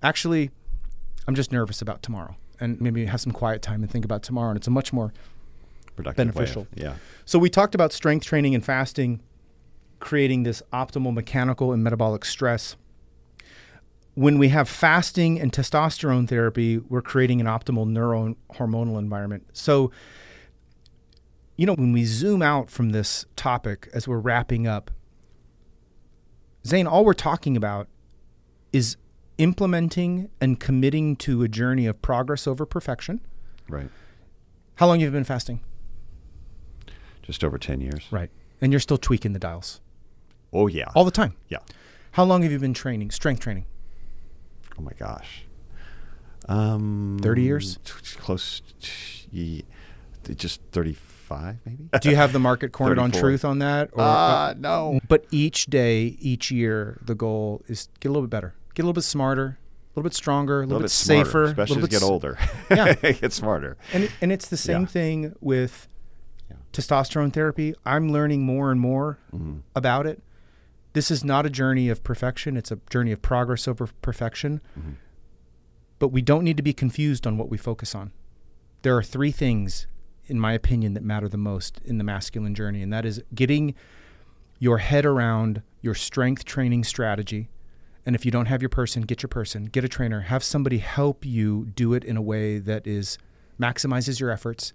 Actually, 0.03 0.51
I'm 1.27 1.35
just 1.35 1.51
nervous 1.51 1.81
about 1.81 2.03
tomorrow, 2.03 2.37
and 2.61 2.79
maybe 2.81 3.07
have 3.07 3.21
some 3.23 3.33
quiet 3.33 3.63
time 3.63 3.83
and 3.83 3.91
think 3.91 4.05
about 4.05 4.23
tomorrow. 4.23 4.51
And 4.51 4.57
it's 4.59 4.67
a 4.67 4.71
much 4.71 4.93
more 4.93 5.13
Productive 5.97 6.27
way 6.27 6.29
of- 6.29 6.35
Beneficial. 6.35 6.67
yeah. 6.75 6.97
So 7.25 7.39
we 7.39 7.49
talked 7.49 7.75
about 7.75 7.93
strength 7.95 8.27
training 8.27 8.55
and 8.55 8.63
fasting, 8.63 9.21
creating 10.01 10.43
this 10.43 10.63
optimal 10.71 11.15
mechanical 11.15 11.73
and 11.73 11.83
metabolic 11.83 12.27
stress. 12.27 12.77
When 14.15 14.39
we 14.39 14.49
have 14.51 14.69
fasting 14.69 15.41
and 15.41 15.51
testosterone 15.53 16.29
therapy, 16.29 16.79
we're 16.79 17.01
creating 17.03 17.41
an 17.41 17.47
optimal 17.47 17.87
neurohormonal 17.87 18.99
environment. 18.99 19.47
So, 19.55 19.91
you 21.57 21.67
know, 21.67 21.75
when 21.75 21.93
we 21.93 22.05
zoom 22.05 22.43
out 22.43 22.71
from 22.71 22.91
this 22.91 23.25
topic 23.37 23.89
as 23.95 24.07
we're 24.07 24.19
wrapping 24.19 24.67
up, 24.67 24.91
Zane, 26.67 26.87
all 26.87 27.05
we're 27.05 27.13
talking 27.15 27.57
about 27.57 27.89
is 28.73 28.97
implementing 29.39 30.29
and 30.41 30.59
committing 30.59 31.17
to 31.17 31.43
a 31.43 31.49
journey 31.49 31.87
of 31.87 32.01
progress 32.03 32.47
over 32.47 32.67
perfection. 32.67 33.21
Right. 33.69 33.89
How 34.77 34.87
long 34.87 35.01
have 35.01 35.07
you 35.09 35.13
been 35.13 35.25
fasting? 35.25 35.61
Just 37.23 37.43
over 37.45 37.59
10 37.59 37.81
years. 37.81 38.07
Right. 38.11 38.31
And 38.61 38.73
you're 38.73 38.81
still 38.81 38.99
tweaking 38.99 39.33
the 39.33 39.39
dials 39.39 39.81
Oh, 40.53 40.67
yeah. 40.67 40.87
all 40.95 41.05
the 41.05 41.11
time. 41.11 41.35
yeah. 41.49 41.59
How 42.13 42.25
long 42.25 42.43
have 42.43 42.51
you 42.53 42.59
been 42.59 42.73
training, 42.75 43.11
strength 43.11 43.41
training? 43.41 43.67
Oh, 44.79 44.83
my 44.83 44.93
gosh. 44.99 45.45
Um, 46.49 47.19
30 47.23 47.43
years? 47.43 47.77
t- 47.85 47.93
t- 48.03 48.17
Close. 48.19 48.63
To, 48.81 48.91
ye- 49.31 49.65
just 50.35 50.61
35, 50.73 51.03
maybe? 51.65 51.89
Do 52.01 52.11
you 52.11 52.17
have 52.17 52.33
the 52.33 52.39
market 52.39 52.73
cornered 52.73 52.99
on 52.99 53.11
truth 53.11 53.45
on 53.45 53.59
that? 53.61 53.91
Or, 53.93 54.03
Uh, 54.03 54.55
no. 54.59 55.01
but 55.09 55.27
each 55.31 55.67
day, 55.67 56.17
each 56.21 56.51
year, 56.51 56.99
the 57.05 57.15
goal 57.15 57.63
is 57.69 57.89
get 58.01 58.09
a 58.09 58.13
little 58.13 58.27
bit 58.27 58.31
better, 58.31 58.55
get 58.75 58.83
a 58.83 58.85
little 58.85 58.93
bit 58.95 59.05
smarter, 59.05 59.59
a 59.59 59.91
little 59.99 60.03
bit 60.09 60.15
stronger, 60.15 60.63
a 60.63 60.67
little, 60.67 60.79
A 60.79 60.79
little 60.79 60.83
bit, 60.85 60.91
smarter, 60.91 61.25
safer, 61.25 61.43
a 61.43 61.47
especially 61.49 61.81
little 61.83 61.87
as 61.87 61.93
you 61.93 61.99
bit 61.99 62.01
get 62.01 62.11
older. 62.11 62.39
Yeah. 63.05 63.13
get 63.13 63.33
smarter. 63.33 63.77
And 63.93 64.05
it, 64.05 64.11
and 64.21 64.31
it's 64.33 64.49
the 64.49 64.57
same 64.57 64.83
Yeah. 64.83 64.87
thing 64.87 65.35
with 65.41 65.89
Yeah. 66.51 66.57
testosterone 66.73 67.33
therapy. 67.33 67.75
I'm 67.85 68.11
learning 68.13 68.43
more 68.43 68.71
and 68.71 68.81
more 68.81 69.19
Mm-hmm. 69.35 69.59
about 69.75 70.07
it. 70.07 70.23
This 70.93 71.11
is 71.11 71.25
not 71.25 71.45
a 71.45 71.51
journey 71.51 71.89
of 71.91 72.03
perfection; 72.03 72.57
it's 72.57 72.71
a 72.71 72.79
journey 72.89 73.13
of 73.13 73.21
progress 73.21 73.69
over 73.69 73.87
perfection. 74.01 74.61
Mm-hmm. 74.79 74.93
But 75.99 76.09
we 76.09 76.23
don't 76.23 76.45
need 76.45 76.57
to 76.59 76.63
be 76.63 76.73
confused 76.73 77.27
on 77.27 77.37
what 77.39 77.49
we 77.51 77.57
focus 77.59 77.95
on. 77.95 78.13
There 78.83 78.97
are 78.97 79.03
three 79.03 79.31
things, 79.31 79.87
in 80.27 80.41
my 80.41 80.53
opinion, 80.53 80.95
that 80.95 81.03
matter 81.03 81.29
the 81.29 81.37
most 81.37 81.81
in 81.85 81.99
the 81.99 82.05
masculine 82.05 82.55
journey, 82.55 82.83
and 82.83 82.93
that 82.93 83.05
is 83.05 83.23
getting 83.35 83.75
your 84.59 84.79
head 84.79 85.05
around 85.05 85.63
your 85.81 85.95
strength 85.95 86.45
training 86.45 86.85
strategy. 86.85 87.49
And 88.05 88.15
if 88.15 88.25
you 88.25 88.31
don't 88.31 88.47
have 88.47 88.63
your 88.63 88.69
person, 88.69 89.03
get 89.03 89.23
your 89.23 89.29
person, 89.29 89.67
get 89.67 89.85
a 89.85 89.89
trainer, 89.89 90.23
have 90.23 90.43
somebody 90.45 90.79
help 90.79 91.25
you 91.25 91.67
do 91.75 91.93
it 91.93 92.05
in 92.05 92.17
a 92.17 92.23
way 92.23 92.59
that 92.59 92.87
is 92.87 93.19
maximizes 93.61 94.21
your 94.21 94.31
efforts. 94.31 94.73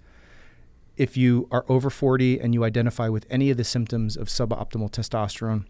If 0.98 1.16
you 1.16 1.48
are 1.52 1.66
over 1.70 1.90
40 1.90 2.40
and 2.40 2.54
you 2.54 2.64
identify 2.64 3.08
with 3.08 3.26
any 3.30 3.50
of 3.50 3.58
the 3.58 3.64
symptoms 3.64 4.18
of 4.18 4.28
suboptimal 4.28 4.92
testosterone, 4.92 5.66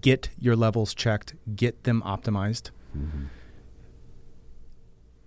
get 0.00 0.30
your 0.38 0.56
levels 0.56 0.94
checked, 0.94 1.34
get 1.54 1.84
them 1.84 2.02
optimized, 2.04 2.70
mm-hmm. 2.96 3.24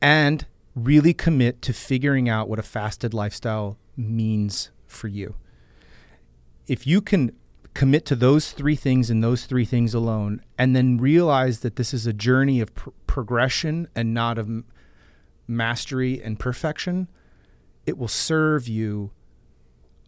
and 0.02 0.47
really 0.76 1.13
commit 1.13 1.61
to 1.63 1.73
figuring 1.73 2.28
out 2.28 2.49
what 2.49 2.59
a 2.59 2.63
fasted 2.63 3.13
lifestyle 3.13 3.78
means 3.95 4.71
for 4.86 5.07
you. 5.07 5.36
If 6.67 6.86
you 6.86 7.01
can 7.01 7.32
commit 7.73 8.05
to 8.05 8.15
those 8.15 8.51
three 8.51 8.76
things 8.76 9.09
and 9.09 9.23
those 9.23 9.45
three 9.45 9.65
things 9.65 9.93
alone, 9.93 10.41
and 10.57 10.76
then 10.76 10.97
realize 10.97 11.59
that 11.59 11.76
this 11.76 11.93
is 11.93 12.05
a 12.05 12.13
journey 12.13 12.59
of 12.59 12.73
pr- 12.73 12.89
progression 13.07 13.88
and 13.95 14.13
not 14.13 14.38
of 14.38 14.47
m- 14.47 14.65
mastery 15.47 16.21
and 16.21 16.39
perfection, 16.39 17.07
it 17.86 17.97
will 17.97 18.07
serve 18.07 18.67
you 18.67 19.11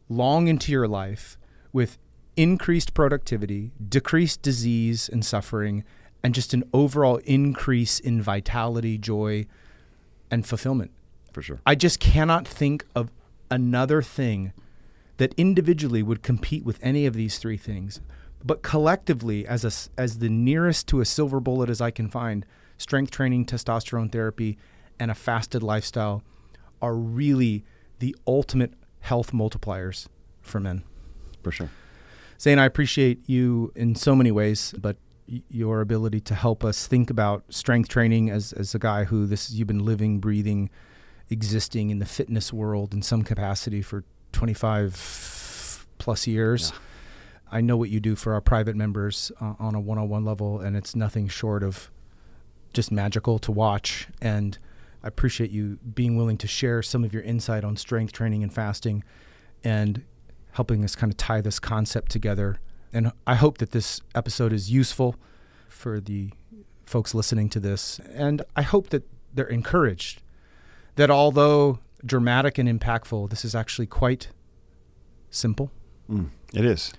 long 0.10 0.48
into 0.48 0.72
your 0.72 0.88
life 0.88 1.38
with 1.72 1.98
increased 2.36 2.94
productivity, 2.94 3.72
decreased 3.88 4.42
disease 4.42 5.10
and 5.10 5.26
suffering, 5.26 5.84
and 6.24 6.34
just 6.34 6.54
an 6.54 6.64
overall 6.74 7.18
increase 7.26 8.00
in 8.00 8.22
vitality, 8.22 8.98
joy, 8.98 9.46
and 10.30 10.46
fulfillment. 10.46 10.92
For 11.34 11.42
sure. 11.42 11.62
I 11.66 11.76
just 11.76 12.00
cannot 12.00 12.48
think 12.48 12.86
of 12.96 13.12
another 13.52 14.02
thing 14.02 14.54
that 15.18 15.34
individually 15.38 16.04
would 16.04 16.22
compete 16.22 16.66
with 16.66 16.80
any 16.82 17.06
of 17.06 17.14
these 17.14 17.38
three 17.38 17.58
things. 17.58 18.02
But 18.44 18.62
collectively, 18.62 19.48
as, 19.48 19.66
a, 19.66 20.00
as 20.00 20.20
the 20.20 20.30
nearest 20.30 20.88
to 20.90 21.02
a 21.02 21.06
silver 21.06 21.40
bullet 21.40 21.70
as 21.70 21.82
I 21.82 21.92
can 21.92 22.10
find, 22.10 22.46
strength 22.78 23.12
training, 23.12 23.46
testosterone 23.46 24.12
therapy, 24.12 24.58
and 25.00 25.12
a 25.12 25.16
fasted 25.16 25.64
lifestyle 25.64 26.24
are 26.82 26.96
really 26.96 27.64
the 28.00 28.16
ultimate 28.28 28.74
health 29.02 29.32
multipliers 29.32 30.08
for 30.42 30.60
men. 30.60 30.84
For 31.44 31.52
sure. 31.52 31.70
Zane, 32.40 32.60
I 32.60 32.66
appreciate 32.66 33.28
you 33.28 33.72
in 33.76 33.96
so 33.96 34.16
many 34.16 34.32
ways, 34.32 34.74
but 34.78 34.98
your 35.28 35.82
ability 35.82 36.22
to 36.22 36.36
help 36.36 36.64
us 36.64 36.88
think 36.88 37.10
about 37.10 37.44
strength 37.50 37.90
training 37.90 38.30
as, 38.30 38.54
as 38.54 38.74
a 38.74 38.80
guy 38.80 39.04
who 39.04 39.26
this 39.26 39.52
you've 39.52 39.68
been 39.68 39.86
living, 39.86 40.20
breathing, 40.20 40.70
existing 41.30 41.90
in 41.90 42.00
the 42.00 42.06
fitness 42.06 42.54
world 42.54 42.94
in 42.94 43.02
some 43.02 43.24
capacity 43.24 43.82
for 43.82 44.04
25 44.32 45.88
plus 45.98 46.28
years. 46.28 46.72
Yeah. 46.72 46.80
I 47.50 47.62
know 47.62 47.78
what 47.78 47.90
you 47.90 48.00
do 48.00 48.16
for 48.16 48.34
our 48.34 48.42
private 48.42 48.76
members 48.76 49.32
uh, 49.40 49.54
on 49.60 49.76
a 49.76 49.80
one-on-one 49.80 50.26
level, 50.26 50.60
and 50.60 50.76
it's 50.76 50.96
nothing 50.96 51.28
short 51.28 51.64
of 51.64 51.90
just 52.74 52.92
magical 52.92 53.40
to 53.40 53.52
watch. 53.52 54.08
And 54.22 54.58
I 55.04 55.08
appreciate 55.08 55.52
you 55.52 55.78
being 55.96 56.18
willing 56.18 56.38
to 56.40 56.48
share 56.48 56.82
some 56.82 57.04
of 57.04 57.14
your 57.14 57.24
insight 57.24 57.64
on 57.64 57.78
strength 57.78 58.12
training 58.12 58.44
and 58.44 58.54
fasting, 58.54 59.04
and 59.64 60.04
helping 60.52 60.84
us 60.84 60.96
kind 60.96 61.12
of 61.12 61.18
tie 61.18 61.42
this 61.42 61.60
concept 61.60 62.12
together. 62.12 62.60
And 62.94 63.12
I 63.26 63.36
hope 63.36 63.58
that 63.60 63.72
this 63.72 64.02
episode 64.16 64.54
is 64.54 64.72
useful 64.72 65.16
for 65.68 66.00
the 66.00 66.32
folks 66.86 67.14
listening 67.14 67.50
to 67.50 67.60
this. 67.60 68.00
And 68.14 68.42
I 68.56 68.62
hope 68.62 68.90
that 68.90 69.04
they're 69.34 69.46
encouraged 69.46 70.22
that 70.96 71.12
although 71.12 71.80
dramatic 72.06 72.58
and 72.58 72.68
impactful, 72.68 73.30
this 73.30 73.46
is 73.46 73.54
actually 73.56 73.88
quite 73.88 74.30
simple. 75.30 75.72
Mm, 76.10 76.30
it 76.54 76.66
is. 76.66 76.94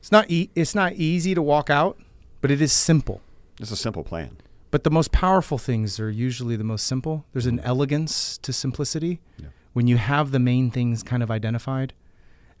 It's 0.00 0.12
not 0.12 0.30
e- 0.30 0.50
it's 0.54 0.74
not 0.74 0.94
easy 0.94 1.34
to 1.34 1.42
walk 1.42 1.70
out, 1.70 1.98
but 2.40 2.50
it 2.50 2.60
is 2.60 2.72
simple. 2.72 3.20
It's 3.60 3.70
a 3.70 3.76
simple 3.76 4.04
plan. 4.04 4.38
But 4.70 4.84
the 4.84 4.90
most 4.90 5.12
powerful 5.12 5.58
things 5.58 5.98
are 5.98 6.10
usually 6.10 6.56
the 6.56 6.64
most 6.64 6.86
simple. 6.86 7.24
There's 7.32 7.46
an 7.46 7.60
elegance 7.60 8.38
to 8.38 8.52
simplicity. 8.52 9.20
Yeah. 9.38 9.48
When 9.72 9.86
you 9.86 9.96
have 9.96 10.30
the 10.30 10.38
main 10.38 10.70
things 10.70 11.02
kind 11.02 11.22
of 11.22 11.30
identified, 11.30 11.94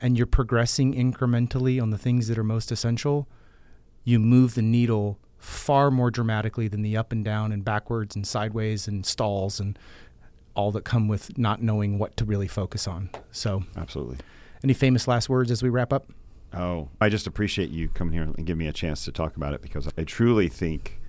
and 0.00 0.16
you're 0.16 0.26
progressing 0.26 0.94
incrementally 0.94 1.80
on 1.80 1.90
the 1.90 1.98
things 1.98 2.28
that 2.28 2.38
are 2.38 2.44
most 2.44 2.70
essential, 2.70 3.28
you 4.04 4.18
move 4.18 4.54
the 4.54 4.62
needle 4.62 5.18
far 5.38 5.90
more 5.90 6.10
dramatically 6.10 6.68
than 6.68 6.82
the 6.82 6.96
up 6.96 7.12
and 7.12 7.24
down 7.24 7.52
and 7.52 7.64
backwards 7.64 8.16
and 8.16 8.26
sideways 8.26 8.88
and 8.88 9.06
stalls 9.06 9.60
and 9.60 9.78
all 10.54 10.72
that 10.72 10.84
come 10.84 11.06
with 11.06 11.38
not 11.38 11.62
knowing 11.62 11.98
what 11.98 12.16
to 12.16 12.24
really 12.24 12.48
focus 12.48 12.88
on. 12.88 13.10
So, 13.30 13.62
absolutely. 13.76 14.18
Any 14.64 14.74
famous 14.74 15.06
last 15.06 15.28
words 15.28 15.50
as 15.50 15.62
we 15.62 15.68
wrap 15.68 15.92
up? 15.92 16.10
Oh, 16.52 16.88
I 17.00 17.08
just 17.08 17.26
appreciate 17.26 17.70
you 17.70 17.88
coming 17.88 18.14
here 18.14 18.22
and 18.22 18.36
giving 18.44 18.58
me 18.58 18.66
a 18.66 18.72
chance 18.72 19.04
to 19.04 19.12
talk 19.12 19.36
about 19.36 19.54
it 19.54 19.62
because 19.62 19.88
I 19.96 20.04
truly 20.04 20.48
think 20.48 21.00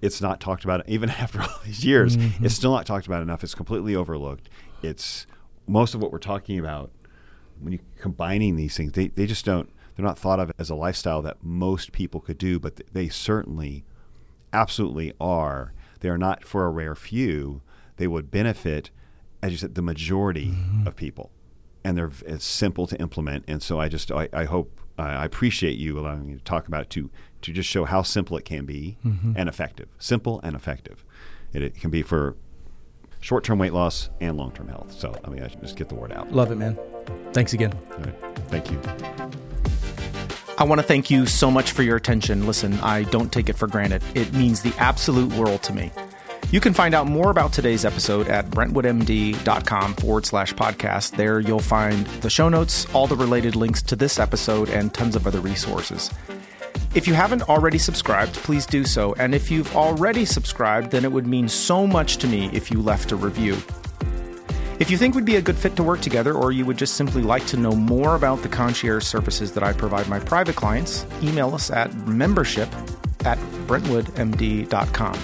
it's 0.00 0.22
not 0.22 0.40
talked 0.40 0.64
about 0.64 0.88
even 0.88 1.10
after 1.10 1.42
all 1.42 1.60
these 1.64 1.84
years. 1.84 2.16
Mm-hmm. 2.16 2.44
It's 2.44 2.54
still 2.54 2.72
not 2.72 2.86
talked 2.86 3.06
about 3.06 3.22
enough. 3.22 3.44
It's 3.44 3.54
completely 3.54 3.94
overlooked. 3.94 4.48
It's 4.82 5.26
most 5.66 5.94
of 5.94 6.00
what 6.00 6.12
we're 6.12 6.18
talking 6.18 6.58
about 6.58 6.90
when 7.60 7.72
you're 7.72 7.82
combining 7.98 8.56
these 8.56 8.76
things, 8.76 8.92
they, 8.92 9.08
they 9.08 9.26
just 9.26 9.44
don't, 9.44 9.70
they're 9.94 10.04
not 10.04 10.18
thought 10.18 10.40
of 10.40 10.52
as 10.58 10.70
a 10.70 10.74
lifestyle 10.74 11.22
that 11.22 11.42
most 11.42 11.92
people 11.92 12.20
could 12.20 12.38
do, 12.38 12.58
but 12.58 12.80
they 12.92 13.08
certainly, 13.08 13.84
absolutely 14.52 15.12
are. 15.20 15.72
They 16.00 16.08
are 16.08 16.18
not 16.18 16.44
for 16.44 16.66
a 16.66 16.70
rare 16.70 16.94
few. 16.94 17.62
They 17.96 18.06
would 18.06 18.30
benefit, 18.30 18.90
as 19.42 19.52
you 19.52 19.58
said, 19.58 19.74
the 19.74 19.82
majority 19.82 20.48
mm-hmm. 20.48 20.86
of 20.86 20.96
people. 20.96 21.30
And 21.84 21.96
they're 21.96 22.10
it's 22.26 22.44
simple 22.44 22.86
to 22.88 22.96
implement. 23.00 23.44
And 23.46 23.62
so 23.62 23.78
I 23.78 23.88
just, 23.88 24.10
I, 24.10 24.28
I 24.32 24.44
hope, 24.44 24.80
I 24.98 25.24
appreciate 25.24 25.78
you 25.78 25.98
allowing 25.98 26.26
me 26.26 26.34
to 26.34 26.42
talk 26.42 26.66
about 26.66 26.82
it 26.82 26.90
to, 26.90 27.10
to 27.42 27.52
just 27.52 27.68
show 27.68 27.84
how 27.84 28.02
simple 28.02 28.36
it 28.38 28.44
can 28.44 28.64
be 28.64 28.96
mm-hmm. 29.04 29.34
and 29.36 29.48
effective. 29.48 29.88
Simple 29.98 30.40
and 30.42 30.56
effective. 30.56 31.04
It, 31.52 31.62
it 31.62 31.80
can 31.80 31.90
be 31.90 32.02
for 32.02 32.36
short 33.20 33.44
term 33.44 33.58
weight 33.58 33.72
loss 33.72 34.10
and 34.20 34.36
long 34.36 34.52
term 34.52 34.68
health. 34.68 34.92
So, 34.92 35.14
I 35.24 35.28
mean, 35.28 35.42
I 35.42 35.48
just 35.48 35.76
get 35.76 35.88
the 35.88 35.94
word 35.94 36.12
out. 36.12 36.32
Love 36.32 36.50
it, 36.50 36.56
man. 36.56 36.78
Thanks 37.32 37.52
again. 37.52 37.72
Thank 38.48 38.70
you. 38.70 38.80
I 40.58 40.64
want 40.64 40.80
to 40.80 40.86
thank 40.86 41.10
you 41.10 41.26
so 41.26 41.50
much 41.50 41.72
for 41.72 41.82
your 41.82 41.96
attention. 41.96 42.46
Listen, 42.46 42.74
I 42.80 43.02
don't 43.02 43.30
take 43.30 43.50
it 43.50 43.56
for 43.56 43.66
granted. 43.66 44.02
It 44.14 44.32
means 44.32 44.62
the 44.62 44.72
absolute 44.78 45.32
world 45.34 45.62
to 45.64 45.74
me. 45.74 45.92
You 46.50 46.60
can 46.60 46.72
find 46.72 46.94
out 46.94 47.06
more 47.06 47.30
about 47.30 47.52
today's 47.52 47.84
episode 47.84 48.28
at 48.28 48.48
brentwoodmd.com 48.50 49.94
forward 49.94 50.24
slash 50.24 50.54
podcast. 50.54 51.16
There 51.16 51.40
you'll 51.40 51.58
find 51.58 52.06
the 52.22 52.30
show 52.30 52.48
notes, 52.48 52.86
all 52.94 53.06
the 53.06 53.16
related 53.16 53.56
links 53.56 53.82
to 53.82 53.96
this 53.96 54.18
episode, 54.18 54.70
and 54.70 54.94
tons 54.94 55.16
of 55.16 55.26
other 55.26 55.40
resources. 55.40 56.10
If 56.94 57.06
you 57.06 57.14
haven't 57.14 57.42
already 57.42 57.78
subscribed, 57.78 58.34
please 58.34 58.64
do 58.64 58.84
so. 58.84 59.12
And 59.18 59.34
if 59.34 59.50
you've 59.50 59.74
already 59.76 60.24
subscribed, 60.24 60.92
then 60.92 61.04
it 61.04 61.12
would 61.12 61.26
mean 61.26 61.48
so 61.48 61.86
much 61.86 62.16
to 62.18 62.28
me 62.28 62.48
if 62.52 62.70
you 62.70 62.80
left 62.80 63.12
a 63.12 63.16
review. 63.16 63.56
If 64.78 64.90
you 64.90 64.98
think 64.98 65.14
we'd 65.14 65.24
be 65.24 65.36
a 65.36 65.42
good 65.42 65.56
fit 65.56 65.74
to 65.76 65.82
work 65.82 66.02
together, 66.02 66.34
or 66.34 66.52
you 66.52 66.66
would 66.66 66.76
just 66.76 66.96
simply 66.96 67.22
like 67.22 67.46
to 67.46 67.56
know 67.56 67.72
more 67.72 68.14
about 68.14 68.42
the 68.42 68.48
concierge 68.48 69.04
services 69.04 69.52
that 69.52 69.62
I 69.62 69.72
provide 69.72 70.06
my 70.06 70.20
private 70.20 70.54
clients, 70.54 71.06
email 71.22 71.54
us 71.54 71.70
at 71.70 71.94
membership 72.06 72.68
at 73.24 73.38
brentwoodmd.com. 73.66 75.18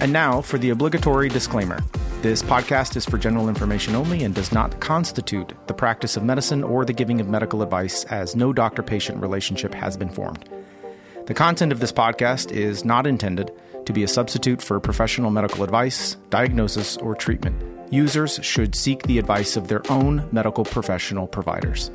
And 0.00 0.12
now 0.12 0.40
for 0.40 0.58
the 0.58 0.70
obligatory 0.70 1.28
disclaimer. 1.28 1.78
This 2.22 2.42
podcast 2.42 2.96
is 2.96 3.04
for 3.04 3.18
general 3.18 3.48
information 3.48 3.94
only 3.94 4.24
and 4.24 4.34
does 4.34 4.50
not 4.50 4.80
constitute 4.80 5.52
the 5.68 5.74
practice 5.74 6.16
of 6.16 6.24
medicine 6.24 6.64
or 6.64 6.84
the 6.84 6.92
giving 6.92 7.20
of 7.20 7.28
medical 7.28 7.62
advice, 7.62 8.02
as 8.06 8.34
no 8.34 8.52
doctor 8.52 8.82
patient 8.82 9.22
relationship 9.22 9.72
has 9.74 9.96
been 9.96 10.08
formed. 10.08 10.48
The 11.26 11.34
content 11.34 11.70
of 11.70 11.78
this 11.78 11.92
podcast 11.92 12.50
is 12.50 12.84
not 12.84 13.06
intended 13.06 13.52
to 13.86 13.92
be 13.92 14.02
a 14.02 14.08
substitute 14.08 14.60
for 14.60 14.80
professional 14.80 15.30
medical 15.30 15.62
advice, 15.62 16.16
diagnosis, 16.30 16.96
or 16.96 17.14
treatment. 17.14 17.73
Users 17.94 18.40
should 18.42 18.74
seek 18.74 19.04
the 19.04 19.20
advice 19.20 19.56
of 19.56 19.68
their 19.68 19.80
own 19.88 20.28
medical 20.32 20.64
professional 20.64 21.28
providers. 21.28 21.92